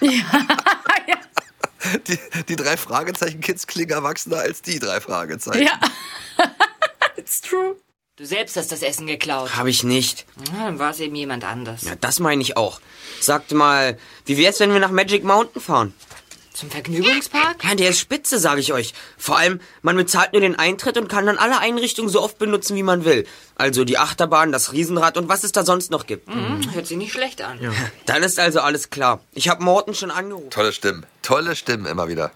Die, 2.06 2.18
die 2.48 2.56
drei 2.56 2.76
Fragezeichen 2.76 3.40
Kids 3.40 3.66
klingen 3.66 3.90
erwachsener 3.90 4.38
als 4.38 4.62
die 4.62 4.78
drei 4.78 5.00
Fragezeichen. 5.00 5.62
Ja. 5.62 5.80
It's 7.16 7.40
true. 7.40 7.76
Du 8.16 8.26
selbst 8.26 8.56
hast 8.56 8.70
das 8.70 8.82
Essen 8.82 9.06
geklaut. 9.06 9.56
Habe 9.56 9.70
ich 9.70 9.84
nicht. 9.84 10.26
Na, 10.52 10.66
Dann 10.66 10.78
war 10.78 10.90
es 10.90 11.00
eben 11.00 11.14
jemand 11.14 11.44
anders. 11.44 11.82
Ja, 11.82 11.94
das 11.96 12.20
meine 12.20 12.42
ich 12.42 12.56
auch. 12.56 12.80
Sagt 13.20 13.52
mal, 13.52 13.98
wie 14.26 14.36
wär's, 14.36 14.60
wenn 14.60 14.72
wir 14.72 14.80
nach 14.80 14.90
Magic 14.90 15.24
Mountain 15.24 15.62
fahren? 15.62 15.94
Zum 16.54 16.70
Vergnügungspark? 16.70 17.64
Ja, 17.64 17.74
der 17.74 17.90
ist 17.90 17.98
spitze, 17.98 18.38
sage 18.38 18.60
ich 18.60 18.72
euch. 18.72 18.92
Vor 19.16 19.38
allem, 19.38 19.60
man 19.80 19.96
bezahlt 19.96 20.32
nur 20.32 20.42
den 20.42 20.58
Eintritt 20.58 20.98
und 20.98 21.08
kann 21.08 21.26
dann 21.26 21.38
alle 21.38 21.58
Einrichtungen 21.58 22.10
so 22.10 22.22
oft 22.22 22.38
benutzen, 22.38 22.76
wie 22.76 22.82
man 22.82 23.04
will. 23.04 23.26
Also 23.56 23.84
die 23.84 23.98
Achterbahn, 23.98 24.52
das 24.52 24.72
Riesenrad 24.72 25.16
und 25.16 25.28
was 25.28 25.44
es 25.44 25.52
da 25.52 25.64
sonst 25.64 25.90
noch 25.90 26.06
gibt. 26.06 26.28
Hm, 26.28 26.74
hört 26.74 26.86
sich 26.86 26.96
nicht 26.96 27.12
schlecht 27.12 27.42
an. 27.42 27.58
Dann 28.06 28.22
ist 28.22 28.38
also 28.38 28.60
alles 28.60 28.90
klar. 28.90 29.20
Ich 29.32 29.48
habe 29.48 29.62
Morten 29.62 29.94
schon 29.94 30.10
angerufen. 30.10 30.50
Tolle 30.50 30.72
Stimmen. 30.72 31.06
Tolle 31.22 31.56
Stimmen 31.56 31.86
immer 31.86 32.08
wieder. 32.08 32.32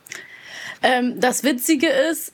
Ähm, 0.83 1.21
das 1.21 1.43
Witzige 1.43 1.89
ist, 1.89 2.33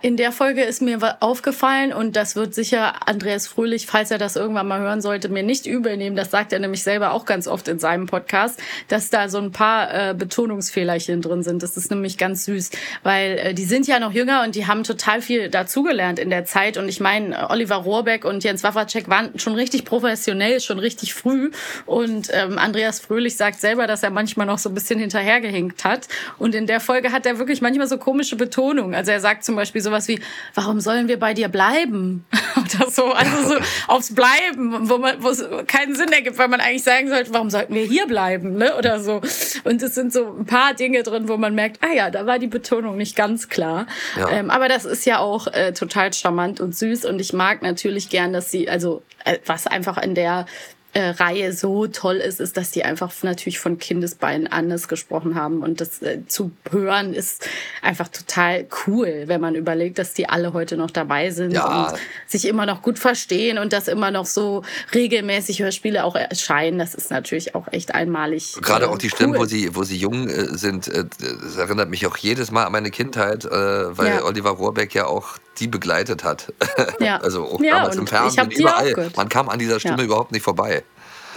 in 0.00 0.16
der 0.16 0.32
Folge 0.32 0.62
ist 0.62 0.80
mir 0.80 0.98
aufgefallen 1.20 1.92
und 1.92 2.16
das 2.16 2.36
wird 2.36 2.54
sicher 2.54 3.06
Andreas 3.06 3.46
Fröhlich, 3.46 3.86
falls 3.86 4.10
er 4.10 4.16
das 4.16 4.34
irgendwann 4.34 4.66
mal 4.66 4.80
hören 4.80 5.02
sollte, 5.02 5.28
mir 5.28 5.42
nicht 5.42 5.66
übel 5.66 5.98
nehmen. 5.98 6.16
Das 6.16 6.30
sagt 6.30 6.54
er 6.54 6.58
nämlich 6.58 6.82
selber 6.82 7.12
auch 7.12 7.26
ganz 7.26 7.46
oft 7.46 7.68
in 7.68 7.78
seinem 7.78 8.06
Podcast, 8.06 8.58
dass 8.88 9.10
da 9.10 9.28
so 9.28 9.36
ein 9.38 9.52
paar 9.52 10.10
äh, 10.10 10.14
Betonungsfehlerchen 10.14 11.20
drin 11.20 11.42
sind. 11.42 11.62
Das 11.62 11.76
ist 11.76 11.90
nämlich 11.90 12.16
ganz 12.16 12.46
süß, 12.46 12.70
weil 13.02 13.38
äh, 13.38 13.54
die 13.54 13.64
sind 13.64 13.86
ja 13.86 14.00
noch 14.00 14.12
jünger 14.12 14.42
und 14.42 14.54
die 14.54 14.66
haben 14.66 14.84
total 14.84 15.20
viel 15.20 15.50
dazugelernt 15.50 16.18
in 16.18 16.30
der 16.30 16.46
Zeit. 16.46 16.78
Und 16.78 16.88
ich 16.88 17.00
meine, 17.00 17.34
äh, 17.34 17.44
Oliver 17.50 17.76
Rohrbeck 17.76 18.24
und 18.24 18.42
Jens 18.42 18.64
Wawacek 18.64 19.10
waren 19.10 19.38
schon 19.38 19.54
richtig 19.54 19.84
professionell, 19.84 20.60
schon 20.60 20.78
richtig 20.78 21.12
früh. 21.12 21.50
Und 21.84 22.30
ähm, 22.32 22.56
Andreas 22.56 23.00
Fröhlich 23.00 23.36
sagt 23.36 23.60
selber, 23.60 23.86
dass 23.86 24.02
er 24.02 24.10
manchmal 24.10 24.46
noch 24.46 24.58
so 24.58 24.70
ein 24.70 24.74
bisschen 24.74 24.98
hinterhergehinkt 24.98 25.84
hat. 25.84 26.08
Und 26.38 26.54
in 26.54 26.66
der 26.66 26.80
Folge 26.80 27.12
hat 27.12 27.26
er 27.26 27.38
wirklich 27.38 27.60
manchmal 27.60 27.86
so 27.86 27.98
komische 27.98 28.36
Betonungen. 28.36 28.94
Also 28.94 29.10
er 29.10 29.20
sagt 29.20 29.44
zum 29.44 29.56
Beispiel 29.56 29.73
sowas 29.80 30.08
wie, 30.08 30.20
warum 30.54 30.80
sollen 30.80 31.08
wir 31.08 31.18
bei 31.18 31.34
dir 31.34 31.48
bleiben? 31.48 32.24
Oder 32.56 32.90
so, 32.90 33.12
also 33.12 33.54
so 33.54 33.60
aufs 33.88 34.14
Bleiben, 34.14 34.88
wo 34.88 34.98
man, 34.98 35.22
wo 35.22 35.28
es 35.28 35.44
keinen 35.66 35.94
Sinn 35.94 36.12
ergibt, 36.12 36.38
weil 36.38 36.48
man 36.48 36.60
eigentlich 36.60 36.84
sagen 36.84 37.08
sollte, 37.08 37.32
warum 37.32 37.50
sollten 37.50 37.74
wir 37.74 37.84
hier 37.84 38.06
bleiben, 38.06 38.56
ne? 38.56 38.76
Oder 38.76 39.00
so. 39.00 39.20
Und 39.64 39.82
es 39.82 39.94
sind 39.94 40.12
so 40.12 40.36
ein 40.38 40.46
paar 40.46 40.74
Dinge 40.74 41.02
drin, 41.02 41.28
wo 41.28 41.36
man 41.36 41.54
merkt, 41.54 41.78
ah 41.82 41.92
ja, 41.92 42.10
da 42.10 42.26
war 42.26 42.38
die 42.38 42.46
Betonung 42.46 42.96
nicht 42.96 43.16
ganz 43.16 43.48
klar. 43.48 43.86
Ja. 44.16 44.30
Ähm, 44.30 44.50
aber 44.50 44.68
das 44.68 44.84
ist 44.84 45.04
ja 45.04 45.18
auch 45.18 45.46
äh, 45.48 45.72
total 45.72 46.12
charmant 46.12 46.60
und 46.60 46.74
süß 46.74 47.04
und 47.04 47.20
ich 47.20 47.32
mag 47.32 47.62
natürlich 47.62 48.08
gern, 48.08 48.32
dass 48.32 48.50
sie, 48.50 48.68
also 48.68 49.02
äh, 49.24 49.38
was 49.46 49.66
einfach 49.66 49.98
in 49.98 50.14
der 50.14 50.46
äh, 50.94 51.10
Reihe 51.10 51.52
so 51.52 51.86
toll 51.86 52.16
ist, 52.16 52.40
ist, 52.40 52.56
dass 52.56 52.70
die 52.70 52.84
einfach 52.84 53.12
natürlich 53.22 53.58
von 53.58 53.78
Kindesbeinen 53.78 54.46
anders 54.46 54.88
gesprochen 54.88 55.34
haben. 55.34 55.62
Und 55.62 55.80
das 55.80 56.00
äh, 56.02 56.20
zu 56.26 56.52
hören 56.70 57.12
ist 57.14 57.48
einfach 57.82 58.08
total 58.08 58.66
cool, 58.86 59.24
wenn 59.26 59.40
man 59.40 59.54
überlegt, 59.54 59.98
dass 59.98 60.14
die 60.14 60.28
alle 60.28 60.52
heute 60.52 60.76
noch 60.76 60.90
dabei 60.90 61.30
sind 61.30 61.52
Ja. 61.52 61.88
und 61.90 61.98
sich 62.26 62.46
immer 62.46 62.64
noch 62.64 62.80
gut 62.82 62.98
verstehen 62.98 63.58
und 63.58 63.72
dass 63.72 63.88
immer 63.88 64.10
noch 64.10 64.26
so 64.26 64.62
regelmäßig 64.94 65.60
Hörspiele 65.60 66.04
auch 66.04 66.14
erscheinen. 66.14 66.78
Das 66.78 66.94
ist 66.94 67.10
natürlich 67.10 67.54
auch 67.54 67.66
echt 67.72 67.94
einmalig. 67.94 68.54
Gerade 68.62 68.86
äh, 68.86 68.88
auch 68.88 68.98
die 68.98 69.10
Stimmen, 69.10 69.34
cool. 69.34 69.40
wo 69.40 69.44
sie, 69.44 69.74
wo 69.74 69.82
sie 69.82 69.96
jung 69.96 70.28
äh, 70.28 70.56
sind, 70.56 70.88
äh, 70.88 71.04
das 71.42 71.56
erinnert 71.56 71.90
mich 71.90 72.06
auch 72.06 72.16
jedes 72.16 72.50
Mal 72.50 72.64
an 72.64 72.72
meine 72.72 72.90
Kindheit, 72.90 73.44
äh, 73.44 73.50
weil 73.50 74.06
Ja. 74.14 74.24
Oliver 74.24 74.50
Rohrbeck 74.50 74.94
ja 74.94 75.06
auch 75.06 75.38
die 75.58 75.68
begleitet 75.68 76.24
hat. 76.24 76.52
Ja. 77.00 77.16
also 77.22 77.44
auch 77.44 77.60
Ja, 77.60 77.76
damals 77.76 77.96
im 77.96 78.06
Fernsehen, 78.06 78.50
überall. 78.50 79.10
Man 79.16 79.28
kam 79.28 79.48
an 79.48 79.58
dieser 79.58 79.80
Stimme 79.80 79.98
Ja. 79.98 80.04
überhaupt 80.04 80.32
nicht 80.32 80.42
vorbei. 80.42 80.82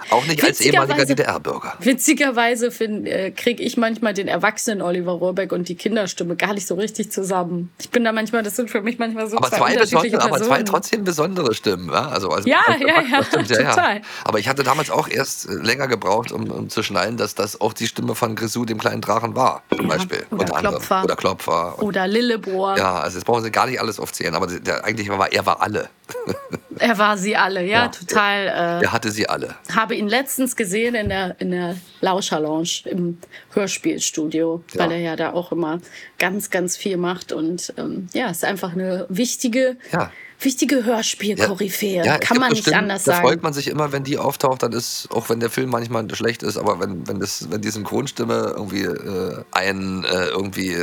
Auch 0.10 0.26
nicht 0.26 0.44
als 0.44 0.62
ehemaliger 0.62 1.06
DDR-Bürger. 1.06 1.76
Witzigerweise 1.80 2.68
äh, 2.68 3.32
kriege 3.32 3.64
ich 3.64 3.78
manchmal 3.78 4.14
den 4.14 4.28
erwachsenen 4.28 4.82
Oliver 4.82 5.12
Rohrbeck 5.14 5.52
und 5.52 5.70
die 5.70 5.76
Kinderstimme 5.76 6.36
gar 6.36 6.54
nicht 6.54 6.68
so 6.68 6.76
richtig 6.76 7.12
zusammen. 7.12 7.72
Ich 7.80 7.90
bin 7.90 8.04
da 8.04 8.12
manchmal, 8.12 8.44
das 8.44 8.56
sind 8.56 8.70
für 8.70 8.82
mich 8.82 9.00
manchmal 9.00 9.30
so 9.30 9.38
Aber 9.38 9.50
zwei 9.50 9.58
zwei, 9.58 9.74
unterschiedliche 9.74 10.22
aber 10.22 10.42
zwei 10.42 10.64
trotzdem 10.64 11.04
besondere 11.04 11.54
Stimmen. 11.54 11.90
Ja, 11.90 12.10
also, 12.10 12.30
also 12.30 12.48
Ja, 12.48 12.62
also, 12.66 12.88
ja, 12.88 13.02
ja, 13.02 13.24
stimmt, 13.24 13.50
ja, 13.50 13.62
ja. 13.62 13.70
total. 13.76 14.02
Aber 14.24 14.40
ich 14.40 14.48
hatte 14.48 14.64
damals 14.64 14.90
auch 14.90 15.08
erst 15.08 15.50
äh, 15.50 15.54
länger 15.54 15.88
gebraucht, 15.88 16.32
um, 16.32 16.50
um 16.50 16.70
zu 16.70 16.84
schnallen, 16.84 17.18
dass 17.18 17.36
das 17.36 17.60
auch 17.60 17.74
die 17.74 17.88
Stimme 17.88 18.16
von 18.16 18.36
Grisou, 18.36 18.66
dem 18.66 18.78
kleinen 18.78 19.02
Drachen, 19.02 19.36
war. 19.36 19.64
Zum 19.76 19.88
Beispiel. 19.88 20.26
oder 20.32 20.42
unter 20.42 20.56
anderem. 20.56 20.76
Klopfer. 20.78 21.04
Oder 21.04 21.16
Klopfer. 21.16 21.84
Oder 21.84 22.08
Lillebrohr. 22.08 22.78
Ja, 22.78 23.00
also 23.00 23.18
jetzt 23.18 23.26
brauchen 23.26 23.44
Sie 23.44 23.52
gar 23.52 23.68
nicht 23.68 23.80
alles 23.80 24.00
aufzählen, 24.00 24.36
aber 24.36 24.48
der, 24.48 24.84
eigentlich 24.86 25.10
war 25.10 25.32
er 25.32 25.46
war 25.46 25.62
alle. 25.62 25.90
Er 26.80 26.98
war 26.98 27.18
sie 27.18 27.36
alle, 27.36 27.62
ja, 27.64 27.84
Ja. 27.84 27.88
total. 27.90 28.48
Äh, 28.82 28.84
Er 28.86 28.92
hatte 28.92 29.12
sie 29.12 29.28
alle. 29.30 29.56
Habe 29.74 29.96
ihn 29.96 30.08
letztens 30.08 30.56
gesehen 30.56 30.96
in 30.96 31.10
der, 31.10 31.36
in 31.40 31.52
der 31.52 31.76
Lauscherlounge 32.02 32.68
im 32.86 33.18
Hörspielstudio, 33.54 34.64
Ja. 34.74 34.80
weil 34.80 34.92
er 34.94 35.00
ja 35.00 35.16
da 35.16 35.34
auch 35.34 35.52
immer 35.52 35.80
ganz, 36.20 36.50
ganz 36.50 36.78
viel 36.78 36.98
macht. 36.98 37.32
Und 37.32 37.74
ähm, 37.78 38.08
ja, 38.14 38.30
ist 38.30 38.44
einfach 38.46 38.74
eine 38.74 39.06
wichtige, 39.10 39.78
Ja. 39.92 40.12
wichtige 40.40 40.84
Hörspiel-Koryphäe. 40.86 42.06
Ja, 42.06 42.16
es 42.16 42.20
Kann 42.22 42.38
man 42.38 42.50
so 42.50 42.56
nicht 42.56 42.74
anders 42.74 43.04
Da 43.04 43.14
sagen. 43.14 43.28
freut 43.28 43.44
man 43.44 43.54
sich 43.54 43.68
immer, 43.68 43.92
wenn 43.92 44.04
die 44.04 44.18
auftaucht, 44.18 44.64
dann 44.64 44.72
ist, 44.74 45.08
auch 45.12 45.30
wenn 45.30 45.40
der 45.40 45.50
Film 45.50 45.70
manchmal 45.70 46.14
schlecht 46.16 46.44
ist, 46.44 46.58
aber 46.58 46.80
wenn, 46.80 47.08
wenn, 47.08 47.20
das, 47.20 47.48
wenn 47.52 47.62
die 47.62 47.70
Synchronstimme 47.70 48.54
irgendwie 48.56 48.84
äh, 48.84 49.44
einen 49.52 50.04
äh, 50.04 50.28
irgendwie 50.28 50.78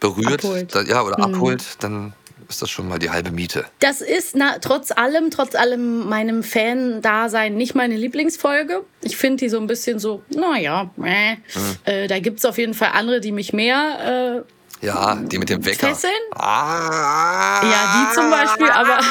berührt, 0.00 0.44
dann, 0.74 0.86
ja, 0.86 1.02
oder 1.02 1.18
Mhm. 1.18 1.34
abholt, 1.34 1.64
dann 1.80 2.12
ist 2.50 2.60
das 2.60 2.68
schon 2.68 2.88
mal 2.88 2.98
die 2.98 3.10
halbe 3.10 3.30
Miete. 3.30 3.64
Das 3.78 4.00
ist 4.00 4.36
na, 4.36 4.58
trotz 4.58 4.90
allem, 4.90 5.30
trotz 5.30 5.54
allem 5.54 6.08
meinem 6.08 6.42
Fan-Dasein 6.42 7.54
nicht 7.54 7.74
meine 7.74 7.96
Lieblingsfolge. 7.96 8.82
Ich 9.02 9.16
finde 9.16 9.36
die 9.38 9.48
so 9.48 9.58
ein 9.58 9.66
bisschen 9.66 9.98
so, 9.98 10.22
naja, 10.28 10.90
äh. 11.02 11.36
äh, 11.84 12.06
da 12.08 12.18
gibt's 12.18 12.44
auf 12.44 12.58
jeden 12.58 12.74
Fall 12.74 12.90
andere, 12.92 13.20
die 13.20 13.32
mich 13.32 13.52
mehr 13.52 14.44
Ja, 14.82 15.14
die 15.14 15.38
mit 15.38 15.48
dem 15.48 15.62
äh, 15.62 15.66
Wecker. 15.66 15.88
fesseln. 15.88 16.12
Ah. 16.34 17.60
Ja, 17.62 18.08
die 18.10 18.14
zum 18.14 18.30
Beispiel, 18.30 18.68
aber. 18.70 18.98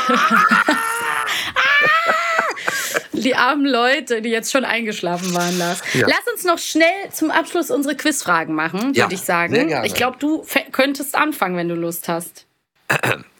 Die 3.14 3.36
armen 3.36 3.66
Leute, 3.66 4.22
die 4.22 4.30
jetzt 4.30 4.50
schon 4.50 4.64
eingeschlafen 4.64 5.34
waren, 5.34 5.58
Lars. 5.58 5.82
Ja. 5.94 6.08
Lass 6.08 6.26
uns 6.34 6.46
noch 6.46 6.58
schnell 6.58 7.12
zum 7.12 7.32
Abschluss 7.32 7.70
unsere 7.70 7.96
Quizfragen 7.98 8.56
machen, 8.56 8.94
Ja, 8.94 9.06
würde 9.06 9.16
ich 9.16 9.22
sagen. 9.22 9.70
Ich 9.84 9.94
glaube, 9.94 10.16
du 10.20 10.46
könntest 10.72 11.16
anfangen, 11.16 11.58
wenn 11.58 11.68
du 11.68 11.76
Lust 11.76 12.08
hast. 12.08 12.46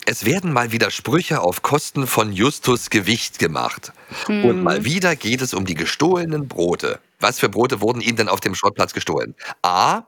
Es 0.06 0.24
werden 0.24 0.52
mal 0.52 0.72
wieder 0.72 0.90
Sprüche 0.90 1.40
auf 1.40 1.62
Kosten 1.62 2.06
von 2.06 2.32
Justus 2.32 2.90
Gewicht 2.90 3.38
gemacht. 3.38 3.92
Hm. 4.26 4.44
Und 4.44 4.62
mal 4.62 4.84
wieder 4.84 5.14
geht 5.14 5.40
es 5.40 5.54
um 5.54 5.64
die 5.64 5.74
gestohlenen 5.74 6.48
Brote. 6.48 6.98
Was 7.20 7.38
für 7.38 7.48
Brote 7.48 7.80
wurden 7.80 8.00
ihm 8.00 8.16
denn 8.16 8.28
auf 8.28 8.40
dem 8.40 8.54
Schrottplatz 8.54 8.92
gestohlen? 8.92 9.34
A. 9.62 10.02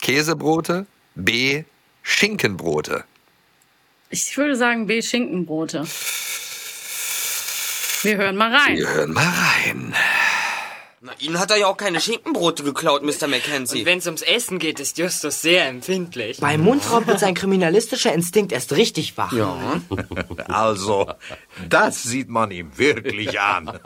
Käsebrote. 0.00 0.86
B. 1.14 1.64
Schinkenbrote. 2.02 3.04
Ich 4.10 4.36
würde 4.36 4.56
sagen 4.56 4.86
B. 4.86 5.02
Schinkenbrote. 5.02 5.86
Wir 8.02 8.16
hören 8.16 8.36
mal 8.36 8.54
rein. 8.54 8.76
Wir 8.76 8.88
hören 8.88 9.12
mal 9.12 9.28
rein. 9.28 9.94
Na, 11.02 11.12
Ihnen 11.18 11.38
hat 11.38 11.50
er 11.50 11.58
ja 11.58 11.66
auch 11.66 11.76
keine 11.76 12.00
Schinkenbrote 12.00 12.62
geklaut, 12.62 13.02
Mr. 13.02 13.26
Mackenzie. 13.28 13.80
Und 13.80 13.84
wenn 13.86 13.98
es 13.98 14.06
ums 14.06 14.22
Essen 14.22 14.58
geht, 14.58 14.80
ist 14.80 14.96
Justus 14.96 15.42
sehr 15.42 15.66
empfindlich. 15.66 16.40
Beim 16.40 16.62
Mundraub 16.62 17.06
wird 17.06 17.20
sein 17.20 17.34
kriminalistischer 17.34 18.14
Instinkt 18.14 18.52
erst 18.52 18.72
richtig 18.72 19.18
wach. 19.18 19.32
Also, 20.48 21.12
das 21.68 22.02
sieht 22.02 22.30
man 22.30 22.50
ihm 22.50 22.78
wirklich 22.78 23.38
an. 23.40 23.78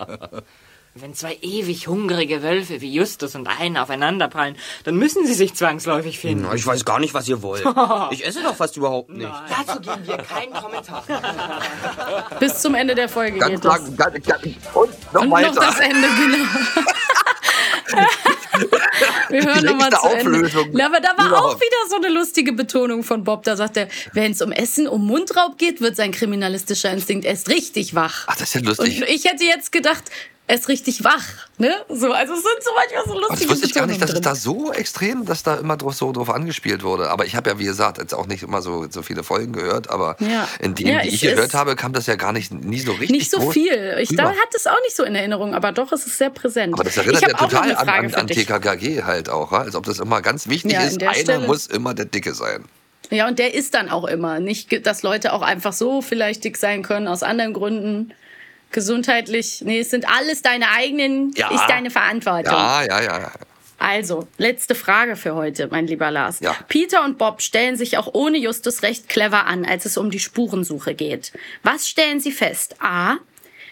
Wenn 0.94 1.14
zwei 1.14 1.38
ewig 1.40 1.86
hungrige 1.86 2.42
Wölfe 2.42 2.80
wie 2.80 2.92
Justus 2.92 3.36
und 3.36 3.46
einer 3.46 3.84
aufeinanderprallen, 3.84 4.56
dann 4.82 4.96
müssen 4.96 5.24
sie 5.24 5.34
sich 5.34 5.54
zwangsläufig 5.54 6.18
finden. 6.18 6.42
Na, 6.48 6.54
ich 6.54 6.66
weiß 6.66 6.84
gar 6.84 6.98
nicht, 6.98 7.14
was 7.14 7.28
ihr 7.28 7.42
wollt. 7.42 7.64
Ich 8.10 8.26
esse 8.26 8.42
doch 8.42 8.56
fast 8.56 8.76
überhaupt 8.76 9.10
nicht. 9.10 9.30
Dazu 9.48 9.80
geben 9.80 10.04
wir 10.06 10.16
keinen 10.18 10.52
Kommentar. 10.52 11.04
Bis 12.40 12.58
zum 12.60 12.74
Ende 12.74 12.96
der 12.96 13.08
Folge 13.08 13.38
Ganz 13.38 13.52
geht 13.52 13.64
das. 13.64 13.78
lang, 13.78 13.96
ganz, 13.96 14.26
ganz, 14.26 14.42
und 14.74 15.12
noch 15.12 15.22
Und 15.22 15.30
weiter. 15.30 15.52
noch 15.54 15.62
das 15.64 15.78
Ende, 15.78 16.08
genau. 16.16 16.44
Wir 19.30 19.44
hören 19.44 19.64
nochmal 19.64 19.90
zu 19.90 20.08
Ende. 20.08 20.18
Auflösung 20.38 20.76
Ja, 20.76 20.86
aber 20.86 21.00
da 21.00 21.10
war 21.16 21.26
auch 21.26 21.28
überhaupt. 21.54 21.60
wieder 21.60 21.76
so 21.88 21.96
eine 21.96 22.08
lustige 22.08 22.52
Betonung 22.52 23.04
von 23.04 23.22
Bob. 23.24 23.44
Da 23.44 23.56
sagt 23.56 23.76
er, 23.76 23.88
wenn 24.12 24.32
es 24.32 24.42
um 24.42 24.50
Essen, 24.52 24.88
um 24.88 25.06
Mundraub 25.06 25.56
geht, 25.56 25.80
wird 25.80 25.96
sein 25.96 26.10
kriminalistischer 26.12 26.90
Instinkt 26.90 27.24
erst 27.24 27.48
richtig 27.48 27.94
wach. 27.94 28.24
Ach, 28.26 28.36
das 28.36 28.48
ist 28.48 28.54
ja 28.54 28.60
lustig. 28.68 29.00
Und 29.02 29.08
ich 29.08 29.24
hätte 29.24 29.44
jetzt 29.44 29.72
gedacht, 29.72 30.04
erst 30.50 30.68
richtig 30.68 31.04
wach. 31.04 31.24
Ne? 31.58 31.74
So, 31.88 32.12
also 32.12 32.32
es 32.34 32.42
sind 32.42 32.62
so 32.62 32.70
manchmal 32.74 33.04
so 33.06 33.14
lustige 33.20 33.40
das 33.40 33.48
wusste 33.50 33.66
ich 33.66 33.74
gar 33.74 33.86
nicht, 33.86 34.00
dass 34.02 34.10
es 34.12 34.20
da 34.20 34.34
so 34.34 34.72
extrem, 34.72 35.24
dass 35.26 35.42
da 35.42 35.56
immer 35.56 35.76
drauf, 35.76 35.94
so 35.94 36.10
drauf 36.12 36.30
angespielt 36.30 36.82
wurde. 36.82 37.10
Aber 37.10 37.24
ich 37.26 37.36
habe 37.36 37.50
ja, 37.50 37.58
wie 37.58 37.64
gesagt, 37.64 37.98
jetzt 37.98 38.14
auch 38.14 38.26
nicht 38.26 38.42
immer 38.42 38.62
so, 38.62 38.86
so 38.90 39.02
viele 39.02 39.22
Folgen 39.22 39.52
gehört, 39.52 39.90
aber 39.90 40.16
Ja. 40.20 40.48
in 40.60 40.74
denen, 40.74 40.90
Ja, 40.94 41.02
die 41.02 41.08
ich- 41.10 41.20
gehört 41.20 41.54
habe, 41.54 41.76
kam 41.76 41.92
das 41.92 42.06
ja 42.06 42.16
gar 42.16 42.32
nicht, 42.32 42.52
nie 42.52 42.80
so 42.80 42.92
richtig 42.92 43.10
Nicht 43.10 43.30
so 43.30 43.50
viel. 43.50 43.96
Ich 44.00 44.14
da 44.16 44.30
hatte 44.30 44.56
es 44.56 44.66
auch 44.66 44.80
nicht 44.84 44.96
so 44.96 45.04
in 45.04 45.14
Erinnerung, 45.14 45.54
aber 45.54 45.72
doch, 45.72 45.92
es 45.92 46.06
ist 46.06 46.18
sehr 46.18 46.30
präsent. 46.30 46.74
Aber 46.74 46.84
das 46.84 46.96
erinnert 46.96 47.22
ja 47.22 47.28
total 47.28 47.74
an, 47.76 47.88
an, 47.88 48.14
an. 48.14 48.26
TKKG 48.26 49.02
halt 49.04 49.28
auch, 49.28 49.52
als 49.52 49.74
ob 49.74 49.84
das 49.84 49.98
immer 49.98 50.22
ganz 50.22 50.48
wichtig 50.48 50.72
Ja, 50.72 50.82
ist. 50.82 51.00
der 51.00 51.10
Einer 51.10 51.18
Stelle- 51.20 51.46
muss 51.46 51.66
immer 51.66 51.94
der 51.94 52.06
Dicke 52.06 52.34
sein. 52.34 52.64
Ja, 53.10 53.26
und 53.26 53.38
der 53.38 53.54
ist 53.54 53.74
dann 53.74 53.88
auch 53.90 54.04
immer. 54.04 54.38
Nicht, 54.40 54.86
dass 54.86 55.02
Leute 55.02 55.32
auch 55.32 55.42
einfach 55.42 55.72
so 55.72 56.00
vielleicht 56.00 56.44
dick 56.44 56.56
sein 56.56 56.82
können, 56.82 57.08
aus 57.08 57.22
anderen 57.22 57.52
Gründen. 57.52 58.12
Gesundheitlich. 58.70 59.62
Nee, 59.64 59.80
es 59.80 59.90
sind 59.90 60.08
alles 60.08 60.42
deine 60.42 60.70
eigenen, 60.70 61.32
Ja. 61.34 61.50
ist 61.50 61.66
deine 61.68 61.90
Verantwortung. 61.90 62.52
Ja, 62.52 62.82
ja, 62.84 63.02
ja. 63.02 63.20
ja. 63.20 63.32
Also, 63.78 64.28
letzte 64.36 64.74
Frage 64.74 65.16
für 65.16 65.34
heute, 65.34 65.68
mein 65.70 65.86
lieber 65.86 66.10
Lars. 66.10 66.40
Ja. 66.40 66.54
Peter 66.68 67.02
und 67.02 67.16
Bob 67.16 67.40
stellen 67.40 67.76
sich 67.76 67.96
auch 67.96 68.08
ohne 68.12 68.36
Justus 68.36 68.82
recht 68.82 69.08
clever 69.08 69.46
an, 69.46 69.64
als 69.64 69.86
es 69.86 69.96
um 69.96 70.10
die 70.10 70.20
Spurensuche 70.20 70.94
geht. 70.94 71.32
Was 71.62 71.88
stellen 71.88 72.20
sie 72.20 72.30
fest? 72.30 72.76
A. 72.80 73.16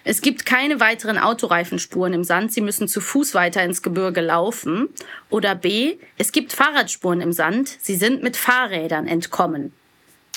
Es 0.05 0.23
gibt 0.23 0.47
keine 0.47 0.81
weiteren 0.81 1.19
Autoreifenspuren 1.19 2.15
im 2.15 2.25
Sand. 2.25 2.55
Sie 2.55 2.63
müssen 2.63 2.89
zu 2.89 3.03
Fuß 3.03 3.35
weiter 3.35 3.63
ins 3.63 3.83
Gebirge 3.83 4.23
laufen. 4.23 4.89
Oder 5.29 5.55
B. 5.55 5.99
Es 6.17 6.33
gibt 6.33 6.55
Fahrradspuren 6.55 7.21
im 7.21 7.33
Sand. 7.35 7.77
Sie 7.83 7.97
sind 7.97 8.23
mit 8.23 8.39
Fahrrädern 8.39 9.07
entkommen. 9.07 9.75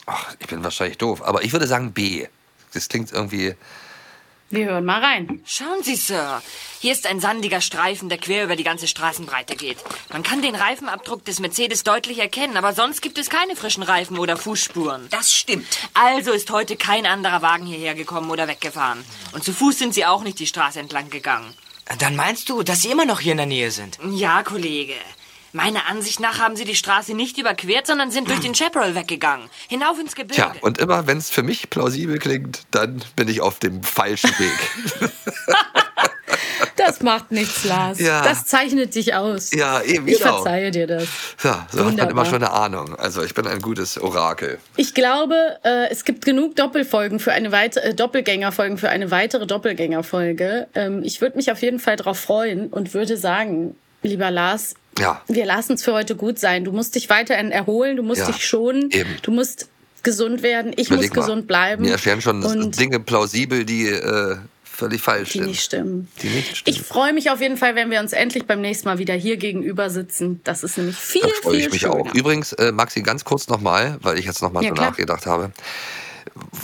Ach, 0.06 0.36
ich 0.40 0.48
bin 0.48 0.62
wahrscheinlich 0.66 0.98
doof. 0.98 1.22
Aber 1.24 1.44
ich 1.46 1.54
würde 1.54 1.68
sagen 1.68 1.94
B. 1.94 2.28
Das 2.74 2.90
klingt 2.90 3.14
irgendwie 3.14 3.56
Wir 4.52 4.66
hören 4.66 4.84
mal 4.84 5.02
rein. 5.02 5.42
Schauen 5.46 5.82
Sie, 5.82 5.96
Sir. 5.96 6.42
Hier 6.82 6.92
ist 6.92 7.08
ein 7.08 7.22
sandiger 7.22 7.62
Streifen, 7.62 8.10
der 8.10 8.18
quer 8.18 8.44
über 8.44 8.58
die 8.58 8.66
ganze 8.66 8.86
Straßenbreite 8.86 9.56
geht. 9.56 9.78
Man 10.12 10.24
kann 10.24 10.42
den 10.42 10.56
Reifenabdruck 10.56 11.24
des 11.24 11.40
Mercedes 11.40 11.84
deutlich 11.84 12.20
erkennen, 12.20 12.58
aber 12.58 12.74
sonst 12.74 13.02
gibt 13.02 13.18
es 13.18 13.30
keine 13.30 13.56
frischen 13.56 13.82
Reifen 13.82 14.18
oder 14.18 14.36
Fußspuren. 14.36 15.08
Das 15.10 15.34
stimmt. 15.34 15.68
Also 15.94 16.32
ist 16.32 16.52
heute 16.52 16.76
kein 16.76 17.06
anderer 17.06 17.42
Wagen 17.42 17.66
hierher 17.66 17.96
gekommen 17.96 18.30
oder 18.30 18.50
weggefahren. 18.50 19.06
Und 19.32 19.46
zu 19.46 19.54
Fuß 19.54 19.80
sind 19.80 19.94
Sie 19.94 20.06
auch 20.06 20.24
nicht 20.24 20.40
die 20.40 20.48
Straße 20.48 20.82
entlang 20.82 21.10
gegangen. 21.10 21.54
Dann 22.00 22.18
meinst 22.18 22.50
du, 22.50 22.62
dass 22.62 22.82
Sie 22.82 22.92
immer 22.92 23.06
noch 23.06 23.22
hier 23.22 23.32
in 23.32 23.38
der 23.38 23.46
Nähe 23.46 23.72
sind? 23.72 24.00
Ja, 24.12 24.44
Kollege. 24.44 24.96
Meiner 25.54 25.88
Ansicht 25.88 26.20
nach 26.20 26.40
haben 26.40 26.56
Sie 26.56 26.66
die 26.66 26.76
Straße 26.76 27.14
nicht 27.14 27.38
überquert, 27.38 27.88
sondern 27.88 28.12
sind 28.12 28.30
durch 28.30 28.40
den 28.40 28.56
Chaparral 28.56 28.96
weggegangen. 28.96 29.50
Hinauf 29.68 30.00
ins 30.00 30.16
Gebirge. 30.16 30.36
Tja, 30.36 30.54
und 30.62 30.78
immer 30.78 31.08
wenn 31.08 31.18
es 31.18 31.30
für 31.30 31.44
mich 31.44 31.70
plausibel 31.70 32.20
klingt, 32.20 32.62
dann 32.72 33.04
bin 33.16 33.28
ich 33.28 33.42
auf 33.42 33.60
dem 33.60 33.84
falschen 33.84 34.32
Weg. 34.40 35.12
Das 36.76 37.02
macht 37.02 37.32
nichts, 37.32 37.64
Lars. 37.66 38.00
Ja. 38.00 38.24
Das 38.24 38.46
zeichnet 38.46 38.96
dich 38.96 39.14
aus. 39.14 39.52
Ja, 39.54 39.82
eben, 39.82 40.08
Ich 40.08 40.18
genau. 40.20 40.38
verzeihe 40.38 40.72
dir 40.72 40.88
das. 40.88 41.08
Ja, 41.44 41.68
so 41.72 41.80
hat 41.80 41.86
man 41.86 41.86
Wunderbar. 41.86 42.12
immer 42.12 42.26
schon 42.26 42.36
eine 42.36 42.52
Ahnung. 42.52 42.96
Also 42.96 43.24
ich 43.24 43.34
bin 43.34 43.46
ein 43.48 43.62
gutes 43.62 43.98
Orakel. 44.00 44.58
Ich 44.78 44.94
glaube, 44.94 45.36
äh, 45.64 45.90
es 45.90 46.06
gibt 46.06 46.26
genug 46.26 46.56
Doppelfolgen 46.56 47.20
für 47.20 47.32
eine 47.34 47.52
weitere 47.52 47.90
äh, 47.90 47.94
Doppelgängerfolgen 47.94 48.78
für 48.78 48.90
eine 48.90 49.12
weitere 49.12 49.46
Doppelgängerfolge. 49.46 50.68
Ähm, 50.76 51.04
ich 51.04 51.22
würde 51.22 51.38
mich 51.38 51.52
auf 51.52 51.62
jeden 51.62 51.80
Fall 51.80 51.98
darauf 51.98 52.20
freuen 52.20 52.68
und 52.68 52.94
würde 52.94 53.18
sagen, 53.18 53.76
lieber 54.04 54.32
Lars, 54.32 54.76
Ja. 55.00 55.22
wir 55.28 55.46
lassen 55.46 55.74
es 55.74 55.84
für 55.84 55.94
heute 55.94 56.16
gut 56.16 56.40
sein. 56.40 56.66
Du 56.66 56.72
musst 56.72 56.96
dich 56.96 57.10
weiterhin 57.10 57.52
erholen, 57.52 57.98
du 57.98 58.04
musst 58.04 58.22
Ja, 58.22 58.28
dich 58.32 58.46
schonen, 58.46 58.90
eben. 58.92 59.10
du 59.22 59.32
musst 59.32 59.68
gesund 60.04 60.42
werden, 60.44 60.74
ich 60.76 60.88
Überleg 60.90 61.10
muss 61.12 61.16
mal. 61.18 61.22
gesund 61.22 61.48
bleiben. 61.48 61.84
Mir 61.84 61.92
erscheinen 61.92 62.22
schon 62.22 62.44
und 62.44 62.80
Dinge 62.80 63.00
plausibel, 63.00 63.64
die 63.66 63.88
äh, 63.88 64.38
völlig 64.64 65.02
falsch 65.02 65.30
die 65.34 65.38
sind. 65.40 65.48
nicht 65.48 65.62
stimmen. 65.64 66.08
Die 66.24 66.28
nicht 66.30 66.58
stimmen. 66.58 66.76
Ich 66.76 66.82
freue 66.82 67.14
mich 67.14 67.30
auf 67.30 67.40
jeden 67.40 67.56
Fall, 67.58 67.76
wenn 67.76 67.92
wir 67.92 68.00
uns 68.00 68.12
endlich 68.14 68.46
beim 68.48 68.62
nächsten 68.62 68.88
Mal 68.88 68.98
wieder 68.98 69.14
hier 69.14 69.38
gegenüber 69.38 69.92
sitzen. 69.92 70.42
Das 70.44 70.64
ist 70.64 70.78
nämlich 70.80 70.96
viel, 70.98 71.22
Da 71.22 71.28
freue 71.44 71.58
ich 71.58 71.72
mich 71.72 71.82
schöner. 71.82 71.94
auch. 71.96 72.14
Übrigens, 72.16 72.54
äh, 72.54 72.72
Maxi, 72.72 73.02
ganz 73.04 73.24
kurz 73.24 73.48
nochmal, 73.48 73.98
weil 74.02 74.18
ich 74.18 74.26
jetzt 74.26 74.42
nochmal 74.42 74.64
Ja, 74.64 74.70
so 74.70 74.76
klar. 74.76 74.90
nachgedacht 74.90 75.28
habe. 75.28 75.52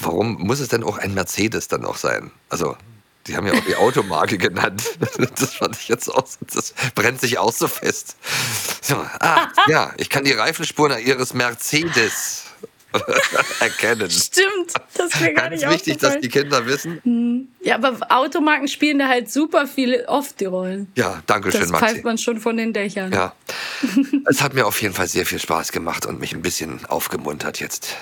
Warum 0.01 0.33
muss 0.41 0.59
es 0.59 0.69
denn 0.69 0.83
auch 0.83 0.97
ein 0.97 1.13
Mercedes 1.13 1.67
dann 1.67 1.81
noch 1.81 1.97
sein? 1.97 2.31
Also, 2.49 2.75
die 3.27 3.35
haben 3.35 3.45
ja 3.47 3.53
auch 3.53 3.65
die 3.65 3.75
Automarke 3.75 4.37
genannt. 4.39 4.83
Das 5.39 5.55
fand 5.55 5.75
ich 5.75 5.87
jetzt 5.87 6.09
auch, 6.09 6.25
das 6.53 6.73
brennt 6.95 7.21
sich 7.21 7.37
auch 7.37 7.53
so 7.53 7.67
fest. 7.67 8.15
So, 8.81 8.95
ah, 8.95 9.49
ja, 9.67 9.93
ich 9.97 10.09
kann 10.09 10.23
die 10.23 10.33
Reifenspuren 10.33 10.97
ihres 11.05 11.33
Mercedes 11.33 12.45
erkennen. 13.59 14.09
Stimmt, 14.09 14.73
das 14.93 15.19
mir 15.19 15.33
gar 15.33 15.49
Ganz 15.49 15.61
nicht 15.61 15.71
wichtig, 15.71 15.97
dass 15.97 16.19
die 16.19 16.29
Kinder 16.29 16.65
wissen. 16.65 16.99
Hm. 17.03 17.47
Ja, 17.61 17.75
aber 17.75 17.97
Automarken 18.09 18.67
spielen 18.67 18.99
da 18.99 19.07
halt 19.07 19.31
super 19.31 19.67
viele 19.67 20.07
oft 20.07 20.39
die 20.39 20.45
Rollen. 20.45 20.91
Ja, 20.95 21.21
danke 21.27 21.51
schön, 21.51 21.61
Das 21.61 21.69
Maxi. 21.71 21.85
pfeift 21.85 22.03
man 22.05 22.17
schon 22.17 22.39
von 22.39 22.57
den 22.57 22.73
Dächern. 22.73 23.11
Ja. 23.11 23.33
Es 24.29 24.41
hat 24.41 24.53
mir 24.53 24.65
auf 24.65 24.81
jeden 24.81 24.93
Fall 24.93 25.07
sehr 25.07 25.25
viel 25.25 25.39
Spaß 25.39 25.71
gemacht 25.71 26.05
und 26.05 26.19
mich 26.19 26.33
ein 26.33 26.41
bisschen 26.41 26.85
aufgemuntert 26.85 27.59
jetzt. 27.59 27.95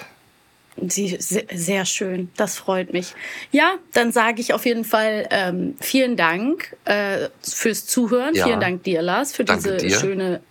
Sie, 0.88 1.18
sehr, 1.20 1.86
schön, 1.86 2.30
das 2.36 2.58
freut 2.58 2.92
mich. 2.92 3.14
Ja, 3.52 3.76
dann 3.94 4.12
sage 4.12 4.42
ich 4.42 4.54
auf 4.54 4.66
jeden 4.66 4.84
Fall 4.84 5.28
ähm, 5.32 5.76
vielen 5.80 6.18
Dank 6.18 6.76
äh, 6.84 7.30
fürs 7.42 7.86
Zuhören. 7.86 8.36
Ja. 8.36 8.46
Vielen 8.46 8.60
Dank 8.60 8.84
dir, 8.84 9.02
Lars, 9.02 9.34
für 9.34 9.46
Danke 9.46 9.78
diese 9.78 9.88
dir. 9.88 10.00
schöne 10.00 10.42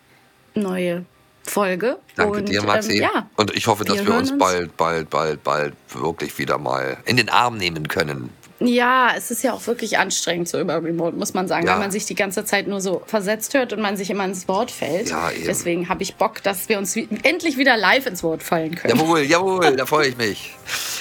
neue 0.55 1.05
Folge. 1.43 1.99
Danke 2.17 2.39
Und, 2.39 2.49
dir, 2.49 2.63
Maxi. 2.63 2.97
Ähm, 2.97 3.03
ja, 3.03 3.31
und 3.37 3.55
ich 3.55 3.67
hoffe, 3.67 3.85
dass 3.85 3.99
wir 3.99 4.07
wir, 4.07 4.15
uns 4.15 4.31
uns. 4.31 4.39
bald, 4.39 4.77
bald, 4.77 5.11
bald, 5.11 5.45
bald 5.45 5.75
wirklich 5.93 6.39
wieder 6.39 6.57
mal 6.59 6.97
in 7.05 7.17
den 7.17 7.29
Arm 7.29 7.59
nehmen 7.59 7.89
können. 7.89 8.31
Ja, 8.67 9.11
es 9.17 9.31
ist 9.31 9.43
ja 9.43 9.53
auch 9.53 9.67
wirklich 9.67 9.99
anstrengend 9.99 10.49
so 10.49 10.59
über 10.61 10.83
Remote, 10.83 11.17
muss 11.17 11.35
man 11.35 11.49
sagen, 11.49 11.67
Ja. 11.67 11.75
weil 11.75 11.81
man 11.81 11.91
sich 11.91 12.07
die 12.07 12.15
ganze 12.15 12.45
Zeit 12.45 12.67
nur 12.67 12.81
so 12.81 13.03
versetzt 13.07 13.55
hört 13.55 13.73
und 13.73 13.81
man 13.81 13.97
sich 13.97 14.11
immer 14.11 14.25
ins 14.25 14.49
Wort 14.49 14.71
fällt. 14.71 15.11
Ja, 15.11 15.31
eben. 15.31 15.45
Deswegen 15.45 15.89
habe 15.89 16.03
ich 16.03 16.17
Bock, 16.17 16.43
dass 16.43 16.69
wir 16.69 16.79
uns 16.79 16.95
wie, 16.97 17.09
endlich 17.23 17.57
wieder 17.59 17.77
live 17.77 18.07
ins 18.07 18.23
Wort 18.23 18.43
fallen 18.43 18.75
können. 18.75 18.99
Jawohl, 18.99 19.21
jawohl, 19.21 19.77
da 19.77 19.87
freue 19.87 20.09
ich 20.09 20.17
mich. 20.17 20.55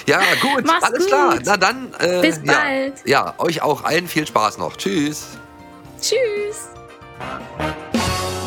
Ja, 0.08 0.20
gut, 0.42 0.66
Mach's 0.66 0.84
alles 0.84 1.00
gut. 1.00 1.08
klar. 1.08 1.40
Na 1.46 1.58
dann. 1.58 1.94
Äh, 2.00 2.22
Bis 2.22 2.40
ja. 2.44 2.54
bald. 2.54 2.94
Ja, 3.06 3.34
euch 3.38 3.62
auch 3.62 3.84
allen 3.84 4.08
viel 4.08 4.28
Spaß 4.28 4.58
noch. 4.58 4.76
Tschüss. 4.78 5.28
Tschüss. 6.02 6.70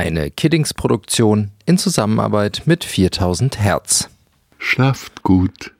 Eine 0.00 0.30
Kiddings-Produktion 0.30 1.50
in 1.66 1.76
Zusammenarbeit 1.76 2.62
mit 2.64 2.84
4000 2.84 3.60
Hertz. 3.60 4.08
Schlaft 4.56 5.22
gut. 5.22 5.74